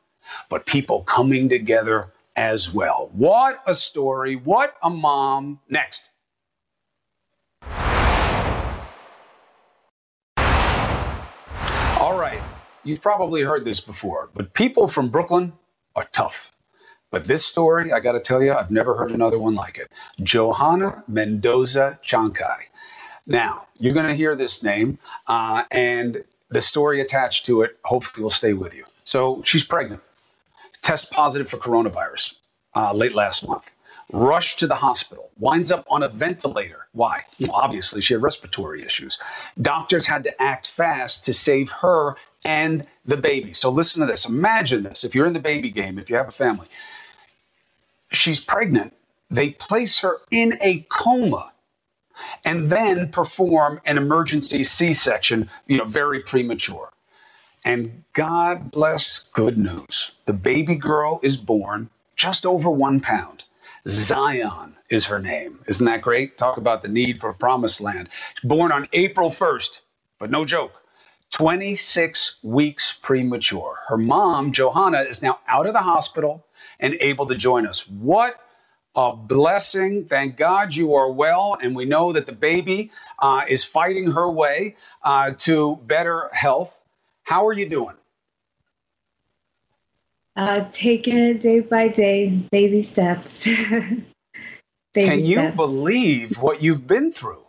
but 0.50 0.66
people 0.66 1.04
coming 1.04 1.48
together 1.50 2.12
as 2.36 2.74
well. 2.74 3.10
What 3.14 3.64
a 3.66 3.74
story. 3.74 4.36
What 4.36 4.76
a 4.84 4.90
mom. 4.90 5.60
Next. 5.70 6.10
All 12.08 12.18
right. 12.18 12.40
You've 12.86 13.02
probably 13.02 13.42
heard 13.42 13.66
this 13.66 13.82
before, 13.82 14.30
but 14.34 14.54
people 14.54 14.88
from 14.88 15.10
Brooklyn 15.10 15.52
are 15.94 16.08
tough. 16.14 16.54
But 17.12 17.26
this 17.26 17.46
story, 17.46 17.92
I 17.92 18.00
got 18.00 18.14
to 18.14 18.22
tell 18.22 18.42
you, 18.42 18.54
I've 18.54 18.72
never 18.72 18.96
heard 18.96 19.12
another 19.12 19.38
one 19.38 19.56
like 19.56 19.78
it. 19.78 19.92
Johanna 20.24 21.04
Mendoza 21.10 22.00
Chancay. 22.02 22.70
Now, 23.26 23.66
you're 23.78 23.94
going 23.94 24.08
to 24.08 24.14
hear 24.14 24.38
this 24.38 24.64
name, 24.64 25.00
uh, 25.28 25.64
and 25.70 26.24
the 26.48 26.62
story 26.62 27.02
attached 27.02 27.46
to 27.48 27.62
it 27.62 27.78
hopefully 27.84 28.24
will 28.24 28.32
stay 28.32 28.54
with 28.54 28.74
you. 28.74 28.86
So 29.04 29.42
she's 29.44 29.66
pregnant, 29.66 30.02
tests 30.82 31.12
positive 31.12 31.50
for 31.50 31.58
coronavirus 31.58 32.36
uh, 32.74 32.94
late 32.94 33.16
last 33.16 33.46
month, 33.46 33.70
rushed 34.14 34.60
to 34.60 34.68
the 34.68 34.76
hospital, 34.78 35.32
winds 35.40 35.72
up 35.72 35.86
on 35.90 36.04
a 36.04 36.10
ventilator. 36.10 36.88
Why? 36.94 37.24
Well, 37.42 37.54
obviously, 37.54 38.02
she 38.02 38.14
had 38.16 38.24
respiratory 38.24 38.84
issues. 38.84 39.20
Doctors 39.62 40.08
had 40.08 40.24
to 40.26 40.42
act 40.42 40.68
fast 40.70 41.26
to 41.26 41.34
save 41.34 41.72
her 41.82 42.18
and 42.46 42.88
the 43.06 43.18
baby. 43.18 43.54
So 43.54 43.70
listen 43.70 44.02
to 44.02 44.08
this. 44.08 44.26
Imagine 44.28 44.84
this. 44.84 45.04
If 45.04 45.16
you're 45.16 45.28
in 45.28 45.34
the 45.34 45.40
baby 45.40 45.70
game, 45.72 46.00
if 46.00 46.10
you 46.10 46.18
have 46.18 46.30
a 46.30 46.34
family, 46.34 46.68
she's 48.12 48.40
pregnant 48.42 48.94
They 49.32 49.52
place 49.52 50.00
her 50.02 50.18
in 50.32 50.58
a 50.62 50.86
coma 50.90 51.54
and 52.46 52.70
then 52.70 53.10
perform 53.12 53.82
an 53.86 53.98
emergency 53.98 54.64
C 54.64 54.94
section, 54.94 55.50
you 55.68 55.78
know, 55.78 55.86
very 55.86 56.22
premature. 56.22 56.92
And 57.66 58.04
God 58.14 58.72
bless 58.72 59.30
good 59.34 59.58
news. 59.58 60.12
The 60.26 60.34
baby 60.34 60.76
girl 60.76 61.20
is 61.24 61.38
born 61.38 61.90
just 62.16 62.46
over 62.46 62.70
one 62.70 63.02
pound. 63.02 63.46
Zion 63.90 64.78
is 64.90 65.08
her 65.08 65.20
name. 65.20 65.60
Isn't 65.68 65.86
that 65.86 66.02
great? 66.02 66.38
Talk 66.38 66.58
about 66.58 66.82
the 66.84 66.90
need 66.90 67.22
for 67.22 67.30
a 67.30 67.36
promised 67.36 67.82
land. 67.82 68.10
Born 68.44 68.72
on 68.72 68.88
April 68.94 69.30
1st, 69.30 69.82
but 70.20 70.32
no 70.32 70.46
joke, 70.46 70.84
26 71.34 72.40
weeks 72.44 72.94
premature. 72.94 73.80
Her 73.90 73.98
mom, 73.98 74.52
Johanna, 74.54 75.02
is 75.02 75.22
now 75.22 75.40
out 75.48 75.68
of 75.68 75.74
the 75.74 75.82
hospital 75.82 76.46
and 76.80 76.96
able 77.02 77.28
to 77.28 77.36
join 77.36 77.68
us. 77.68 77.88
What 77.88 78.40
a 78.96 79.16
blessing. 79.16 80.06
Thank 80.06 80.38
God 80.38 80.76
you 80.76 80.96
are 80.96 81.12
well. 81.12 81.58
And 81.62 81.76
we 81.76 81.86
know 81.86 82.14
that 82.14 82.26
the 82.28 82.34
baby 82.34 82.92
uh, 83.20 83.44
is 83.48 83.64
fighting 83.66 84.12
her 84.14 84.30
way 84.32 84.76
uh, 85.04 85.32
to 85.40 85.78
better 85.86 86.30
health. 86.34 86.84
How 87.24 87.48
are 87.48 87.54
you 87.54 87.70
doing? 87.70 87.96
Uh, 90.38 90.70
taking 90.70 91.18
it 91.18 91.42
day 91.42 91.62
by 91.62 91.88
day, 91.88 92.30
baby 92.52 92.84
steps. 92.84 93.48
baby 94.94 95.10
Can 95.10 95.20
you 95.20 95.38
steps. 95.38 95.56
believe 95.56 96.38
what 96.38 96.62
you've 96.62 96.86
been 96.86 97.12
through? 97.12 97.44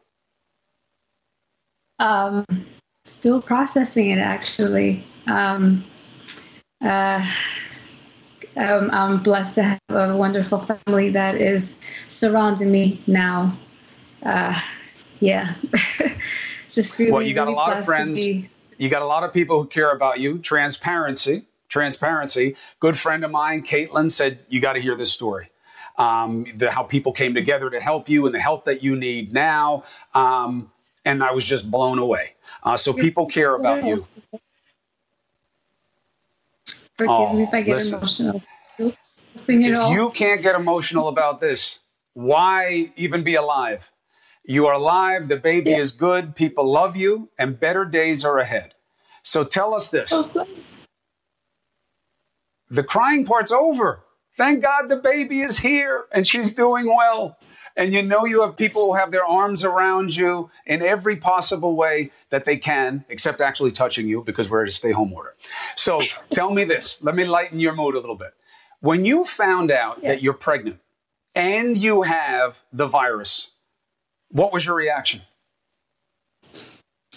Um, 1.99 2.47
still 3.05 3.43
processing 3.43 4.09
it, 4.09 4.19
actually. 4.19 5.05
Um, 5.27 5.85
uh, 6.81 7.31
um, 8.57 8.89
I'm 8.91 9.23
blessed 9.23 9.57
to 9.57 9.63
have 9.65 9.81
a 9.91 10.17
wonderful 10.17 10.59
family 10.59 11.11
that 11.11 11.35
is 11.35 11.79
surrounding 12.09 12.73
me 12.73 13.03
now. 13.07 13.55
Uh, 14.23 14.59
yeah, 15.21 15.55
just 16.69 16.99
really. 16.99 17.13
Well, 17.13 17.21
you 17.21 17.35
got 17.35 17.43
really 17.43 17.53
a 17.53 17.57
lot 17.57 17.79
of 17.79 17.85
friends. 17.85 18.25
You 18.81 18.89
got 18.89 19.03
a 19.03 19.07
lot 19.07 19.25
of 19.25 19.33
people 19.35 19.63
who 19.63 19.69
care 19.69 19.93
about 19.93 20.21
you. 20.21 20.39
Transparency, 20.39 21.43
transparency. 21.69 22.57
Good 22.81 22.99
friend 22.99 23.25
of 23.25 23.31
mine, 23.31 23.63
Caitlin, 23.63 24.11
said 24.11 24.41
you 24.49 24.61
got 24.61 24.75
to 24.75 24.81
hear 24.81 24.95
this 24.95 25.13
story. 25.13 25.49
Um, 25.97 26.47
the, 26.57 26.71
how 26.71 26.85
people 26.85 27.13
came 27.13 27.35
together 27.35 27.71
to 27.71 27.81
help 27.81 28.09
you 28.09 28.27
and 28.27 28.35
the 28.35 28.41
help 28.41 28.65
that 28.67 28.83
you 28.83 28.95
need 28.95 29.33
now. 29.33 29.83
Um, 30.15 30.71
and 31.05 31.25
I 31.25 31.33
was 31.33 31.45
just 31.45 31.71
blown 31.71 31.99
away. 31.99 32.35
Uh, 32.63 32.77
so 32.77 32.93
people 32.93 33.27
care 33.27 33.55
about 33.55 33.85
you. 33.85 34.01
Forgive 36.97 37.11
oh, 37.11 37.33
me 37.33 37.45
if 37.45 37.55
I 37.55 37.63
get 37.63 37.77
listen, 37.77 37.95
emotional. 37.95 38.43
if 38.79 39.49
you 39.97 40.11
can't 40.11 40.43
get 40.43 40.55
emotional 40.55 41.09
about 41.09 41.41
this, 41.41 41.81
why 42.15 42.93
even 42.97 43.23
be 43.23 43.37
alive? 43.37 43.93
You 44.45 44.67
are 44.67 44.75
alive, 44.75 45.29
the 45.29 45.37
baby 45.37 45.71
yeah. 45.71 45.79
is 45.79 45.93
good, 45.93 46.35
people 46.35 46.65
love 46.71 46.97
you, 46.97 47.29
and 47.39 47.61
better 47.61 47.85
days 47.85 48.25
are 48.25 48.39
ahead. 48.39 48.75
So 49.23 49.45
tell 49.45 49.75
us 49.75 49.91
this. 49.91 50.11
Oh, 50.13 50.47
the 52.71 52.83
crying 52.83 53.25
part's 53.25 53.53
over. 53.53 54.05
Thank 54.37 54.63
God 54.63 54.89
the 54.89 54.97
baby 54.97 55.41
is 55.41 55.59
here 55.59 56.05
and 56.13 56.27
she's 56.27 56.55
doing 56.55 56.87
well. 56.87 57.37
And 57.77 57.93
you 57.93 58.03
know 58.03 58.25
you 58.25 58.43
have 58.43 58.57
people 58.57 58.87
who 58.87 58.95
have 58.95 59.11
their 59.11 59.25
arms 59.25 59.65
around 59.65 60.15
you 60.15 60.51
in 60.67 60.81
every 60.81 61.17
possible 61.17 61.77
way 61.77 62.11
that 62.31 62.45
they 62.45 62.57
can, 62.57 63.05
except 63.09 63.41
actually 63.41 63.73
touching 63.73 64.07
you 64.07 64.23
because 64.23 64.49
we're 64.49 64.63
at 64.63 64.69
a 64.69 64.73
stay 64.73 64.93
home 64.93 65.13
order. 65.13 65.35
So 65.77 66.01
tell 66.31 66.53
me 66.53 66.65
this. 66.65 67.03
Let 67.03 67.15
me 67.15 67.25
lighten 67.25 67.59
your 67.59 67.75
mood 67.75 67.95
a 67.95 68.01
little 68.01 68.17
bit. 68.17 68.35
When 68.81 69.05
you 69.05 69.25
found 69.25 69.71
out 69.71 69.99
yeah. 70.03 70.11
that 70.11 70.23
you're 70.23 70.35
pregnant 70.35 70.79
and 71.35 71.77
you 71.77 72.03
have 72.03 72.63
the 72.73 72.87
virus, 72.87 73.51
what 74.31 74.53
was 74.53 74.67
your 74.67 74.77
reaction? 74.77 75.23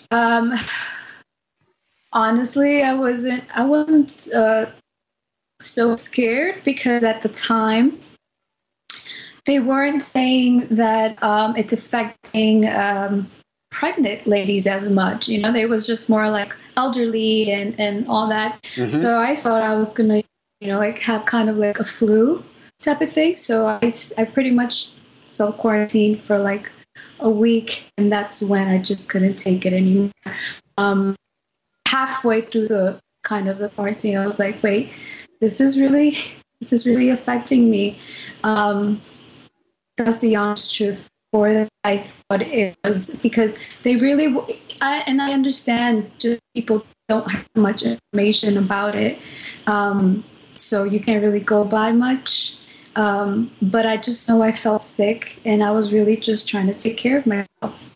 Um, 0.10 0.54
honestly, 2.14 2.84
I 2.84 2.94
wasn't. 2.96 3.44
I 3.56 3.66
wasn't 3.66 4.28
uh, 4.36 4.66
so 5.62 5.96
scared 5.96 6.64
because 6.64 7.04
at 7.04 7.22
the 7.22 7.30
time 7.30 8.00
they 9.46 9.60
weren't 9.60 10.02
saying 10.02 10.68
that 10.72 11.22
um, 11.24 11.56
it's 11.56 11.74
affecting 11.74 12.68
um, 12.68 13.28
pregnant 13.72 14.28
ladies 14.28 14.68
as 14.68 14.90
much. 14.90 15.28
You 15.28 15.42
know, 15.42 15.52
they 15.52 15.66
was 15.66 15.88
just 15.88 16.10
more 16.10 16.30
like 16.30 16.56
elderly 16.78 17.52
and 17.52 17.80
and 17.80 18.08
all 18.08 18.28
that. 18.30 18.62
Mm-hmm. 18.76 18.92
So 18.92 19.20
I 19.20 19.36
thought 19.36 19.64
I 19.64 19.76
was 19.76 19.94
gonna, 19.94 20.22
you 20.60 20.68
know, 20.68 20.78
like 20.78 21.00
have 21.00 21.26
kind 21.26 21.50
of 21.50 21.58
like 21.58 21.80
a 21.80 21.84
flu 21.84 22.44
type 22.80 23.02
of 23.02 23.12
thing. 23.12 23.36
So 23.36 23.68
I 23.68 23.92
I 24.18 24.26
pretty 24.26 24.52
much 24.52 24.92
self 25.26 25.58
quarantined 25.58 26.20
for 26.22 26.38
like 26.38 26.72
a 27.20 27.30
week, 27.30 27.90
and 27.98 28.12
that's 28.12 28.42
when 28.42 28.68
I 28.68 28.78
just 28.78 29.10
couldn't 29.10 29.38
take 29.38 29.66
it 29.66 29.74
anymore. 29.74 30.12
Um, 30.78 31.16
halfway 31.88 32.42
through 32.42 32.68
the 32.68 33.00
kind 33.24 33.48
of 33.48 33.58
the 33.58 33.70
quarantine, 33.70 34.18
I 34.18 34.26
was 34.26 34.40
like, 34.40 34.62
wait, 34.64 34.92
this 35.42 35.60
is 35.60 35.80
really 35.80 36.12
this 36.60 36.72
is 36.72 36.88
really 36.88 37.10
affecting 37.10 37.70
me. 37.70 38.00
Um, 38.44 39.02
that's 39.98 40.20
the 40.20 40.36
honest 40.38 40.74
truth. 40.74 41.10
For 41.34 41.68
I 41.86 41.98
thought 42.00 42.42
it 42.42 42.78
was 42.84 43.20
because 43.22 43.58
they 43.84 43.96
really, 43.96 44.36
I, 44.82 45.02
and 45.08 45.22
I 45.22 45.32
understand 45.32 46.12
just 46.20 46.40
people 46.54 46.86
don't 47.08 47.30
have 47.32 47.48
much 47.56 47.84
information 47.84 48.58
about 48.58 48.96
it, 48.96 49.18
um, 49.66 50.26
so 50.54 50.84
you 50.84 51.00
can't 51.00 51.24
really 51.24 51.40
go 51.40 51.64
by 51.64 51.94
much. 51.94 52.58
Um, 52.98 53.50
but 53.62 53.86
I 53.86 53.96
just 53.96 54.28
know 54.28 54.44
I 54.44 54.52
felt 54.52 54.84
sick, 54.84 55.40
and 55.46 55.64
I 55.64 55.72
was 55.72 55.94
really 55.94 56.18
just 56.18 56.50
trying 56.50 56.68
to 56.68 56.74
take 56.74 56.98
care 56.98 57.18
of 57.18 57.26
myself. 57.26 57.96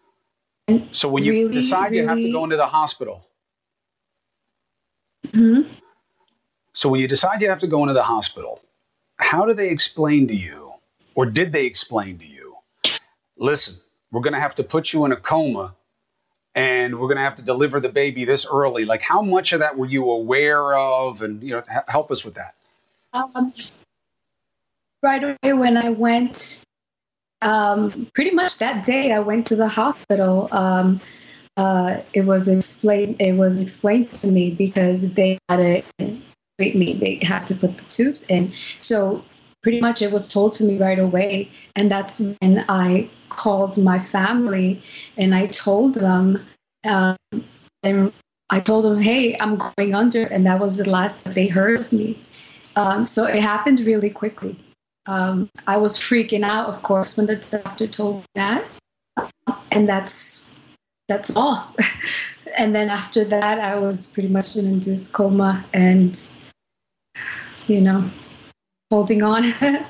And 0.70 0.88
so 0.94 1.10
when 1.10 1.26
you 1.26 1.34
really, 1.34 1.56
decide 1.56 1.94
you 1.94 2.08
have 2.08 2.18
to 2.18 2.32
go 2.32 2.46
into 2.46 2.56
the 2.56 2.68
hospital, 2.68 3.28
hmm 5.34 5.64
so 6.76 6.90
when 6.90 7.00
you 7.00 7.08
decide 7.08 7.42
you 7.42 7.50
have 7.50 7.62
to 7.62 7.68
go 7.68 7.82
into 7.82 7.94
the 7.94 8.04
hospital, 8.04 8.62
how 9.16 9.46
do 9.46 9.54
they 9.54 9.70
explain 9.70 10.28
to 10.28 10.36
you, 10.36 10.74
or 11.16 11.26
did 11.26 11.54
they 11.54 11.66
explain 11.66 12.18
to 12.20 12.26
you, 12.26 12.58
listen, 13.38 13.76
we're 14.12 14.22
going 14.22 14.34
to 14.34 14.42
have 14.42 14.56
to 14.56 14.64
put 14.64 14.92
you 14.92 15.06
in 15.06 15.14
a 15.14 15.16
coma 15.16 15.74
and 16.54 17.00
we're 17.00 17.08
going 17.08 17.18
to 17.18 17.24
have 17.24 17.36
to 17.36 17.44
deliver 17.44 17.80
the 17.80 17.88
baby 17.88 18.26
this 18.26 18.46
early? 18.46 18.84
Like, 18.84 19.02
how 19.02 19.22
much 19.22 19.54
of 19.54 19.62
that 19.62 19.78
were 19.78 19.86
you 19.86 20.10
aware 20.12 20.76
of? 20.76 21.22
And, 21.22 21.42
you 21.42 21.52
know, 21.52 21.64
help 21.88 22.12
us 22.12 22.26
with 22.26 22.34
that. 22.34 22.56
Um, 23.14 23.50
right 25.02 25.24
away 25.24 25.54
when 25.54 25.78
I 25.78 25.92
went, 25.92 26.66
um, 27.42 28.12
pretty 28.14 28.32
much 28.32 28.58
that 28.58 28.84
day 28.84 29.14
I 29.14 29.20
went 29.20 29.48
to 29.48 29.56
the 29.56 29.70
hospital. 29.70 30.50
Um, 30.52 31.00
uh, 31.56 32.02
it 32.12 32.26
was 32.26 32.50
explained. 32.50 33.16
It 33.22 33.38
was 33.38 33.62
explained 33.62 34.12
to 34.12 34.28
me 34.28 34.52
because 34.52 35.14
they 35.14 35.38
had 35.48 35.62
a 35.62 35.84
me. 36.58 36.94
They 36.94 37.20
had 37.26 37.46
to 37.48 37.56
put 37.56 37.78
the 37.78 37.84
tubes 37.86 38.26
in. 38.30 38.54
So 38.82 39.24
pretty 39.62 39.82
much 39.82 40.02
it 40.02 40.12
was 40.12 40.32
told 40.32 40.54
to 40.54 40.64
me 40.64 40.78
right 40.78 41.00
away. 41.00 41.52
And 41.76 41.92
that's 41.92 42.22
when 42.40 42.66
I 42.70 43.10
called 43.30 43.78
my 43.78 44.00
family 44.00 44.82
and 45.18 45.36
I 45.36 45.48
told 45.48 45.96
them, 45.96 46.46
um, 46.86 47.18
and 47.84 48.14
I 48.50 48.60
told 48.60 48.86
them, 48.86 49.02
hey, 49.02 49.38
I'm 49.40 49.58
going 49.58 49.94
under. 49.94 50.24
And 50.28 50.46
that 50.46 50.60
was 50.60 50.78
the 50.78 50.90
last 50.90 51.24
that 51.24 51.34
they 51.34 51.48
heard 51.48 51.80
of 51.80 51.92
me. 51.92 52.20
Um, 52.76 53.06
so 53.06 53.26
it 53.26 53.42
happened 53.42 53.80
really 53.82 54.10
quickly. 54.10 54.60
Um, 55.08 55.50
I 55.68 55.78
was 55.78 55.98
freaking 55.98 56.44
out, 56.44 56.68
of 56.68 56.82
course, 56.84 57.16
when 57.18 57.26
the 57.26 57.36
doctor 57.36 57.88
told 57.88 58.18
me 58.18 58.26
that. 58.36 58.66
And 59.72 59.88
that's 59.88 60.56
that's 61.08 61.36
all. 61.36 61.76
and 62.58 62.76
then 62.76 62.90
after 62.90 63.24
that, 63.26 63.60
I 63.60 63.76
was 63.78 64.12
pretty 64.12 64.30
much 64.30 64.56
in 64.56 64.66
induced 64.66 65.14
coma 65.14 65.64
and 65.74 66.20
you 67.68 67.82
know, 67.82 68.04
holding 68.92 69.24
on. 69.24 69.44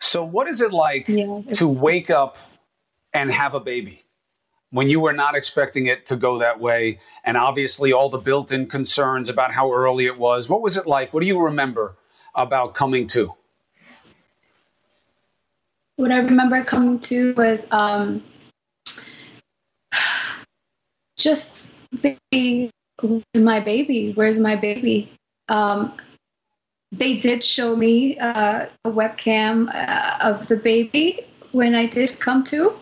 so, 0.00 0.24
what 0.24 0.48
is 0.48 0.60
it 0.60 0.72
like 0.72 1.08
yeah, 1.08 1.40
to 1.54 1.68
wake 1.68 2.10
up 2.10 2.38
and 3.12 3.30
have 3.30 3.54
a 3.54 3.60
baby 3.60 4.04
when 4.70 4.88
you 4.88 5.00
were 5.00 5.12
not 5.12 5.34
expecting 5.34 5.86
it 5.86 6.06
to 6.06 6.16
go 6.16 6.38
that 6.38 6.60
way? 6.60 6.98
And 7.24 7.36
obviously, 7.36 7.92
all 7.92 8.08
the 8.08 8.18
built 8.18 8.52
in 8.52 8.66
concerns 8.66 9.28
about 9.28 9.52
how 9.52 9.72
early 9.72 10.06
it 10.06 10.18
was. 10.18 10.48
What 10.48 10.62
was 10.62 10.76
it 10.76 10.86
like? 10.86 11.12
What 11.12 11.20
do 11.20 11.26
you 11.26 11.40
remember 11.40 11.96
about 12.34 12.74
coming 12.74 13.06
to? 13.08 13.34
What 15.96 16.12
I 16.12 16.18
remember 16.18 16.62
coming 16.62 17.00
to 17.00 17.34
was 17.34 17.66
um, 17.72 18.22
just 21.16 21.74
thinking, 21.96 22.70
where's 23.02 23.24
my 23.42 23.58
baby? 23.58 24.12
Where's 24.12 24.38
my 24.38 24.54
baby? 24.54 25.10
Um, 25.48 25.92
they 26.92 27.18
did 27.18 27.44
show 27.44 27.76
me 27.76 28.16
uh, 28.18 28.66
a 28.84 28.90
webcam 28.90 29.68
uh, 29.74 30.18
of 30.22 30.46
the 30.48 30.56
baby 30.56 31.20
when 31.52 31.74
I 31.74 31.86
did 31.86 32.18
come 32.18 32.44
to, 32.44 32.76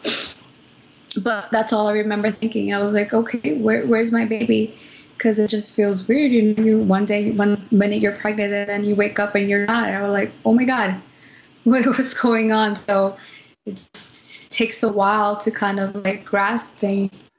but 1.20 1.50
that's 1.50 1.72
all 1.72 1.88
I 1.88 1.92
remember 1.92 2.30
thinking. 2.30 2.72
I 2.72 2.78
was 2.78 2.92
like, 2.92 3.12
okay, 3.12 3.58
where, 3.58 3.86
where's 3.86 4.12
my 4.12 4.24
baby? 4.24 4.74
Because 5.16 5.38
it 5.38 5.48
just 5.48 5.74
feels 5.74 6.06
weird. 6.06 6.30
You 6.30 6.54
know, 6.54 6.84
one 6.84 7.04
day, 7.04 7.32
one 7.32 7.66
minute 7.70 8.00
you're 8.00 8.14
pregnant, 8.14 8.52
and 8.52 8.68
then 8.68 8.84
you 8.84 8.94
wake 8.94 9.18
up 9.18 9.34
and 9.34 9.48
you're 9.48 9.66
not. 9.66 9.88
I 9.88 10.02
was 10.02 10.12
like, 10.12 10.32
oh 10.44 10.52
my 10.52 10.64
god, 10.64 11.00
what 11.64 11.86
was 11.86 12.14
going 12.14 12.52
on. 12.52 12.76
So 12.76 13.16
it 13.64 13.88
just 13.92 14.52
takes 14.52 14.82
a 14.82 14.92
while 14.92 15.36
to 15.38 15.50
kind 15.50 15.80
of 15.80 15.94
like 16.04 16.24
grasp 16.24 16.78
things, 16.78 17.30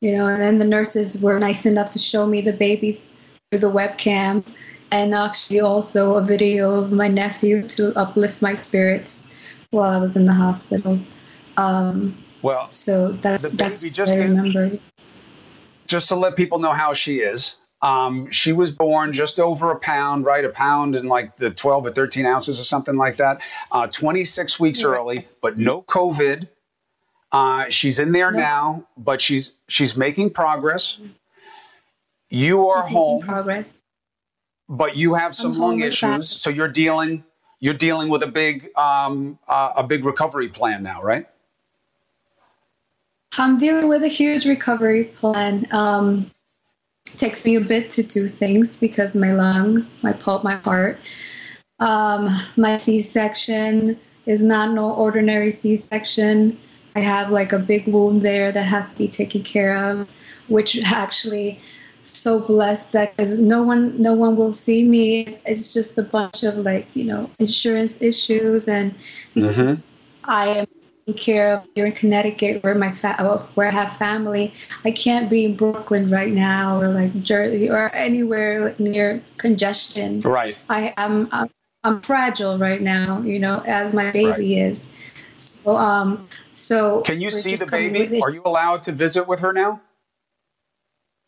you 0.00 0.16
know. 0.16 0.26
And 0.26 0.42
then 0.42 0.58
the 0.58 0.64
nurses 0.64 1.22
were 1.22 1.38
nice 1.38 1.66
enough 1.66 1.90
to 1.90 1.98
show 1.98 2.26
me 2.26 2.40
the 2.40 2.52
baby 2.52 3.00
through 3.50 3.60
the 3.60 3.70
webcam, 3.70 4.42
and 4.90 5.14
actually 5.14 5.60
also 5.60 6.16
a 6.16 6.22
video 6.24 6.74
of 6.74 6.92
my 6.92 7.08
nephew 7.08 7.66
to 7.68 7.96
uplift 7.98 8.42
my 8.42 8.54
spirits 8.54 9.32
while 9.70 9.90
I 9.90 9.98
was 9.98 10.16
in 10.16 10.26
the 10.26 10.32
hospital. 10.32 10.98
Um, 11.56 12.16
well, 12.42 12.70
so 12.70 13.12
that's 13.12 13.50
that's 13.52 13.98
what 13.98 14.08
I 14.08 14.16
remember. 14.16 14.78
Just 15.86 16.08
to 16.08 16.16
let 16.16 16.36
people 16.36 16.58
know 16.58 16.72
how 16.72 16.92
she 16.92 17.20
is. 17.20 17.56
Um, 17.82 18.30
she 18.30 18.52
was 18.52 18.70
born 18.70 19.12
just 19.12 19.38
over 19.38 19.70
a 19.70 19.78
pound, 19.78 20.24
right? 20.24 20.44
A 20.44 20.48
pound 20.48 20.96
and 20.96 21.08
like 21.08 21.36
the 21.36 21.50
12 21.50 21.86
or 21.86 21.92
13 21.92 22.24
ounces 22.24 22.58
or 22.58 22.64
something 22.64 22.96
like 22.96 23.16
that. 23.16 23.40
Uh, 23.70 23.86
26 23.86 24.58
weeks 24.58 24.80
yeah. 24.80 24.88
early, 24.88 25.28
but 25.42 25.58
no 25.58 25.82
COVID. 25.82 26.48
Uh, 27.32 27.66
she's 27.68 28.00
in 28.00 28.12
there 28.12 28.32
no. 28.32 28.38
now, 28.38 28.86
but 28.96 29.20
she's 29.20 29.52
she's 29.68 29.96
making 29.96 30.30
progress. 30.30 30.98
You 32.30 32.68
are 32.68 32.82
she's 32.82 32.92
home. 32.96 33.22
progress. 33.22 33.82
But 34.68 34.96
you 34.96 35.14
have 35.14 35.34
some 35.34 35.52
lung 35.52 35.80
issues, 35.80 36.28
so 36.28 36.50
you're 36.50 36.68
dealing 36.68 37.24
you're 37.60 37.74
dealing 37.74 38.08
with 38.08 38.22
a 38.22 38.26
big 38.26 38.68
um, 38.76 39.38
uh, 39.48 39.72
a 39.76 39.82
big 39.82 40.04
recovery 40.04 40.48
plan 40.48 40.82
now, 40.82 41.02
right? 41.02 41.26
I'm 43.38 43.58
dealing 43.58 43.88
with 43.88 44.02
a 44.02 44.08
huge 44.08 44.46
recovery 44.46 45.04
plan. 45.04 45.66
Um, 45.70 46.30
takes 47.16 47.44
me 47.44 47.56
a 47.56 47.60
bit 47.60 47.90
to 47.90 48.02
do 48.02 48.26
things 48.26 48.76
because 48.76 49.14
my 49.16 49.32
lung, 49.32 49.86
my 50.02 50.12
pulp, 50.12 50.44
my 50.44 50.56
heart. 50.56 50.98
Um, 51.78 52.28
my 52.56 52.76
C-section 52.78 53.98
is 54.24 54.42
not 54.42 54.72
no 54.72 54.92
ordinary 54.92 55.50
C-section. 55.50 56.58
I 56.94 57.00
have 57.00 57.30
like 57.30 57.52
a 57.52 57.58
big 57.58 57.86
wound 57.86 58.22
there 58.22 58.50
that 58.52 58.64
has 58.64 58.92
to 58.92 58.98
be 58.98 59.08
taken 59.08 59.42
care 59.42 59.76
of, 59.76 60.08
which 60.48 60.82
actually 60.84 61.60
so 62.06 62.40
blessed 62.40 62.92
that 62.92 63.16
because 63.16 63.38
no 63.38 63.62
one 63.62 64.00
no 64.00 64.14
one 64.14 64.36
will 64.36 64.52
see 64.52 64.84
me. 64.84 65.38
It's 65.44 65.72
just 65.72 65.98
a 65.98 66.02
bunch 66.02 66.42
of 66.44 66.58
like 66.58 66.94
you 66.96 67.04
know 67.04 67.30
insurance 67.38 68.02
issues 68.02 68.68
and 68.68 68.94
because 69.34 69.78
mm-hmm. 69.78 70.30
I 70.30 70.48
am 70.48 70.66
taking 71.06 71.22
care 71.22 71.54
of 71.54 71.68
here 71.74 71.86
in 71.86 71.92
Connecticut, 71.92 72.62
where 72.62 72.74
my 72.74 72.92
fa- 72.92 73.40
where 73.54 73.68
I 73.68 73.70
have 73.70 73.92
family. 73.92 74.52
I 74.84 74.90
can't 74.90 75.30
be 75.30 75.44
in 75.44 75.56
Brooklyn 75.56 76.10
right 76.10 76.32
now, 76.32 76.80
or 76.80 76.88
like 76.88 77.20
Jersey, 77.22 77.70
or 77.70 77.94
anywhere 77.94 78.72
near 78.78 79.22
congestion. 79.36 80.20
Right. 80.20 80.56
I 80.68 80.94
am 80.96 81.28
I'm, 81.32 81.50
I'm, 81.84 82.00
fragile 82.00 82.58
right 82.58 82.80
now, 82.80 83.20
you 83.22 83.38
know, 83.38 83.62
as 83.66 83.94
my 83.94 84.10
baby 84.10 84.30
right. 84.30 84.40
is. 84.40 84.92
So 85.34 85.76
um, 85.76 86.28
so 86.54 87.02
can 87.02 87.20
you 87.20 87.30
see 87.30 87.56
the 87.56 87.66
baby? 87.66 88.20
Are 88.22 88.30
you 88.30 88.42
allowed 88.44 88.82
to 88.84 88.92
visit 88.92 89.28
with 89.28 89.40
her 89.40 89.52
now? 89.52 89.80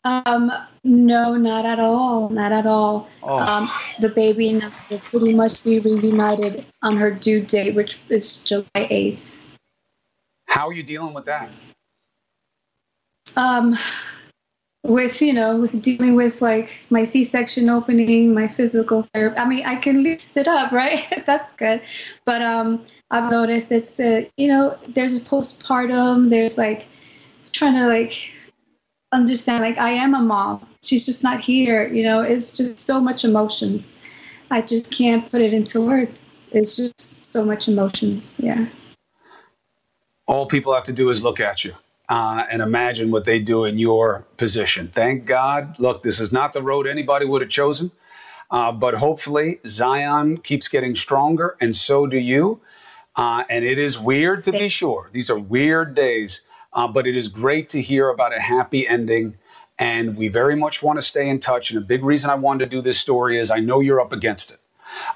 Um, 0.03 0.51
no, 0.83 1.35
not 1.35 1.65
at 1.65 1.79
all. 1.79 2.29
Not 2.29 2.51
at 2.51 2.65
all. 2.65 3.09
Oh. 3.21 3.37
Um, 3.37 3.69
the 3.99 4.09
baby 4.09 4.61
will 4.89 4.99
pretty 4.99 5.33
much 5.33 5.63
be 5.63 5.79
reunited 5.79 6.65
on 6.81 6.95
her 6.97 7.11
due 7.11 7.41
date, 7.41 7.75
which 7.75 7.99
is 8.09 8.43
July 8.43 8.65
8th. 8.75 9.43
How 10.47 10.67
are 10.67 10.73
you 10.73 10.83
dealing 10.83 11.13
with 11.13 11.25
that? 11.25 11.49
Um, 13.35 13.75
with 14.83 15.21
you 15.21 15.33
know, 15.33 15.59
with 15.59 15.81
dealing 15.81 16.15
with 16.15 16.41
like 16.41 16.85
my 16.89 17.03
C-section 17.03 17.69
opening, 17.69 18.33
my 18.33 18.47
physical 18.47 19.05
therapy. 19.13 19.37
I 19.37 19.45
mean, 19.45 19.65
I 19.65 19.75
can 19.75 19.97
at 19.97 20.01
least 20.01 20.31
sit 20.31 20.47
up, 20.47 20.71
right? 20.73 21.23
That's 21.25 21.53
good. 21.53 21.81
But 22.25 22.41
um, 22.41 22.83
I've 23.11 23.29
noticed 23.29 23.71
it's 23.71 23.99
uh, 23.99 24.21
you 24.37 24.47
know, 24.47 24.77
there's 24.87 25.17
a 25.17 25.21
postpartum. 25.21 26.29
There's 26.29 26.57
like 26.57 26.87
trying 27.51 27.75
to 27.75 27.85
like 27.85 28.33
understand 29.11 29.63
like 29.63 29.77
I 29.77 29.91
am 29.91 30.13
a 30.13 30.21
mom. 30.21 30.67
She's 30.83 31.05
just 31.05 31.23
not 31.23 31.39
here. 31.39 31.87
You 31.87 32.03
know, 32.03 32.21
it's 32.21 32.57
just 32.57 32.79
so 32.79 33.01
much 33.01 33.25
emotions. 33.25 33.95
I 34.51 34.61
just 34.61 34.91
can't 34.91 35.29
put 35.29 35.41
it 35.41 35.53
into 35.53 35.85
words. 35.85 36.37
It's 36.51 36.75
just 36.75 37.23
so 37.23 37.45
much 37.45 37.67
emotions. 37.67 38.35
Yeah 38.39 38.65
all 40.29 40.45
people 40.45 40.73
have 40.75 40.83
to 40.83 40.93
do 40.93 41.09
is 41.09 41.23
look 41.23 41.39
at 41.39 41.65
you 41.65 41.73
uh, 42.07 42.45
and 42.51 42.61
imagine 42.61 43.09
what 43.09 43.25
they 43.25 43.39
do 43.39 43.65
in 43.65 43.79
your 43.79 44.27
position. 44.37 44.87
Thank 44.87 45.25
God. 45.25 45.77
Look, 45.79 46.03
this 46.03 46.19
is 46.19 46.31
not 46.31 46.53
the 46.53 46.61
road 46.61 46.85
anybody 46.85 47.25
would 47.25 47.41
have 47.41 47.49
chosen, 47.49 47.91
uh, 48.51 48.71
but 48.71 48.93
hopefully 48.93 49.59
Zion 49.65 50.37
keeps 50.37 50.67
getting 50.67 50.95
stronger, 50.95 51.57
and 51.59 51.75
so 51.75 52.05
do 52.05 52.19
you. 52.19 52.61
Uh, 53.15 53.43
and 53.49 53.65
it 53.65 53.79
is 53.79 53.99
weird 53.99 54.43
to 54.43 54.51
be 54.51 54.69
sure. 54.69 55.09
These 55.11 55.31
are 55.31 55.39
weird 55.39 55.95
days, 55.95 56.41
uh, 56.73 56.87
but 56.87 57.07
it 57.07 57.15
is 57.15 57.27
great 57.27 57.69
to 57.69 57.81
hear 57.81 58.09
about 58.09 58.35
a 58.35 58.39
happy 58.39 58.87
ending. 58.87 59.37
And 59.77 60.17
we 60.17 60.27
very 60.27 60.55
much 60.55 60.83
want 60.83 60.97
to 60.97 61.01
stay 61.01 61.29
in 61.29 61.39
touch. 61.39 61.71
And 61.71 61.77
a 61.77 61.81
big 61.81 62.03
reason 62.03 62.29
I 62.29 62.35
wanted 62.35 62.65
to 62.65 62.69
do 62.69 62.81
this 62.81 62.99
story 62.99 63.39
is 63.39 63.49
I 63.49 63.59
know 63.59 63.79
you're 63.79 64.01
up 64.01 64.11
against 64.11 64.51
it. 64.51 64.59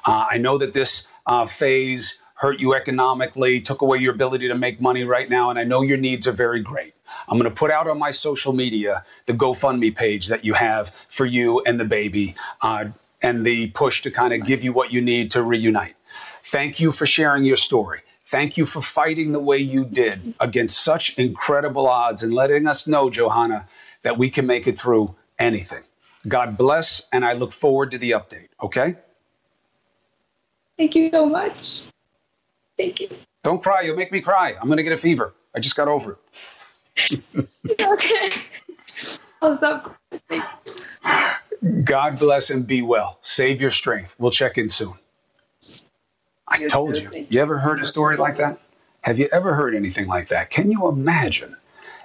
Uh, 0.06 0.26
I 0.30 0.38
know 0.38 0.58
that 0.58 0.74
this 0.74 1.10
uh, 1.26 1.46
phase 1.46 2.20
hurt 2.36 2.60
you 2.60 2.74
economically, 2.74 3.62
took 3.62 3.82
away 3.82 3.98
your 3.98 4.14
ability 4.14 4.48
to 4.48 4.56
make 4.56 4.82
money 4.82 5.04
right 5.04 5.30
now, 5.30 5.50
and 5.50 5.58
I 5.58 5.64
know 5.64 5.82
your 5.82 5.98
needs 5.98 6.28
are 6.28 6.34
very 6.34 6.60
great. 6.60 6.94
I'm 7.28 7.38
going 7.38 7.50
to 7.50 7.56
put 7.56 7.72
out 7.72 7.88
on 7.88 7.98
my 7.98 8.12
social 8.12 8.54
media 8.54 9.06
the 9.28 9.34
GoFundMe 9.34 9.96
page 9.96 10.28
that 10.28 10.44
you 10.44 10.54
have 10.54 10.94
for 11.10 11.26
you 11.26 11.62
and 11.62 11.80
the 11.80 11.86
baby 11.86 12.36
uh, 12.62 12.86
and 13.22 13.46
the 13.46 13.68
push 13.68 14.02
to 14.02 14.12
kind 14.12 14.34
of 14.34 14.46
give 14.46 14.64
you 14.64 14.74
what 14.74 14.92
you 14.92 15.02
need 15.02 15.32
to 15.32 15.42
reunite. 15.42 15.96
Thank 16.44 16.80
you 16.80 16.92
for 16.92 17.06
sharing 17.06 17.46
your 17.46 17.56
story. 17.56 18.02
Thank 18.34 18.58
you 18.58 18.66
for 18.66 18.82
fighting 18.82 19.32
the 19.32 19.40
way 19.40 19.60
you 19.60 19.86
did 19.86 20.34
against 20.40 20.84
such 20.84 21.16
incredible 21.20 21.88
odds 21.88 22.24
and 22.24 22.34
letting 22.34 22.66
us 22.66 22.88
know, 22.88 23.12
Johanna, 23.12 23.68
that 24.02 24.18
we 24.18 24.32
can 24.32 24.48
make 24.48 24.66
it 24.66 24.76
through 24.76 25.14
anything. 25.38 25.84
God 26.28 26.58
bless, 26.58 27.08
and 27.14 27.24
I 27.24 27.34
look 27.34 27.52
forward 27.52 27.92
to 27.92 28.00
the 28.00 28.10
update, 28.10 28.48
okay? 28.60 28.96
Thank 30.80 30.96
you 30.96 31.12
so 31.14 31.28
much. 31.28 31.84
Thank 32.76 33.02
you. 33.02 33.10
Don't 33.44 33.62
cry. 33.62 33.82
You'll 33.82 33.98
make 33.98 34.12
me 34.12 34.20
cry. 34.20 34.56
I'm 34.60 34.66
going 34.66 34.78
to 34.78 34.84
get 34.84 34.94
a 34.94 34.98
fever. 34.98 35.36
I 35.54 35.60
just 35.60 35.76
got 35.76 35.88
over 35.88 36.18
it. 36.96 37.48
okay. 37.82 38.42
I'll 39.44 39.54
stop. 39.54 39.96
God 41.84 42.18
bless 42.18 42.50
and 42.50 42.66
be 42.66 42.82
well. 42.82 43.20
Save 43.22 43.62
your 43.62 43.70
strength. 43.70 44.16
We'll 44.18 44.32
check 44.32 44.58
in 44.58 44.70
soon. 44.70 44.94
I 46.54 46.68
told 46.68 46.98
you. 46.98 47.10
You 47.30 47.42
ever 47.42 47.60
heard 47.60 47.82
a 47.82 47.86
story 47.86 48.16
like 48.16 48.38
that? 48.38 48.60
Have 49.02 49.20
you 49.20 49.28
ever 49.32 49.56
heard 49.56 49.76
anything 49.76 50.08
like 50.08 50.30
that? 50.30 50.50
Can 50.50 50.72
you 50.72 50.88
imagine 50.88 51.58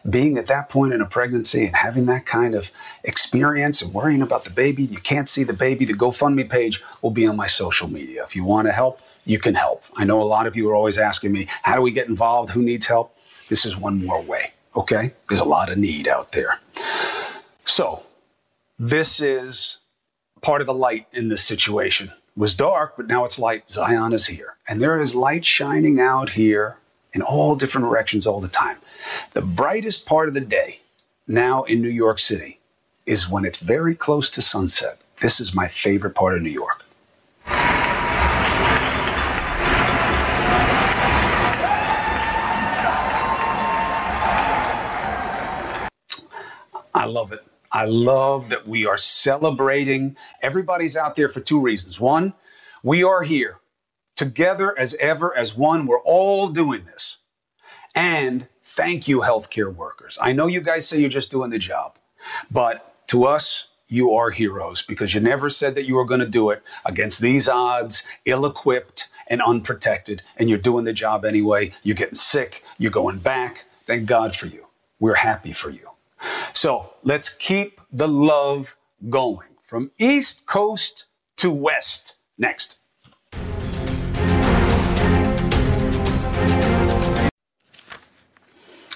being 0.08 0.38
at 0.38 0.46
that 0.46 0.68
point 0.68 0.94
in 0.94 1.00
a 1.00 1.06
pregnancy 1.06 1.66
and 1.66 1.76
having 1.76 2.06
that 2.06 2.24
kind 2.24 2.54
of 2.54 2.70
experience 3.04 3.82
and 3.82 3.92
worrying 3.92 4.22
about 4.22 4.44
the 4.44 4.50
baby? 4.50 4.84
You 4.84 4.98
can't 4.98 5.28
see 5.28 5.44
the 5.44 5.52
baby. 5.52 5.84
The 5.84 5.92
GoFundMe 5.92 6.48
page 6.48 6.82
will 7.02 7.10
be 7.10 7.26
on 7.26 7.36
my 7.36 7.46
social 7.46 7.88
media. 7.88 8.24
If 8.24 8.34
you 8.34 8.42
want 8.42 8.66
to 8.66 8.72
help, 8.72 9.00
you 9.24 9.38
can 9.38 9.54
help. 9.54 9.84
I 9.96 10.04
know 10.04 10.20
a 10.20 10.24
lot 10.24 10.46
of 10.46 10.56
you 10.56 10.68
are 10.70 10.74
always 10.74 10.98
asking 10.98 11.32
me, 11.32 11.46
how 11.62 11.76
do 11.76 11.82
we 11.82 11.90
get 11.90 12.08
involved? 12.08 12.50
Who 12.50 12.62
needs 12.62 12.86
help? 12.86 13.14
This 13.48 13.64
is 13.64 13.76
one 13.76 14.04
more 14.04 14.22
way, 14.22 14.52
okay? 14.74 15.12
There's 15.28 15.40
a 15.40 15.44
lot 15.44 15.70
of 15.70 15.78
need 15.78 16.08
out 16.08 16.32
there. 16.32 16.60
So, 17.64 18.02
this 18.78 19.20
is 19.20 19.78
part 20.40 20.60
of 20.60 20.66
the 20.66 20.74
light 20.74 21.06
in 21.12 21.28
this 21.28 21.44
situation. 21.44 22.12
Was 22.38 22.54
dark, 22.54 22.94
but 22.96 23.08
now 23.08 23.24
it's 23.24 23.36
light. 23.36 23.68
Zion 23.68 24.12
is 24.12 24.28
here. 24.28 24.58
And 24.68 24.80
there 24.80 25.00
is 25.00 25.12
light 25.12 25.44
shining 25.44 25.98
out 25.98 26.30
here 26.30 26.76
in 27.12 27.20
all 27.20 27.56
different 27.56 27.88
directions 27.88 28.28
all 28.28 28.38
the 28.38 28.46
time. 28.46 28.76
The 29.32 29.42
brightest 29.42 30.06
part 30.06 30.28
of 30.28 30.34
the 30.34 30.40
day 30.40 30.82
now 31.26 31.64
in 31.64 31.82
New 31.82 31.88
York 31.88 32.20
City 32.20 32.60
is 33.06 33.28
when 33.28 33.44
it's 33.44 33.58
very 33.58 33.96
close 33.96 34.30
to 34.30 34.40
sunset. 34.40 34.98
This 35.20 35.40
is 35.40 35.52
my 35.52 35.66
favorite 35.66 36.14
part 36.14 36.36
of 36.36 36.42
New 36.42 36.50
York. 36.50 36.84
I 46.94 47.04
love 47.04 47.32
it. 47.32 47.47
I 47.70 47.84
love 47.84 48.48
that 48.48 48.66
we 48.66 48.86
are 48.86 48.96
celebrating. 48.96 50.16
Everybody's 50.42 50.96
out 50.96 51.16
there 51.16 51.28
for 51.28 51.40
two 51.40 51.60
reasons. 51.60 52.00
One, 52.00 52.34
we 52.82 53.02
are 53.02 53.22
here 53.22 53.58
together 54.16 54.76
as 54.78 54.94
ever, 54.94 55.36
as 55.36 55.56
one. 55.56 55.86
We're 55.86 56.00
all 56.00 56.48
doing 56.48 56.84
this. 56.86 57.18
And 57.94 58.48
thank 58.62 59.08
you, 59.08 59.20
healthcare 59.20 59.74
workers. 59.74 60.18
I 60.20 60.32
know 60.32 60.46
you 60.46 60.60
guys 60.60 60.88
say 60.88 61.00
you're 61.00 61.08
just 61.08 61.30
doing 61.30 61.50
the 61.50 61.58
job, 61.58 61.98
but 62.50 63.06
to 63.08 63.24
us, 63.24 63.74
you 63.88 64.12
are 64.14 64.30
heroes 64.30 64.82
because 64.82 65.14
you 65.14 65.20
never 65.20 65.48
said 65.48 65.74
that 65.74 65.84
you 65.84 65.94
were 65.94 66.04
going 66.04 66.20
to 66.20 66.26
do 66.26 66.50
it 66.50 66.62
against 66.84 67.20
these 67.20 67.48
odds, 67.48 68.02
ill 68.26 68.44
equipped 68.44 69.08
and 69.28 69.40
unprotected. 69.42 70.22
And 70.36 70.48
you're 70.48 70.58
doing 70.58 70.84
the 70.84 70.92
job 70.92 71.24
anyway. 71.24 71.72
You're 71.82 71.96
getting 71.96 72.14
sick. 72.14 72.62
You're 72.76 72.90
going 72.90 73.18
back. 73.18 73.64
Thank 73.86 74.06
God 74.06 74.36
for 74.36 74.46
you. 74.46 74.66
We're 75.00 75.14
happy 75.14 75.52
for 75.52 75.70
you. 75.70 75.88
So 76.54 76.94
let's 77.02 77.28
keep 77.28 77.80
the 77.92 78.08
love 78.08 78.76
going 79.08 79.48
from 79.64 79.90
East 79.98 80.46
Coast 80.46 81.04
to 81.36 81.50
West. 81.50 82.16
Next. 82.36 82.78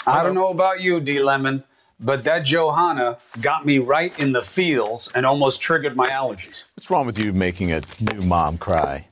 I 0.05 0.23
don't 0.25 0.35
know 0.35 0.49
about 0.49 0.81
you, 0.81 1.01
D 1.01 1.23
Lemon, 1.23 1.63
but 2.01 2.25
that 2.25 2.41
Johanna 2.41 3.19
got 3.41 3.65
me 3.65 3.79
right 3.79 4.19
in 4.19 4.33
the 4.33 4.43
feels 4.43 5.09
and 5.15 5.25
almost 5.25 5.61
triggered 5.61 5.95
my 5.95 6.09
allergies. 6.09 6.65
What's 6.75 6.91
wrong 6.91 7.07
with 7.07 7.19
you 7.19 7.33
making 7.33 7.71
a 7.73 7.83
new 8.01 8.23
mom 8.23 8.59
cry? 8.59 9.07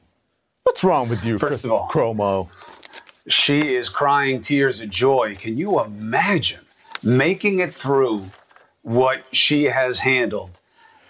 What's 0.65 0.83
wrong 0.83 1.09
with 1.09 1.25
you, 1.25 1.39
First 1.39 1.65
Chris 1.65 1.67
Cuomo? 1.67 2.49
She 3.29 3.77
is 3.77 3.89
crying 3.89 4.41
tears 4.41 4.81
of 4.81 4.91
joy. 4.91 5.37
Can 5.37 5.57
you 5.57 5.81
imagine 5.81 6.61
making 7.03 7.59
it 7.59 7.75
through 7.75 8.27
what 8.83 9.25
she 9.33 9.65
has 9.65 10.01
handled? 10.01 10.61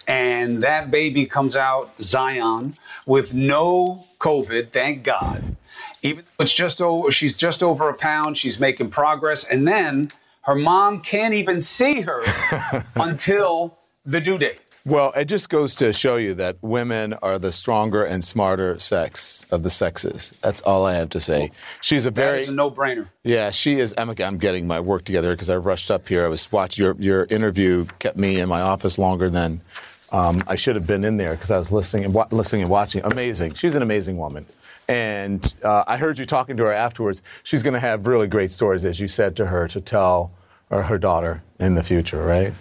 And 0.07 0.63
that 0.63 0.91
baby 0.91 1.25
comes 1.25 1.55
out, 1.55 1.93
Zion, 2.01 2.75
with 3.05 3.33
no 3.33 4.05
COVID, 4.19 4.71
thank 4.71 5.03
God. 5.03 5.55
Even 6.01 6.25
though 6.25 6.43
it's 6.43 6.53
just 6.53 6.81
over, 6.81 7.11
she's 7.11 7.35
just 7.35 7.61
over 7.61 7.87
a 7.89 7.93
pound, 7.93 8.37
she's 8.37 8.59
making 8.59 8.89
progress. 8.89 9.43
And 9.47 9.67
then 9.67 10.11
her 10.41 10.55
mom 10.55 11.01
can't 11.01 11.33
even 11.33 11.61
see 11.61 12.01
her 12.01 12.23
until 12.95 13.77
the 14.05 14.19
due 14.19 14.37
date. 14.37 14.59
Well, 14.83 15.13
it 15.15 15.25
just 15.25 15.49
goes 15.49 15.75
to 15.75 15.93
show 15.93 16.15
you 16.15 16.33
that 16.35 16.57
women 16.61 17.13
are 17.21 17.37
the 17.37 17.51
stronger 17.51 18.03
and 18.03 18.23
smarter 18.23 18.79
sex 18.79 19.45
of 19.51 19.61
the 19.61 19.69
sexes. 19.69 20.31
That's 20.41 20.59
all 20.61 20.87
I 20.87 20.95
have 20.95 21.09
to 21.09 21.19
say. 21.19 21.51
She's 21.81 22.07
a 22.07 22.11
very 22.11 22.45
a 22.45 22.51
no 22.51 22.71
brainer. 22.71 23.07
Yeah, 23.23 23.51
she 23.51 23.73
is. 23.73 23.93
I'm, 23.95 24.09
I'm 24.09 24.37
getting 24.39 24.65
my 24.65 24.79
work 24.79 25.03
together 25.03 25.33
because 25.33 25.51
I 25.51 25.57
rushed 25.57 25.91
up 25.91 26.07
here. 26.07 26.25
I 26.25 26.29
was 26.29 26.51
watching 26.51 26.83
your 26.83 26.95
your 26.97 27.27
interview 27.29 27.85
kept 27.99 28.17
me 28.17 28.39
in 28.39 28.49
my 28.49 28.61
office 28.61 28.97
longer 28.97 29.29
than 29.29 29.61
um, 30.11 30.41
I 30.47 30.55
should 30.55 30.75
have 30.75 30.87
been 30.87 31.03
in 31.03 31.17
there 31.17 31.33
because 31.33 31.51
I 31.51 31.57
was 31.59 31.71
listening 31.71 32.05
and 32.05 32.13
wa- 32.13 32.27
listening 32.31 32.63
and 32.63 32.71
watching. 32.71 33.03
Amazing. 33.03 33.53
She's 33.53 33.75
an 33.75 33.83
amazing 33.83 34.17
woman. 34.17 34.47
And 34.87 35.53
uh, 35.63 35.83
I 35.87 35.97
heard 35.97 36.17
you 36.17 36.25
talking 36.25 36.57
to 36.57 36.63
her 36.63 36.73
afterwards. 36.73 37.21
She's 37.43 37.61
going 37.63 37.75
to 37.75 37.79
have 37.79 38.07
really 38.07 38.27
great 38.27 38.51
stories, 38.51 38.83
as 38.83 38.99
you 38.99 39.07
said 39.07 39.35
to 39.37 39.45
her, 39.45 39.67
to 39.69 39.79
tell 39.79 40.33
her, 40.69 40.81
her 40.81 40.97
daughter 40.97 41.43
in 41.59 41.75
the 41.75 41.83
future, 41.83 42.21
right? 42.21 42.53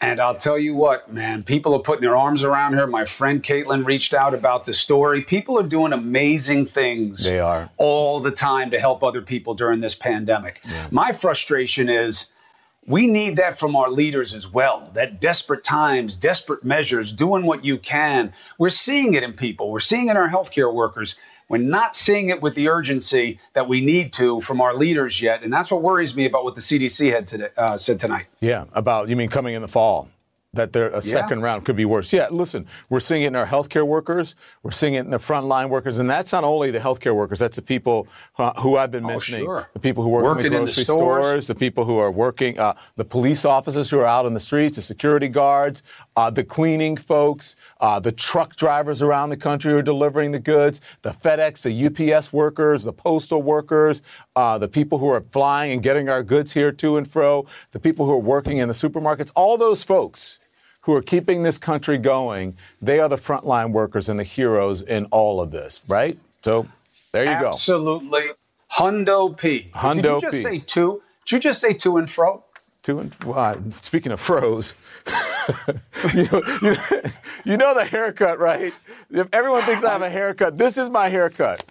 And 0.00 0.20
I'll 0.20 0.36
tell 0.36 0.58
you 0.58 0.74
what, 0.74 1.12
man, 1.12 1.42
people 1.42 1.74
are 1.74 1.80
putting 1.80 2.02
their 2.02 2.16
arms 2.16 2.44
around 2.44 2.74
her. 2.74 2.86
My 2.86 3.04
friend 3.04 3.42
Caitlin 3.42 3.84
reached 3.84 4.14
out 4.14 4.32
about 4.32 4.64
the 4.64 4.72
story. 4.72 5.22
People 5.22 5.58
are 5.58 5.66
doing 5.66 5.92
amazing 5.92 6.66
things. 6.66 7.24
They 7.24 7.40
are. 7.40 7.70
All 7.78 8.20
the 8.20 8.30
time 8.30 8.70
to 8.70 8.78
help 8.78 9.02
other 9.02 9.22
people 9.22 9.54
during 9.54 9.80
this 9.80 9.96
pandemic. 9.96 10.62
My 10.92 11.10
frustration 11.10 11.88
is 11.88 12.32
we 12.86 13.06
need 13.06 13.36
that 13.36 13.58
from 13.58 13.76
our 13.76 13.90
leaders 13.90 14.32
as 14.32 14.46
well. 14.46 14.90
That 14.94 15.20
desperate 15.20 15.64
times, 15.64 16.14
desperate 16.14 16.64
measures, 16.64 17.12
doing 17.12 17.44
what 17.44 17.64
you 17.64 17.76
can. 17.76 18.32
We're 18.56 18.70
seeing 18.70 19.14
it 19.14 19.22
in 19.22 19.32
people, 19.34 19.70
we're 19.70 19.80
seeing 19.80 20.08
it 20.08 20.12
in 20.12 20.16
our 20.16 20.30
healthcare 20.30 20.72
workers. 20.72 21.16
We're 21.48 21.58
not 21.58 21.96
seeing 21.96 22.28
it 22.28 22.42
with 22.42 22.54
the 22.54 22.68
urgency 22.68 23.38
that 23.54 23.68
we 23.68 23.80
need 23.80 24.12
to 24.14 24.40
from 24.42 24.60
our 24.60 24.74
leaders 24.74 25.22
yet. 25.22 25.42
And 25.42 25.52
that's 25.52 25.70
what 25.70 25.80
worries 25.82 26.14
me 26.14 26.26
about 26.26 26.44
what 26.44 26.54
the 26.54 26.60
CDC 26.60 27.10
had 27.12 27.26
today, 27.26 27.48
uh, 27.56 27.76
said 27.78 27.98
tonight. 27.98 28.26
Yeah, 28.40 28.64
about 28.74 29.08
you 29.08 29.16
mean 29.16 29.30
coming 29.30 29.54
in 29.54 29.62
the 29.62 29.68
fall? 29.68 30.08
That 30.54 30.72
there 30.72 30.88
a 30.88 31.02
second 31.02 31.42
round 31.42 31.66
could 31.66 31.76
be 31.76 31.84
worse. 31.84 32.10
Yeah, 32.10 32.26
listen, 32.30 32.66
we're 32.88 33.00
seeing 33.00 33.22
it 33.22 33.26
in 33.28 33.36
our 33.36 33.46
healthcare 33.46 33.86
workers. 33.86 34.34
We're 34.62 34.70
seeing 34.70 34.94
it 34.94 35.00
in 35.00 35.10
the 35.10 35.18
frontline 35.18 35.68
workers, 35.68 35.98
and 35.98 36.08
that's 36.08 36.32
not 36.32 36.42
only 36.42 36.70
the 36.70 36.78
healthcare 36.78 37.14
workers. 37.14 37.38
That's 37.38 37.56
the 37.56 37.62
people 37.62 38.08
uh, 38.38 38.58
who 38.58 38.78
I've 38.78 38.90
been 38.90 39.04
mentioning. 39.06 39.44
sure. 39.44 39.68
The 39.74 39.78
people 39.78 40.02
who 40.02 40.08
work 40.08 40.24
Working 40.24 40.46
in 40.46 40.46
in 40.46 40.52
the 40.52 40.58
the 40.60 40.64
grocery 40.64 40.84
stores. 40.84 40.96
stores, 41.26 41.46
the 41.48 41.54
people 41.54 41.84
who 41.84 41.98
are 41.98 42.10
working, 42.10 42.58
uh, 42.58 42.72
the 42.96 43.04
police 43.04 43.44
officers 43.44 43.90
who 43.90 43.98
are 44.00 44.06
out 44.06 44.24
on 44.24 44.32
the 44.32 44.40
streets, 44.40 44.76
the 44.76 44.82
security 44.82 45.28
guards, 45.28 45.82
uh, 46.18 46.28
the 46.28 46.42
cleaning 46.42 46.96
folks, 46.96 47.54
uh, 47.80 48.00
the 48.00 48.10
truck 48.10 48.56
drivers 48.56 49.00
around 49.00 49.30
the 49.30 49.36
country 49.36 49.70
who 49.70 49.78
are 49.78 49.82
delivering 49.82 50.32
the 50.32 50.40
goods, 50.40 50.80
the 51.02 51.10
FedEx, 51.10 51.62
the 51.62 52.12
UPS 52.12 52.32
workers, 52.32 52.82
the 52.82 52.92
postal 52.92 53.40
workers, 53.40 54.02
uh, 54.34 54.58
the 54.58 54.66
people 54.66 54.98
who 54.98 55.08
are 55.08 55.20
flying 55.30 55.70
and 55.70 55.80
getting 55.80 56.08
our 56.08 56.24
goods 56.24 56.54
here 56.54 56.72
to 56.72 56.96
and 56.96 57.08
fro, 57.08 57.46
the 57.70 57.78
people 57.78 58.04
who 58.04 58.10
are 58.10 58.18
working 58.18 58.58
in 58.58 58.66
the 58.66 58.74
supermarkets, 58.74 59.30
all 59.36 59.56
those 59.56 59.84
folks 59.84 60.40
who 60.80 60.92
are 60.92 61.02
keeping 61.02 61.44
this 61.44 61.56
country 61.56 61.98
going, 61.98 62.56
they 62.82 62.98
are 62.98 63.08
the 63.08 63.16
frontline 63.16 63.70
workers 63.70 64.08
and 64.08 64.18
the 64.18 64.24
heroes 64.24 64.82
in 64.82 65.04
all 65.12 65.40
of 65.40 65.52
this, 65.52 65.82
right? 65.86 66.18
So 66.42 66.66
there 67.12 67.32
you 67.32 67.40
go. 67.40 67.50
Absolutely. 67.50 68.30
Hundo 68.72 69.38
P. 69.38 69.70
Hundo 69.72 69.94
P. 69.94 70.02
Did 70.02 70.04
you 70.04 70.20
just 70.20 70.36
P. 70.36 70.42
say 70.42 70.58
two? 70.58 71.00
Did 71.26 71.32
you 71.36 71.38
just 71.38 71.60
say 71.60 71.74
two 71.74 71.96
and 71.96 72.10
fro? 72.10 72.42
Two 72.88 73.00
and 73.00 73.14
well, 73.22 73.54
speaking 73.70 74.12
of 74.12 74.18
froze, 74.18 74.74
you, 76.14 76.22
know, 76.32 76.42
you, 76.62 76.70
know, 76.70 77.02
you 77.44 77.56
know 77.58 77.74
the 77.74 77.84
haircut, 77.84 78.38
right? 78.38 78.72
If 79.10 79.28
everyone 79.30 79.66
thinks 79.66 79.84
I 79.84 79.92
have 79.92 80.00
a 80.00 80.08
haircut, 80.08 80.56
this 80.56 80.78
is 80.78 80.88
my 80.88 81.10
haircut. 81.10 81.62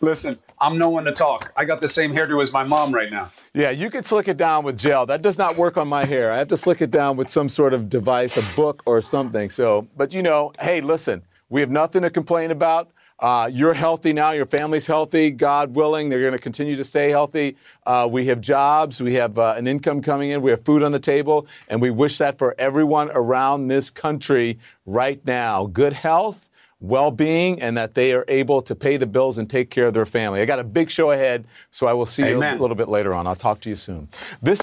Listen, 0.00 0.36
I'm 0.60 0.78
no 0.78 0.90
one 0.90 1.04
to 1.04 1.12
talk. 1.12 1.52
I 1.56 1.64
got 1.64 1.80
the 1.80 1.86
same 1.86 2.12
hairdo 2.12 2.42
as 2.42 2.52
my 2.52 2.64
mom 2.64 2.92
right 2.92 3.08
now. 3.08 3.30
Yeah, 3.54 3.70
you 3.70 3.88
can 3.88 4.02
slick 4.02 4.26
it 4.26 4.36
down 4.36 4.64
with 4.64 4.76
gel. 4.76 5.06
That 5.06 5.22
does 5.22 5.38
not 5.38 5.56
work 5.56 5.76
on 5.76 5.86
my 5.86 6.04
hair. 6.04 6.32
I 6.32 6.38
have 6.38 6.48
to 6.48 6.56
slick 6.56 6.82
it 6.82 6.90
down 6.90 7.16
with 7.16 7.30
some 7.30 7.48
sort 7.48 7.72
of 7.72 7.88
device, 7.88 8.36
a 8.36 8.42
book 8.56 8.82
or 8.86 9.00
something. 9.00 9.48
So, 9.48 9.86
but 9.96 10.12
you 10.12 10.24
know, 10.24 10.50
hey, 10.58 10.80
listen, 10.80 11.22
we 11.50 11.60
have 11.60 11.70
nothing 11.70 12.02
to 12.02 12.10
complain 12.10 12.50
about. 12.50 12.90
Uh, 13.20 13.50
you're 13.52 13.74
healthy 13.74 14.12
now. 14.12 14.30
Your 14.30 14.46
family's 14.46 14.86
healthy. 14.86 15.30
God 15.30 15.76
willing, 15.76 16.08
they're 16.08 16.20
going 16.20 16.32
to 16.32 16.38
continue 16.38 16.74
to 16.76 16.84
stay 16.84 17.10
healthy. 17.10 17.56
Uh, 17.86 18.08
we 18.10 18.26
have 18.26 18.40
jobs. 18.40 19.00
We 19.00 19.14
have 19.14 19.38
uh, 19.38 19.54
an 19.56 19.66
income 19.66 20.00
coming 20.00 20.30
in. 20.30 20.40
We 20.40 20.50
have 20.50 20.64
food 20.64 20.82
on 20.82 20.92
the 20.92 20.98
table, 20.98 21.46
and 21.68 21.80
we 21.82 21.90
wish 21.90 22.18
that 22.18 22.38
for 22.38 22.54
everyone 22.58 23.10
around 23.12 23.68
this 23.68 23.90
country 23.90 24.58
right 24.86 25.24
now. 25.26 25.66
Good 25.66 25.92
health 25.92 26.48
well-being 26.80 27.60
and 27.60 27.76
that 27.76 27.92
they 27.92 28.14
are 28.14 28.24
able 28.26 28.62
to 28.62 28.74
pay 28.74 28.96
the 28.96 29.06
bills 29.06 29.36
and 29.36 29.50
take 29.50 29.68
care 29.68 29.84
of 29.84 29.92
their 29.92 30.06
family. 30.06 30.40
I 30.40 30.46
got 30.46 30.58
a 30.58 30.64
big 30.64 30.90
show 30.90 31.10
ahead, 31.10 31.46
so 31.70 31.86
I 31.86 31.92
will 31.92 32.06
see 32.06 32.26
you 32.26 32.42
a 32.42 32.56
little 32.56 32.74
bit 32.74 32.88
later 32.88 33.12
on. 33.12 33.26
I'll 33.26 33.36
talk 33.36 33.60
to 33.60 33.68
you 33.68 33.76
soon. 33.76 34.08
This 34.40 34.62